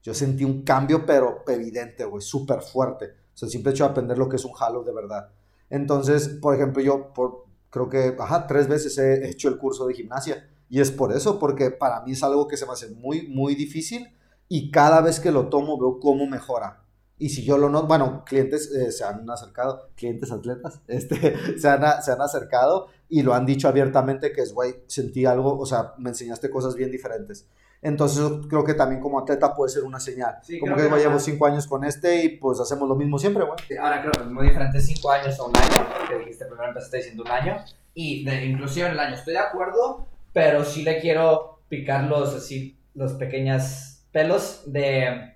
Yo 0.02 0.12
sentí 0.12 0.44
un 0.44 0.62
cambio, 0.62 1.06
pero 1.06 1.42
evidente, 1.46 2.04
güey, 2.04 2.20
súper 2.20 2.60
fuerte. 2.60 3.06
O 3.34 3.36
sea, 3.36 3.46
el 3.46 3.52
simple 3.52 3.72
hecho 3.72 3.84
de 3.84 3.90
aprender 3.90 4.18
lo 4.18 4.28
que 4.28 4.36
es 4.36 4.44
un 4.44 4.52
halo 4.58 4.84
de 4.84 4.92
verdad. 4.92 5.30
Entonces, 5.70 6.28
por 6.28 6.54
ejemplo, 6.54 6.82
yo 6.82 7.12
por, 7.14 7.46
creo 7.74 7.88
que, 7.88 8.14
ajá, 8.20 8.46
tres 8.46 8.68
veces 8.68 8.96
he 8.98 9.28
hecho 9.28 9.48
el 9.48 9.58
curso 9.58 9.88
de 9.88 9.94
gimnasia 9.94 10.48
y 10.68 10.80
es 10.80 10.92
por 10.92 11.12
eso, 11.12 11.40
porque 11.40 11.72
para 11.72 12.02
mí 12.02 12.12
es 12.12 12.22
algo 12.22 12.46
que 12.46 12.56
se 12.56 12.66
me 12.66 12.72
hace 12.72 12.88
muy, 12.90 13.26
muy 13.26 13.56
difícil 13.56 14.16
y 14.48 14.70
cada 14.70 15.00
vez 15.00 15.18
que 15.18 15.32
lo 15.32 15.48
tomo 15.48 15.76
veo 15.76 15.98
cómo 15.98 16.24
mejora. 16.28 16.84
Y 17.18 17.30
si 17.30 17.44
yo 17.44 17.58
lo 17.58 17.68
noto, 17.68 17.88
bueno, 17.88 18.22
clientes 18.24 18.70
eh, 18.70 18.92
se 18.92 19.02
han 19.02 19.28
acercado, 19.28 19.90
clientes 19.96 20.30
atletas, 20.30 20.82
este, 20.86 21.58
se, 21.58 21.68
han, 21.68 22.00
se 22.00 22.12
han 22.12 22.20
acercado 22.20 22.86
y 23.08 23.22
lo 23.22 23.34
han 23.34 23.44
dicho 23.44 23.66
abiertamente 23.66 24.30
que 24.30 24.42
es, 24.42 24.54
güey, 24.54 24.76
sentí 24.86 25.26
algo, 25.26 25.58
o 25.58 25.66
sea, 25.66 25.94
me 25.98 26.10
enseñaste 26.10 26.50
cosas 26.50 26.76
bien 26.76 26.92
diferentes. 26.92 27.48
Entonces 27.84 28.24
creo 28.48 28.64
que 28.64 28.72
también 28.72 28.98
como 28.98 29.18
atleta 29.18 29.54
puede 29.54 29.70
ser 29.70 29.84
una 29.84 30.00
señal. 30.00 30.38
como 30.58 30.74
que, 30.74 30.88
vayamos 30.88 31.22
cinco 31.22 31.44
años 31.44 31.66
con 31.66 31.84
este 31.84 32.24
y 32.24 32.28
pues 32.30 32.58
hacemos 32.58 32.88
lo 32.88 32.94
mismo 32.94 33.18
siempre, 33.18 33.44
güey. 33.44 33.58
ahora 33.78 34.00
creo 34.00 34.12
que 34.12 34.22
es 34.22 34.26
muy 34.26 34.46
diferente 34.46 34.80
cinco 34.80 35.10
años 35.10 35.38
a 35.38 35.44
un 35.44 35.54
año, 35.54 35.86
porque 35.98 36.18
dijiste 36.20 36.46
primero 36.46 36.68
empezaste 36.68 36.96
diciendo 36.96 37.24
un 37.24 37.30
año, 37.30 37.62
y 37.92 38.24
de 38.24 38.46
inclusive 38.46 38.86
en 38.86 38.92
el 38.92 39.00
año 39.00 39.14
estoy 39.16 39.34
de 39.34 39.40
acuerdo, 39.40 40.06
pero 40.32 40.64
sí 40.64 40.82
le 40.82 40.98
quiero 40.98 41.60
picar 41.68 42.04
los, 42.04 42.34
así, 42.34 42.78
los 42.94 43.12
pequeños 43.12 44.00
pelos 44.12 44.62
de, 44.64 45.34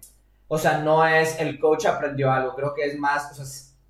o 0.49 0.57
sea, 0.57 0.79
no 0.79 1.07
es 1.07 1.39
el 1.41 1.61
coach 1.61 1.85
aprendió 1.85 2.33
algo, 2.33 2.55
creo 2.55 2.73
que 2.75 2.87
es 2.87 2.99
más, 2.99 3.31
o 3.31 3.45
sea, 3.45 3.45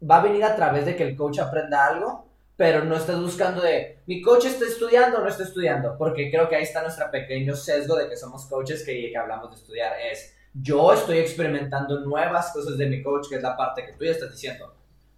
va 0.05 0.17
a 0.17 0.23
venir 0.25 0.43
a 0.43 0.57
través 0.57 0.85
de 0.85 0.97
que 0.97 1.05
el 1.05 1.17
coach 1.17 1.39
aprenda 1.39 1.87
algo, 1.87 2.28
pero 2.59 2.85
no 2.85 2.97
estás 2.97 3.21
buscando 3.21 3.63
de, 3.63 4.01
mi 4.07 4.21
coach 4.21 4.47
está 4.47 4.65
estudiando 4.65 5.19
o 5.19 5.21
no 5.21 5.29
está 5.29 5.45
estudiando, 5.45 5.97
porque 5.97 6.29
creo 6.29 6.49
que 6.49 6.57
ahí 6.57 6.65
está 6.65 6.83
nuestro 6.83 7.09
pequeño 7.09 7.55
sesgo 7.55 7.95
de 7.95 8.09
que 8.09 8.17
somos 8.17 8.47
coaches 8.47 8.85
que, 8.85 9.11
que 9.13 9.17
hablamos 9.17 9.51
de 9.51 9.57
estudiar, 9.57 9.93
es, 10.13 10.35
yo 10.53 10.93
estoy 10.93 11.19
experimentando 11.19 12.01
nuevas 12.01 12.53
cosas 12.53 12.77
de 12.77 12.87
mi 12.87 13.01
coach, 13.01 13.29
que 13.29 13.37
es 13.37 13.43
la 13.43 13.57
parte 13.57 13.87
que 13.87 13.93
tú 13.93 14.05
ya 14.05 14.11
estás 14.11 14.33
diciendo. 14.33 14.75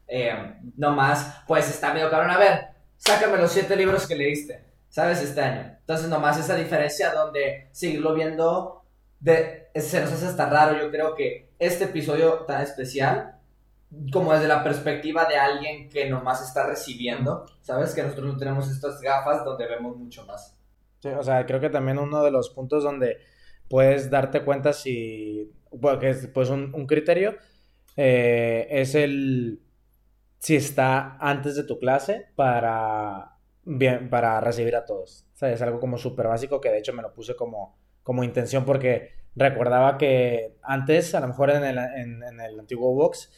Eh, 0.07 0.35
no 0.77 0.93
más, 0.95 1.43
pues 1.47 1.71
está 1.71 1.95
medio 1.95 2.11
cabrón. 2.11 2.31
A 2.31 2.39
ver, 2.39 2.61
sácame 2.99 3.39
los 3.39 3.51
siete 3.51 3.75
libros 3.75 4.07
que 4.07 4.17
leíste, 4.17 4.63
¿sabes? 4.91 5.23
Este 5.23 5.41
año. 5.41 5.79
Entonces, 5.81 6.09
nomás 6.09 6.39
esa 6.39 6.57
diferencia 6.57 7.15
donde 7.15 7.71
seguirlo 7.73 8.13
viendo 8.13 8.85
de, 9.19 9.71
se 9.75 10.03
nos 10.03 10.13
hace 10.13 10.27
hasta 10.27 10.51
raro. 10.51 10.79
Yo 10.79 10.91
creo 10.91 11.15
que 11.15 11.53
este 11.59 11.85
episodio 11.85 12.41
tan 12.41 12.61
especial, 12.61 13.40
como 14.13 14.33
desde 14.33 14.49
la 14.49 14.63
perspectiva 14.63 15.25
de 15.25 15.37
alguien 15.37 15.89
que 15.89 16.09
nomás 16.09 16.43
está 16.47 16.67
recibiendo, 16.67 17.47
¿sabes? 17.61 17.95
Que 17.95 18.03
nosotros 18.03 18.33
no 18.33 18.37
tenemos 18.39 18.71
estas 18.71 19.01
gafas 19.01 19.45
donde 19.45 19.67
vemos 19.67 19.97
mucho 19.97 20.25
más. 20.27 20.57
Sí, 21.01 21.09
o 21.09 21.23
sea, 21.23 21.45
creo 21.47 21.61
que 21.61 21.71
también 21.71 21.99
uno 21.99 22.23
de 22.23 22.31
los 22.31 22.51
puntos 22.51 22.85
donde 22.85 23.19
puedes 23.69 24.11
darte 24.11 24.45
cuenta 24.45 24.73
si, 24.73 25.51
porque 25.81 26.11
es 26.11 26.29
pues 26.29 26.51
un, 26.51 26.73
un 26.75 26.87
criterio, 26.87 27.37
eh, 27.97 28.69
es 28.71 28.95
el 28.95 29.61
si 30.39 30.57
está 30.57 31.17
antes 31.19 31.57
de 31.57 31.65
tu 31.65 31.79
clase 31.79 32.29
para, 32.35 33.37
bien, 33.65 34.09
para 34.09 34.41
recibir 34.41 34.77
a 34.77 34.85
todos. 34.85 35.27
O 35.35 35.37
sea, 35.37 35.51
es 35.53 35.61
algo 35.63 35.81
como 35.81 35.99
súper 35.99 36.29
básico 36.29 36.61
que 36.61 36.71
de 36.71 36.79
hecho 36.79 36.93
me 36.93 37.03
lo 37.03 37.13
puse 37.13 37.35
como, 37.35 37.77
como 38.03 38.25
intención 38.25 38.65
porque 38.65 39.15
recordaba 39.35 39.99
que 39.99 40.57
antes, 40.63 41.15
a 41.15 41.21
lo 41.21 41.29
mejor 41.29 41.51
en 41.51 41.65
el, 41.65 41.79
en, 41.79 42.23
en 42.23 42.41
el 42.41 42.59
antiguo 42.59 42.95
box, 42.95 43.31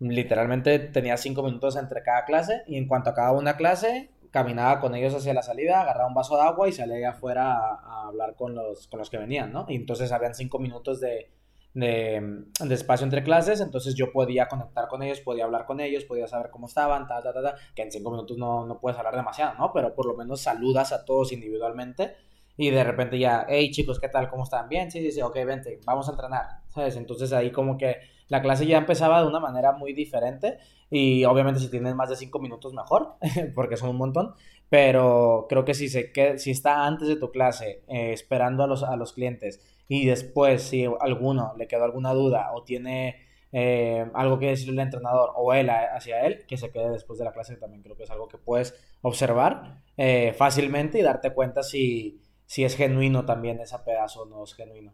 literalmente 0.00 0.78
tenía 0.78 1.16
cinco 1.16 1.42
minutos 1.42 1.76
entre 1.76 2.02
cada 2.02 2.24
clase 2.24 2.62
y 2.66 2.76
en 2.76 2.88
cuanto 2.88 3.10
acababa 3.10 3.38
una 3.38 3.56
clase, 3.56 4.10
caminaba 4.30 4.80
con 4.80 4.94
ellos 4.94 5.14
hacia 5.14 5.34
la 5.34 5.42
salida, 5.42 5.82
agarraba 5.82 6.08
un 6.08 6.14
vaso 6.14 6.36
de 6.36 6.42
agua 6.42 6.68
y 6.68 6.72
salía 6.72 7.10
afuera 7.10 7.54
a, 7.54 8.08
hablar 8.08 8.34
con 8.34 8.54
los, 8.54 8.88
con 8.88 8.98
los 8.98 9.10
que 9.10 9.18
venían, 9.18 9.52
¿no? 9.52 9.66
Y 9.68 9.76
entonces 9.76 10.10
habían 10.10 10.34
cinco 10.34 10.58
minutos 10.58 11.00
de, 11.00 11.30
de, 11.74 12.44
de, 12.60 12.74
espacio 12.74 13.04
entre 13.04 13.22
clases, 13.22 13.60
entonces 13.60 13.94
yo 13.94 14.10
podía 14.10 14.48
conectar 14.48 14.88
con 14.88 15.02
ellos, 15.02 15.20
podía 15.20 15.44
hablar 15.44 15.66
con 15.66 15.80
ellos, 15.80 16.04
podía 16.04 16.26
saber 16.26 16.50
cómo 16.50 16.66
estaban, 16.66 17.06
ta, 17.06 17.22
ta, 17.22 17.32
ta, 17.32 17.42
ta, 17.42 17.54
que 17.74 17.82
en 17.82 17.92
cinco 17.92 18.10
minutos 18.10 18.38
no, 18.38 18.66
no 18.66 18.80
puedes 18.80 18.98
hablar 18.98 19.14
demasiado, 19.14 19.54
¿no? 19.58 19.72
Pero 19.72 19.94
por 19.94 20.06
lo 20.06 20.16
menos 20.16 20.40
saludas 20.40 20.92
a 20.92 21.04
todos 21.04 21.32
individualmente 21.32 22.14
y 22.56 22.70
de 22.70 22.84
repente 22.84 23.18
ya, 23.18 23.46
hey 23.48 23.70
chicos, 23.70 24.00
¿qué 24.00 24.08
tal? 24.08 24.28
¿Cómo 24.30 24.44
están? 24.44 24.68
Bien, 24.68 24.90
sí, 24.90 25.00
sí, 25.00 25.12
sí, 25.12 25.22
ok, 25.22 25.34
vente, 25.44 25.80
vamos 25.84 26.08
a 26.08 26.12
entrenar, 26.12 26.46
¿sabes? 26.68 26.96
Entonces 26.96 27.32
ahí 27.32 27.52
como 27.52 27.76
que 27.76 27.96
la 28.30 28.40
clase 28.40 28.64
ya 28.66 28.78
empezaba 28.78 29.20
de 29.20 29.26
una 29.28 29.40
manera 29.40 29.72
muy 29.72 29.92
diferente 29.92 30.58
y 30.88 31.24
obviamente 31.24 31.60
si 31.60 31.68
tienes 31.68 31.94
más 31.94 32.08
de 32.08 32.16
cinco 32.16 32.38
minutos 32.38 32.72
mejor, 32.72 33.16
porque 33.54 33.76
son 33.76 33.90
un 33.90 33.96
montón, 33.96 34.34
pero 34.68 35.46
creo 35.48 35.64
que 35.64 35.74
si, 35.74 35.88
se 35.88 36.12
queda, 36.12 36.38
si 36.38 36.52
está 36.52 36.86
antes 36.86 37.08
de 37.08 37.16
tu 37.16 37.30
clase 37.30 37.82
eh, 37.88 38.12
esperando 38.12 38.62
a 38.62 38.66
los, 38.68 38.84
a 38.84 38.96
los 38.96 39.12
clientes 39.12 39.60
y 39.88 40.06
después 40.06 40.62
si 40.62 40.86
alguno 41.00 41.54
le 41.58 41.66
quedó 41.66 41.84
alguna 41.84 42.14
duda 42.14 42.52
o 42.54 42.62
tiene 42.62 43.16
eh, 43.52 44.08
algo 44.14 44.38
que 44.38 44.46
decirle 44.46 44.80
al 44.80 44.86
entrenador 44.86 45.32
o 45.34 45.52
él 45.52 45.68
hacia 45.68 46.24
él, 46.24 46.46
que 46.46 46.56
se 46.56 46.70
quede 46.70 46.90
después 46.90 47.18
de 47.18 47.24
la 47.24 47.32
clase 47.32 47.56
también 47.56 47.82
creo 47.82 47.96
que 47.96 48.04
es 48.04 48.10
algo 48.10 48.28
que 48.28 48.38
puedes 48.38 48.74
observar 49.02 49.82
eh, 49.96 50.34
fácilmente 50.38 51.00
y 51.00 51.02
darte 51.02 51.34
cuenta 51.34 51.64
si, 51.64 52.20
si 52.46 52.62
es 52.62 52.76
genuino 52.76 53.24
también 53.24 53.58
ese 53.58 53.76
pedazo 53.80 54.22
o 54.22 54.26
no 54.26 54.44
es 54.44 54.54
genuino. 54.54 54.92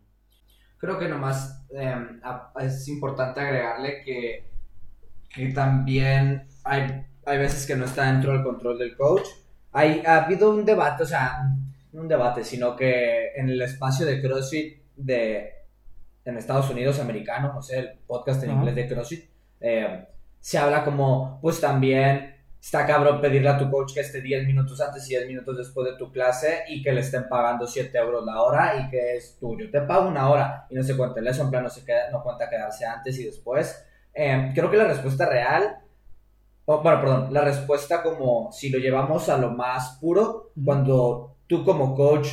Creo 0.78 0.98
que 0.98 1.08
nomás 1.08 1.64
eh, 1.70 2.20
es 2.60 2.88
importante 2.88 3.40
agregarle 3.40 4.02
que, 4.02 4.44
que 5.28 5.48
también 5.48 6.46
hay, 6.64 7.06
hay 7.24 7.38
veces 7.38 7.66
que 7.66 7.76
no 7.76 7.84
está 7.84 8.12
dentro 8.12 8.32
del 8.32 8.42
control 8.42 8.78
del 8.78 8.96
coach. 8.96 9.26
Hay, 9.72 10.02
ha 10.06 10.24
habido 10.24 10.50
un 10.50 10.64
debate, 10.64 11.02
o 11.02 11.06
sea, 11.06 11.42
no 11.92 12.02
un 12.02 12.08
debate, 12.08 12.44
sino 12.44 12.76
que 12.76 13.32
en 13.34 13.48
el 13.48 13.60
espacio 13.62 14.06
de 14.06 14.20
CrossFit 14.20 14.78
de 14.96 15.52
en 16.24 16.36
Estados 16.36 16.68
Unidos 16.70 16.98
americano, 16.98 17.52
no 17.54 17.62
sé, 17.62 17.78
el 17.78 17.90
podcast 18.06 18.42
en 18.42 18.50
uh 18.50 18.52
-huh. 18.52 18.56
inglés 18.56 18.74
de 18.74 18.88
CrossFit, 18.88 19.24
eh, 19.60 20.06
se 20.40 20.58
habla 20.58 20.84
como, 20.84 21.38
pues 21.40 21.60
también 21.60 22.35
está 22.66 22.84
cabrón 22.84 23.20
pedirle 23.20 23.48
a 23.48 23.56
tu 23.56 23.70
coach 23.70 23.94
que 23.94 24.00
esté 24.00 24.20
10 24.20 24.44
minutos 24.44 24.80
antes 24.80 25.06
y 25.06 25.10
10 25.10 25.28
minutos 25.28 25.56
después 25.56 25.86
de 25.86 25.96
tu 25.96 26.10
clase 26.10 26.64
y 26.66 26.82
que 26.82 26.90
le 26.90 27.00
estén 27.00 27.28
pagando 27.28 27.64
7 27.64 27.96
euros 27.96 28.24
la 28.26 28.42
hora 28.42 28.74
y 28.80 28.90
que 28.90 29.14
es 29.14 29.38
tuyo. 29.38 29.70
Te 29.70 29.82
pago 29.82 30.08
una 30.08 30.28
hora 30.28 30.66
y 30.68 30.74
no 30.74 30.82
se 30.82 30.96
cuenta 30.96 31.20
el 31.20 31.28
eso, 31.28 31.44
en 31.44 31.50
plan 31.50 31.62
no, 31.62 31.70
se 31.70 31.84
queda, 31.84 32.10
no 32.10 32.24
cuenta 32.24 32.50
quedarse 32.50 32.84
antes 32.84 33.16
y 33.20 33.24
después. 33.24 33.86
Eh, 34.12 34.50
creo 34.52 34.68
que 34.68 34.78
la 34.78 34.88
respuesta 34.88 35.26
real, 35.26 35.76
oh, 36.64 36.82
bueno, 36.82 37.00
perdón, 37.00 37.32
la 37.32 37.42
respuesta 37.42 38.02
como 38.02 38.50
si 38.50 38.68
lo 38.68 38.80
llevamos 38.80 39.28
a 39.28 39.38
lo 39.38 39.52
más 39.52 39.98
puro, 40.00 40.22
uh 40.22 40.60
-huh. 40.60 40.64
cuando 40.64 41.36
tú 41.46 41.64
como 41.64 41.94
coach 41.94 42.26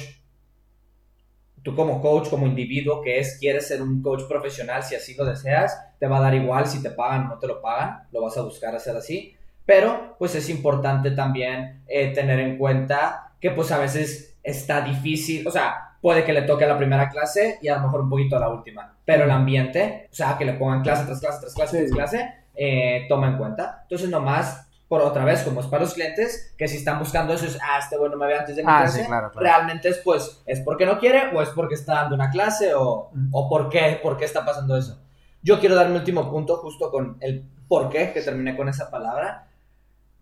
tú 1.61 1.75
como 1.75 2.01
coach, 2.01 2.29
como 2.29 2.47
individuo 2.47 3.01
que 3.01 3.19
es, 3.19 3.37
quieres 3.39 3.67
ser 3.67 3.83
un 3.83 4.01
coach 4.01 4.23
profesional 4.27 4.81
si 4.81 4.95
así 4.95 5.13
lo 5.13 5.25
deseas, 5.25 5.77
te 5.99 6.07
va 6.07 6.17
a 6.17 6.21
dar 6.21 6.33
igual 6.33 6.65
si 6.65 6.81
te 6.81 6.89
pagan 6.89 7.27
o 7.27 7.29
no 7.29 7.39
te 7.39 7.47
lo 7.47 7.61
pagan, 7.61 8.07
lo 8.11 8.23
vas 8.23 8.35
a 8.35 8.41
buscar 8.41 8.75
hacer 8.75 8.97
así, 8.97 9.37
pero 9.65 10.15
pues 10.19 10.35
es 10.35 10.49
importante 10.49 11.11
también 11.11 11.83
eh, 11.87 12.13
tener 12.13 12.39
en 12.39 12.57
cuenta 12.57 13.31
que 13.39 13.51
pues 13.51 13.71
a 13.71 13.77
veces 13.77 14.37
está 14.43 14.81
difícil, 14.81 15.47
o 15.47 15.51
sea, 15.51 15.97
puede 16.01 16.23
que 16.23 16.33
le 16.33 16.41
toque 16.41 16.65
a 16.65 16.67
la 16.67 16.77
primera 16.77 17.09
clase 17.09 17.59
y 17.61 17.67
a 17.69 17.75
lo 17.75 17.83
mejor 17.83 18.01
un 18.01 18.09
poquito 18.09 18.35
a 18.35 18.39
la 18.39 18.49
última, 18.49 18.95
pero 19.05 19.23
el 19.23 19.31
ambiente, 19.31 20.07
o 20.11 20.15
sea, 20.15 20.37
que 20.37 20.45
le 20.45 20.53
pongan 20.53 20.81
clase 20.81 21.05
tras 21.05 21.19
clase 21.19 21.39
tras 21.41 21.53
clase 21.53 21.77
tras 21.85 21.91
clase, 21.91 22.33
eh, 22.55 23.05
toma 23.07 23.27
en 23.27 23.37
cuenta. 23.37 23.79
Entonces 23.83 24.09
nomás 24.09 24.67
por 24.87 25.01
otra 25.01 25.25
vez, 25.25 25.41
como 25.41 25.61
es 25.61 25.65
para 25.67 25.83
los 25.83 25.93
clientes, 25.95 26.53
que 26.57 26.67
si 26.67 26.77
están 26.77 26.99
buscando 26.99 27.33
eso 27.33 27.45
es, 27.45 27.57
ah, 27.63 27.79
este 27.79 27.97
bueno 27.97 28.15
me 28.15 28.27
ve 28.27 28.37
antes 28.37 28.55
de 28.55 28.63
mi 28.63 28.69
Ah, 28.71 28.81
clase, 28.81 28.99
sí, 29.01 29.07
claro, 29.07 29.31
claro. 29.31 29.43
realmente 29.43 29.89
es 29.89 29.97
pues, 30.03 30.43
es 30.45 30.59
porque 30.59 30.85
no 30.85 30.99
quiere 30.99 31.35
o 31.35 31.41
es 31.41 31.49
porque 31.49 31.73
está 31.75 31.93
dando 31.95 32.15
una 32.15 32.29
clase 32.29 32.75
o, 32.75 33.09
o 33.31 33.49
por, 33.49 33.69
qué, 33.69 33.99
por 34.03 34.17
qué 34.17 34.25
está 34.25 34.45
pasando 34.45 34.77
eso. 34.77 35.01
Yo 35.41 35.59
quiero 35.59 35.73
dar 35.75 35.89
mi 35.89 35.95
último 35.95 36.29
punto 36.29 36.57
justo 36.57 36.91
con 36.91 37.17
el 37.21 37.43
por 37.67 37.89
qué, 37.89 38.11
que 38.13 38.21
terminé 38.21 38.55
con 38.55 38.69
esa 38.69 38.91
palabra. 38.91 39.47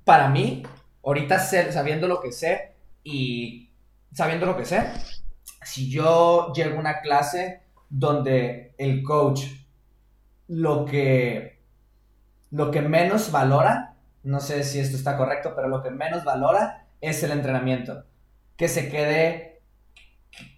Para 0.04 0.30
mí, 0.30 0.64
ahorita 1.04 1.40
sabiendo 1.40 2.08
lo 2.08 2.22
que 2.22 2.32
sé 2.32 2.74
y 3.04 3.70
sabiendo 4.14 4.46
lo 4.46 4.58
que 4.58 4.66
sé, 4.66 4.92
si 5.64 5.90
yo 5.90 6.52
llego 6.54 6.78
a 6.78 6.80
una 6.80 7.02
clase 7.02 7.62
donde 7.90 8.74
el 8.78 9.04
coach 9.04 9.44
lo 10.48 10.86
que, 10.86 11.62
lo 12.50 12.72
que 12.72 12.82
menos 12.82 13.32
valora, 13.32 13.96
no 14.24 14.40
sé 14.40 14.64
si 14.64 14.80
esto 14.80 14.98
está 14.98 15.18
correcto, 15.18 15.54
pero 15.56 15.68
lo 15.68 15.82
que 15.82 15.92
menos 15.92 16.24
valora 16.24 16.88
es 17.00 17.24
el 17.24 17.32
entrenamiento. 17.32 18.06
Que 18.58 18.68
se 18.68 18.90
quede, 18.90 19.62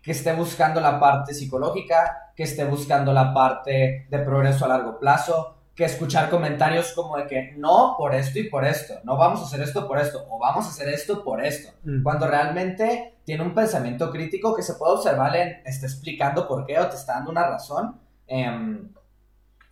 que 0.01 0.11
esté 0.11 0.33
buscando 0.33 0.81
la 0.81 0.99
parte 0.99 1.33
psicológica, 1.33 2.31
que 2.35 2.43
esté 2.43 2.65
buscando 2.65 3.13
la 3.13 3.33
parte 3.33 4.07
de 4.09 4.19
progreso 4.19 4.65
a 4.65 4.69
largo 4.69 4.99
plazo, 4.99 5.57
que 5.75 5.85
escuchar 5.85 6.29
comentarios 6.29 6.93
como 6.93 7.17
de 7.17 7.25
que 7.25 7.53
no 7.57 7.95
por 7.97 8.13
esto 8.13 8.39
y 8.39 8.49
por 8.49 8.63
esto, 8.63 8.99
no 9.03 9.17
vamos 9.17 9.41
a 9.41 9.45
hacer 9.45 9.61
esto 9.61 9.87
por 9.87 9.97
esto, 9.97 10.25
o 10.29 10.37
vamos 10.37 10.65
a 10.65 10.69
hacer 10.69 10.89
esto 10.89 11.23
por 11.23 11.43
esto. 11.43 11.71
Mm. 11.83 12.03
Cuando 12.03 12.27
realmente 12.27 13.15
tiene 13.23 13.43
un 13.43 13.55
pensamiento 13.55 14.11
crítico 14.11 14.55
que 14.55 14.61
se 14.61 14.75
puede 14.75 14.93
observar 14.93 15.35
en, 15.35 15.61
está 15.65 15.87
explicando 15.87 16.47
por 16.47 16.65
qué 16.65 16.79
o 16.79 16.87
te 16.87 16.95
está 16.95 17.13
dando 17.13 17.31
una 17.31 17.47
razón. 17.47 17.99
em, 18.27 18.89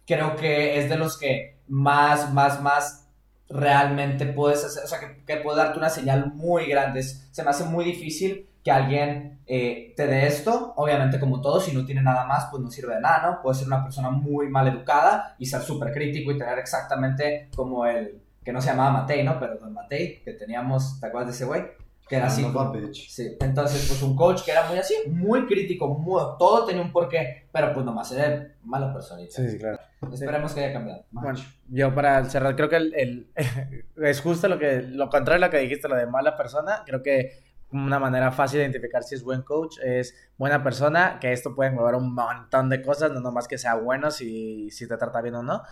creo 0.05 0.35
que 0.35 0.79
es 0.79 0.89
de 0.89 0.97
los 0.97 1.17
que 1.17 1.59
más, 1.67 2.33
más, 2.33 2.61
más 2.61 3.07
realmente 3.47 4.25
puedes 4.25 4.63
hacer, 4.65 4.83
o 4.83 4.87
sea, 4.87 4.99
que, 4.99 5.23
que 5.23 5.37
puede 5.37 5.57
darte 5.57 5.77
una 5.77 5.89
señal 5.89 6.33
muy 6.33 6.65
grande. 6.65 7.03
Se 7.03 7.43
me 7.43 7.49
hace 7.51 7.63
muy 7.65 7.85
difícil 7.85 8.49
que 8.63 8.71
alguien 8.71 9.39
eh, 9.47 9.93
te 9.97 10.07
dé 10.07 10.27
esto. 10.27 10.73
Obviamente, 10.75 11.19
como 11.19 11.41
todo, 11.41 11.59
si 11.59 11.73
no 11.75 11.85
tiene 11.85 12.01
nada 12.01 12.25
más, 12.25 12.47
pues 12.51 12.61
no 12.61 12.69
sirve 12.69 12.95
de 12.95 13.01
nada, 13.01 13.29
¿no? 13.31 13.41
Puede 13.41 13.55
ser 13.57 13.67
una 13.67 13.83
persona 13.83 14.09
muy 14.09 14.49
mal 14.49 14.67
educada 14.67 15.35
y 15.39 15.45
ser 15.45 15.61
súper 15.61 15.91
crítico 15.91 16.31
y 16.31 16.37
tener 16.37 16.59
exactamente 16.59 17.49
como 17.55 17.85
el, 17.85 18.21
que 18.43 18.53
no 18.53 18.61
se 18.61 18.69
llamaba 18.69 18.91
Matei, 19.01 19.23
¿no? 19.23 19.39
Pero 19.39 19.57
Don 19.57 19.73
Matei, 19.73 20.21
que 20.23 20.33
teníamos, 20.33 20.99
¿te 20.99 21.07
acuerdas 21.07 21.29
de 21.29 21.35
ese 21.35 21.45
güey? 21.45 21.63
Que 22.07 22.17
era 22.17 22.27
así. 22.27 22.41
Son 22.41 22.51
of 22.51 22.57
a 22.61 22.65
como- 22.67 22.73
bitch. 22.73 23.09
Sí, 23.09 23.37
entonces 23.39 23.85
pues 23.87 24.01
un 24.03 24.15
coach 24.17 24.43
que 24.43 24.51
era 24.51 24.67
muy 24.67 24.77
así, 24.77 24.95
muy 25.09 25.45
crítico, 25.47 25.87
muy, 25.87 26.21
todo 26.37 26.65
tenía 26.65 26.81
un 26.81 26.91
porqué, 26.91 27.47
pero 27.53 27.73
pues 27.73 27.85
nomás 27.85 28.11
era 28.11 28.47
mala 28.63 28.91
personita. 28.93 29.31
Sí, 29.33 29.49
sí, 29.49 29.57
claro. 29.57 29.79
Esperemos 30.11 30.53
que 30.53 30.63
haya 30.63 30.73
cambiado. 30.73 31.05
Bueno, 31.11 31.39
yo 31.69 31.93
para 31.95 32.25
cerrar, 32.25 32.55
creo 32.55 32.67
que 32.69 32.75
el, 32.75 32.93
el- 32.95 33.27
es 34.03 34.19
justo 34.21 34.47
lo 34.49 34.59
que 34.59 34.81
lo 34.81 35.09
contrario 35.09 35.45
a 35.45 35.47
lo 35.47 35.51
que 35.51 35.59
dijiste, 35.59 35.87
lo 35.87 35.95
de 35.95 36.05
mala 36.05 36.35
persona. 36.35 36.83
Creo 36.85 37.01
que 37.01 37.31
una 37.71 37.99
manera 37.99 38.31
fácil 38.31 38.59
de 38.59 38.65
identificar 38.65 39.03
si 39.03 39.15
es 39.15 39.23
buen 39.23 39.41
coach 39.41 39.77
es 39.83 40.15
buena 40.37 40.63
persona, 40.63 41.19
que 41.19 41.31
esto 41.31 41.55
puede 41.55 41.69
englobar 41.69 41.95
un 41.95 42.13
montón 42.13 42.69
de 42.69 42.81
cosas, 42.81 43.11
no 43.11 43.19
nomás 43.21 43.47
que 43.47 43.57
sea 43.57 43.75
bueno 43.75 44.11
si, 44.11 44.69
si 44.71 44.87
te 44.87 44.97
trata 44.97 45.21
bien 45.21 45.35
o 45.35 45.43
no. 45.43 45.63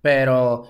Pero, 0.00 0.68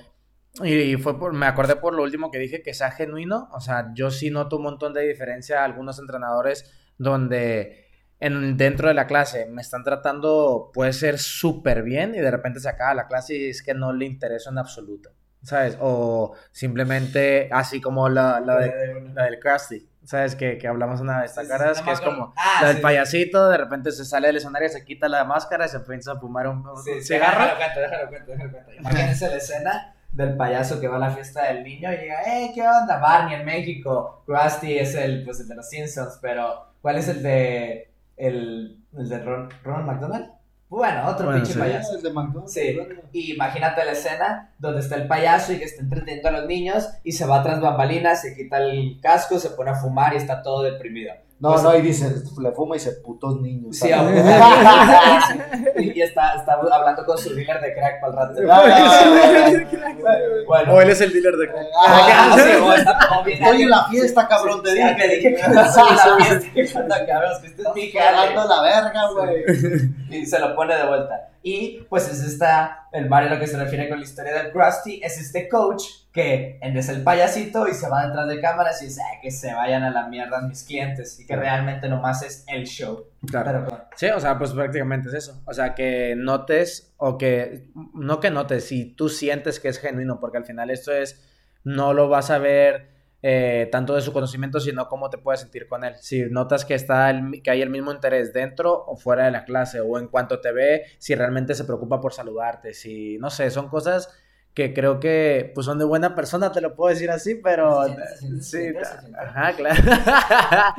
y, 0.62 0.96
fue 0.96 1.18
por, 1.18 1.32
me 1.32 1.46
acordé 1.46 1.76
por 1.76 1.94
lo 1.94 2.02
último 2.02 2.30
que 2.30 2.38
dije, 2.38 2.62
que 2.62 2.74
sea 2.74 2.90
genuino. 2.90 3.48
O 3.52 3.60
sea, 3.60 3.92
yo 3.94 4.10
sí 4.10 4.30
noto 4.30 4.56
un 4.56 4.64
montón 4.64 4.94
de 4.94 5.06
diferencia 5.06 5.60
a 5.60 5.64
algunos 5.64 5.98
entrenadores 5.98 6.72
donde 6.96 7.86
en, 8.20 8.56
dentro 8.56 8.88
de 8.88 8.94
la 8.94 9.06
clase 9.06 9.46
me 9.46 9.62
están 9.62 9.84
tratando, 9.84 10.70
puede 10.72 10.92
ser 10.92 11.18
súper 11.18 11.82
bien 11.82 12.14
y 12.14 12.18
de 12.18 12.30
repente 12.30 12.60
se 12.60 12.68
acaba 12.68 12.94
la 12.94 13.06
clase 13.06 13.36
y 13.36 13.50
es 13.50 13.62
que 13.62 13.74
no 13.74 13.92
le 13.92 14.06
interesa 14.06 14.50
en 14.50 14.58
absoluto, 14.58 15.10
¿sabes? 15.42 15.76
O 15.80 16.34
simplemente 16.50 17.48
así 17.52 17.80
como 17.80 18.08
la, 18.08 18.40
la, 18.40 18.58
de, 18.58 19.10
la 19.14 19.24
del 19.24 19.38
Krusty, 19.38 19.88
¿Sabes? 20.08 20.34
Que, 20.36 20.56
que 20.56 20.66
hablamos 20.66 21.00
una 21.02 21.20
vez, 21.20 21.34
¿te 21.34 21.42
Sí, 21.42 21.46
sí, 21.46 21.52
acuerdas? 21.52 21.78
no 21.80 21.84
que 21.84 21.92
es 21.92 22.00
como 22.00 22.32
Ah, 22.34 22.60
la 22.62 22.68
del 22.68 22.76
sí. 22.78 22.82
payasito, 22.82 23.48
de 23.50 23.58
repente 23.58 23.92
se 23.92 24.06
sale 24.06 24.28
del 24.28 24.36
escenario, 24.38 24.66
se 24.70 24.82
quita 24.82 25.06
la 25.06 25.24
máscara 25.24 25.66
y 25.66 25.68
se 25.68 25.76
empieza 25.76 26.12
a 26.12 26.16
fumar 26.18 26.46
un, 26.48 26.66
un 26.66 26.82
sí, 26.82 27.02
cigarro. 27.02 27.44
Déjalo 27.44 27.56
cuento, 27.58 27.80
déjalo 27.80 28.08
cuento, 28.08 28.30
déjalo 28.32 28.50
cuento. 28.52 28.72
Imagínense 28.72 29.28
la 29.28 29.36
escena 29.36 29.94
del 30.12 30.34
payaso 30.38 30.80
que 30.80 30.88
va 30.88 30.96
a 30.96 31.00
la 31.00 31.10
fiesta 31.10 31.44
del 31.48 31.62
niño 31.62 31.92
y 31.92 31.96
llega, 31.98 32.22
¡eh, 32.22 32.52
qué 32.54 32.62
onda! 32.66 32.96
Barney 32.98 33.34
en 33.34 33.44
México. 33.44 34.22
Krusty 34.24 34.78
es 34.78 34.94
el, 34.94 35.24
pues, 35.24 35.40
el 35.40 35.48
de 35.48 35.54
los 35.56 35.68
Simpsons, 35.68 36.18
pero 36.22 36.72
¿cuál 36.80 36.96
es 36.96 37.06
el 37.08 37.22
de. 37.22 37.90
el, 38.16 38.78
el 38.96 39.08
de 39.10 39.18
Ron, 39.18 39.50
Ronald 39.62 39.86
McDonald? 39.86 40.30
Bueno, 40.68 41.08
otro 41.08 41.26
Bueno, 41.26 41.38
pinche 41.40 41.54
sí. 41.54 41.58
payaso. 41.58 41.96
el 41.96 42.02
de 42.02 42.12
McDonald's. 42.12 42.52
Sí, 42.52 42.78
y 43.12 43.32
imagínate 43.34 43.84
la 43.84 43.92
escena 43.92 44.52
donde 44.58 44.80
está 44.80 44.96
el 44.96 45.06
payaso 45.08 45.52
y 45.54 45.58
que 45.58 45.64
está 45.64 45.82
entreteniendo 45.82 46.28
a 46.28 46.32
los 46.32 46.46
niños 46.46 46.88
y 47.04 47.12
se 47.12 47.24
va 47.26 47.42
tras 47.42 47.60
bambalinas, 47.60 48.20
se 48.20 48.36
quita 48.36 48.58
el 48.58 48.98
casco, 49.00 49.38
se 49.38 49.50
pone 49.50 49.70
a 49.70 49.74
fumar 49.74 50.12
y 50.12 50.18
está 50.18 50.42
todo 50.42 50.62
deprimido. 50.62 51.14
No, 51.40 51.50
Pues- 51.52 51.62
no, 51.62 51.76
y 51.76 51.82
dice, 51.82 52.12
le 52.40 52.50
fuma 52.50 52.74
y 52.74 52.78
dice, 52.80 52.92
putos 53.04 53.40
niños. 53.40 53.80
A- 53.84 53.86
y 55.80 56.00
está, 56.00 56.34
está 56.34 56.54
hablando 56.54 57.04
con 57.06 57.16
su 57.16 57.32
dealer 57.34 57.60
de 57.60 57.74
crack 57.74 58.00
para 58.00 58.12
el 58.12 58.18
rato. 58.18 58.40
Bueno, 60.46 60.74
O 60.74 60.80
él 60.80 60.90
es 60.90 61.00
el 61.00 61.12
dealer 61.12 61.36
de... 61.36 61.48
Ah, 61.86 62.36
sí, 62.36 62.50
o 62.60 62.72
está 62.72 62.98
como 63.08 63.22
bien- 63.24 63.42
Estoy 63.42 63.62
en 63.62 63.70
la 63.70 63.84
fiesta, 63.88 64.26
cabrón, 64.28 64.62
te 64.62 64.72
dije. 64.74 64.94
te 64.98 65.08
dije 65.08 65.34
que 65.34 65.42
sí, 65.44 65.52
la 65.54 65.64
fiesta 66.40 66.96
acabas, 66.96 67.38
que 67.38 67.46
este 67.46 67.62
es 67.62 67.68
mi 67.74 67.92
la 67.92 68.62
verga, 68.62 69.00
güey. 69.12 69.44
Y 70.22 70.26
se 70.26 70.38
lo 70.38 70.54
pone 70.56 70.74
de 70.74 70.86
vuelta. 70.86 71.30
Y 71.42 71.82
pues 71.88 72.08
es 72.08 72.20
esta, 72.22 72.88
el 72.92 73.08
Mario 73.08 73.30
lo 73.30 73.38
que 73.38 73.46
se 73.46 73.56
refiere 73.56 73.88
con 73.88 73.98
la 73.98 74.04
historia 74.04 74.34
del 74.42 74.50
Krusty, 74.50 75.00
es 75.02 75.18
este 75.18 75.48
coach 75.48 75.84
que 76.18 76.58
es 76.60 76.88
el 76.88 77.02
payasito 77.04 77.68
y 77.68 77.74
se 77.74 77.88
va 77.88 78.06
detrás 78.06 78.26
de 78.28 78.40
cámaras 78.40 78.82
y 78.82 78.86
dice 78.86 79.00
"Ay, 79.08 79.18
que 79.22 79.30
se 79.30 79.54
vayan 79.54 79.84
a 79.84 79.90
la 79.90 80.08
mierda 80.08 80.40
mis 80.40 80.64
clientes 80.64 81.20
y 81.20 81.26
que 81.26 81.36
realmente 81.36 81.88
nomás 81.88 82.22
es 82.24 82.44
el 82.48 82.66
show. 82.66 83.06
Claro. 83.24 83.64
Pero, 83.68 83.84
Sí, 83.94 84.06
o 84.06 84.18
sea, 84.18 84.36
pues 84.36 84.52
prácticamente 84.52 85.08
es 85.08 85.14
eso. 85.14 85.40
O 85.46 85.52
sea, 85.54 85.74
que 85.76 86.14
notes 86.16 86.92
o 86.96 87.16
que, 87.18 87.70
no 87.94 88.18
que 88.18 88.30
notes, 88.30 88.64
si 88.64 88.84
tú 88.96 89.08
sientes 89.08 89.60
que 89.60 89.68
es 89.68 89.78
genuino, 89.78 90.18
porque 90.18 90.38
al 90.38 90.44
final 90.44 90.70
esto 90.70 90.92
es, 90.92 91.24
no 91.62 91.92
lo 91.94 92.08
vas 92.08 92.30
a 92.30 92.38
ver 92.38 92.98
eh, 93.22 93.68
tanto 93.72 93.94
de 93.96 94.00
su 94.00 94.12
conocimiento, 94.12 94.60
sino 94.60 94.86
cómo 94.88 95.10
te 95.10 95.18
puedes 95.18 95.40
sentir 95.40 95.66
con 95.68 95.82
él. 95.84 95.94
Si 96.00 96.22
notas 96.30 96.64
que, 96.64 96.74
está 96.74 97.10
el- 97.10 97.42
que 97.42 97.50
hay 97.50 97.62
el 97.62 97.70
mismo 97.70 97.90
interés 97.92 98.32
dentro 98.32 98.84
o 98.86 98.96
fuera 98.96 99.24
de 99.24 99.32
la 99.32 99.44
clase, 99.44 99.80
o 99.80 99.98
en 99.98 100.06
cuanto 100.08 100.40
te 100.40 100.52
ve, 100.52 100.82
si 100.98 101.14
realmente 101.16 101.54
se 101.54 101.64
preocupa 101.64 102.00
por 102.00 102.12
saludarte, 102.12 102.74
si, 102.74 103.18
no 103.18 103.30
sé, 103.30 103.50
son 103.50 103.68
cosas 103.68 104.08
que 104.58 104.74
creo 104.74 104.98
que 104.98 105.52
pues 105.54 105.66
son 105.66 105.78
de 105.78 105.84
buena 105.84 106.16
persona, 106.16 106.50
te 106.50 106.60
lo 106.60 106.74
puedo 106.74 106.92
decir 106.92 107.12
así, 107.12 107.36
pero 107.36 107.86
sí, 108.40 108.72
ajá, 109.16 109.52
claro. 109.54 109.80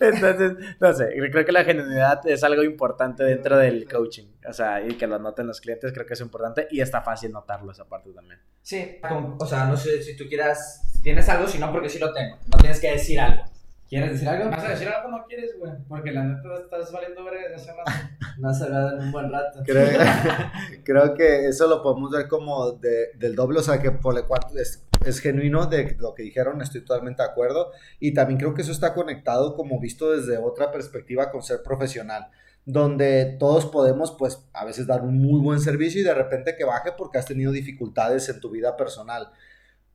Entonces, 0.00 0.56
no 0.80 0.92
sé, 0.92 1.08
creo 1.30 1.44
que 1.44 1.52
la 1.52 1.62
genuinidad 1.62 2.20
es 2.26 2.42
algo 2.42 2.64
importante 2.64 3.22
dentro 3.22 3.56
del 3.56 3.88
coaching, 3.88 4.26
o 4.44 4.52
sea, 4.52 4.84
y 4.84 4.94
que 4.94 5.06
lo 5.06 5.20
noten 5.20 5.46
los 5.46 5.60
clientes, 5.60 5.92
creo 5.92 6.04
que 6.04 6.14
es 6.14 6.20
importante 6.20 6.66
y 6.68 6.80
está 6.80 7.00
fácil 7.00 7.30
notarlo 7.30 7.70
esa 7.70 7.84
parte 7.84 8.10
también. 8.10 8.40
Sí, 8.60 8.98
o 9.38 9.46
sea, 9.46 9.66
no 9.66 9.76
sé 9.76 10.02
si 10.02 10.16
tú 10.16 10.24
quieras, 10.28 10.82
si 10.92 11.00
tienes 11.00 11.28
algo, 11.28 11.46
si 11.46 11.60
no, 11.60 11.70
porque 11.70 11.88
sí 11.88 12.00
lo 12.00 12.12
tengo. 12.12 12.38
No 12.52 12.58
tienes 12.58 12.80
que 12.80 12.90
decir 12.90 13.20
algo. 13.20 13.44
¿Quieres 13.88 14.12
decir 14.12 14.28
algo? 14.28 14.54
a 14.54 14.68
decir 14.68 14.88
algo 14.88 15.10
no 15.10 15.24
quieres, 15.26 15.58
güey, 15.58 15.72
porque 15.88 16.12
la 16.12 16.24
neta 16.24 16.48
estás 16.62 16.92
valiendo 16.92 17.24
verga 17.24 17.40
desde 17.48 17.54
hace 17.54 17.72
rato. 17.72 17.90
No 18.38 18.54
se 18.54 18.64
hablado 18.64 18.96
en 18.98 19.06
un 19.06 19.10
buen 19.12 19.32
rato. 19.32 19.62
Creo, 19.64 19.88
creo 20.84 21.14
que 21.14 21.48
eso 21.48 21.66
lo 21.66 21.82
podemos 21.82 22.10
ver 22.12 22.28
como 22.28 22.72
de- 22.72 23.08
del 23.16 23.34
doble, 23.34 23.58
o 23.58 23.62
sea, 23.62 23.80
que 23.80 23.90
por 23.90 24.16
el 24.16 24.26
cual 24.26 24.42
es, 24.56 24.86
es 25.04 25.18
genuino 25.20 25.66
de 25.66 25.96
lo 25.98 26.14
que 26.14 26.22
dijeron, 26.22 26.60
estoy 26.62 26.82
totalmente 26.82 27.22
de 27.22 27.28
acuerdo. 27.30 27.72
Y 27.98 28.14
también 28.14 28.38
creo 28.38 28.54
que 28.54 28.62
eso 28.62 28.70
está 28.70 28.94
conectado 28.94 29.56
como 29.56 29.80
visto 29.80 30.12
desde 30.12 30.38
otra 30.38 30.70
perspectiva 30.70 31.30
con 31.32 31.42
ser 31.42 31.62
profesional, 31.64 32.28
donde 32.64 33.36
todos 33.40 33.66
podemos, 33.66 34.12
pues, 34.16 34.46
a 34.52 34.64
veces 34.64 34.86
dar 34.86 35.00
un 35.02 35.20
muy 35.20 35.40
buen 35.40 35.58
servicio 35.58 36.00
y 36.00 36.04
de 36.04 36.14
repente 36.14 36.54
que 36.56 36.64
baje 36.64 36.92
porque 36.96 37.18
has 37.18 37.26
tenido 37.26 37.50
dificultades 37.50 38.28
en 38.28 38.38
tu 38.40 38.50
vida 38.50 38.76
personal. 38.76 39.32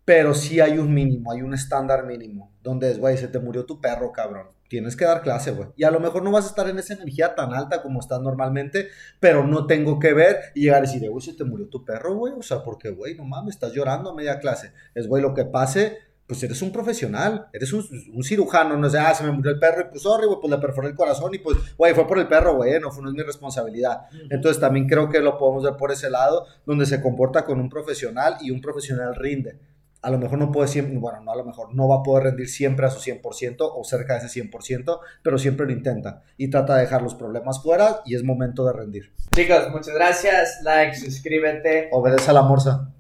Pero 0.06 0.34
sí 0.34 0.60
hay 0.60 0.78
un 0.78 0.93
mínimo, 0.93 1.32
hay 1.32 1.41
un 1.41 1.54
estándar 1.54 2.06
mínimo, 2.06 2.51
donde 2.62 2.91
es, 2.91 2.99
güey, 2.99 3.18
se 3.18 3.30
te 3.30 3.39
murió 3.39 3.66
tu 3.66 3.80
perro, 3.80 4.12
cabrón. 4.12 4.47
Tienes 4.68 4.95
que 4.95 5.06
dar 5.06 5.22
clase, 5.22 5.51
güey. 5.51 5.70
Y 5.76 5.84
a 5.84 5.91
lo 5.91 5.99
mejor 5.99 6.24
no 6.24 6.32
vas 6.32 6.45
a 6.45 6.49
estar 6.49 6.68
en 6.68 6.80
esa 6.80 6.95
energía 6.95 7.36
tan 7.36 7.54
alta 7.54 7.82
como 7.82 7.99
estás 7.99 8.20
normalmente, 8.22 8.89
pero 9.20 9.45
no 9.45 9.68
tengo 9.68 9.99
que 9.99 10.14
ver 10.14 10.38
y 10.56 10.64
llegar 10.64 10.80
a 10.80 10.82
decir, 10.82 11.08
güey, 11.10 11.24
se 11.24 11.34
te 11.34 11.43
murió 11.43 11.68
tu 11.68 11.86
perro, 11.86 12.16
güey. 12.16 12.34
O 12.34 12.41
sea, 12.41 12.64
porque, 12.64 12.89
güey, 12.89 13.16
no 13.16 13.24
mames, 13.24 13.56
estás 13.56 13.72
llorando 13.72 14.10
a 14.10 14.16
media 14.16 14.39
clase. 14.39 14.74
Es, 14.95 15.08
güey, 15.08 15.22
lo 15.22 15.34
que 15.34 15.45
pase, 15.45 15.99
pues 16.26 16.41
eres 16.41 16.62
un 16.62 16.72
profesional, 16.72 17.47
eres 17.54 17.72
un, 17.72 17.86
un 18.14 18.24
cirujano, 18.24 18.76
no 18.76 18.89
sé, 18.89 18.97
ah, 18.97 19.14
se 19.14 19.24
me 19.24 19.32
murió 19.32 19.51
el 19.51 19.60
perro 19.60 19.82
y 19.82 19.89
pues, 19.91 20.01
sorry, 20.01 20.26
güey, 20.26 20.39
pues 20.41 20.51
le 20.51 20.58
perforé 20.58 20.88
el 20.88 20.95
corazón 20.95 21.34
y 21.36 21.39
pues, 21.39 21.58
güey, 21.78 21.93
fue 21.93 22.08
por 22.08 22.18
el 22.18 22.28
perro, 22.28 22.56
güey, 22.56 22.80
no, 22.80 22.91
fue, 22.91 23.04
no 23.04 23.10
es 23.10 23.16
mi 23.16 23.22
responsabilidad. 23.22 24.08
Entonces 24.30 24.60
también 24.60 24.88
creo 24.88 25.08
que 25.08 25.20
lo 25.20 25.38
podemos 25.38 25.64
ver 25.64 25.76
por 25.76 25.91
ese 25.91 26.10
lado, 26.10 26.47
donde 26.66 26.86
se 26.86 27.01
comporta 27.01 27.45
con 27.45 27.60
un 27.60 27.70
profesional 27.70 28.38
y 28.41 28.51
un 28.51 28.60
profesional 28.60 29.16
rinde. 29.16 29.60
A 30.04 30.12
lo 30.12 30.20
mejor 30.20 30.38
no 30.38 30.51
puede 30.51 30.68
siempre, 30.68 30.97
bueno, 30.97 31.22
no 31.22 31.32
a 31.32 31.36
lo 31.36 31.45
mejor, 31.45 31.74
no 31.74 31.88
va 31.88 31.97
a 31.97 32.04
poder 32.04 32.26
rendir 32.26 32.49
siempre 32.49 32.86
a 32.86 32.89
su 32.89 32.99
100% 32.99 33.56
o 33.60 33.84
cerca 33.84 34.20
de 34.20 34.26
ese 34.26 34.43
100%, 34.43 34.99
pero 35.24 35.38
siempre 35.38 35.66
lo 35.66 35.72
intenta 35.72 36.22
y 36.38 36.49
trata 36.49 36.76
de 36.76 36.82
dejar 36.82 37.01
los 37.01 37.16
problemas 37.16 37.64
fuera 37.64 38.01
y 38.06 38.16
es 38.16 38.24
momento 38.24 38.66
de 38.66 38.74
rendir. 38.74 39.14
Chicos, 39.34 39.70
muchas 39.72 39.95
gracias. 39.95 40.60
Like, 40.64 40.95
suscríbete. 40.95 41.89
Obedece 41.91 42.30
a 42.30 42.34
la 42.34 42.43
morsa. 42.43 42.91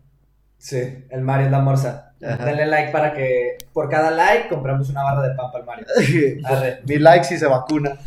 Sí, 0.57 1.05
el 1.09 1.21
Mario 1.21 1.47
es 1.47 1.51
la 1.51 1.59
morsa. 1.59 2.13
Ajá. 2.25 2.45
Denle 2.45 2.65
like 2.67 2.91
para 2.93 3.13
que 3.13 3.57
por 3.73 3.89
cada 3.89 4.09
like 4.11 4.47
compramos 4.47 4.89
una 4.89 5.03
barra 5.03 5.27
de 5.27 5.35
pan 5.35 5.51
para 5.51 5.59
el 5.59 5.65
Mario. 5.65 6.77
Mi 6.87 6.97
like 6.99 7.25
si 7.25 7.37
se 7.37 7.47
vacuna. 7.47 7.97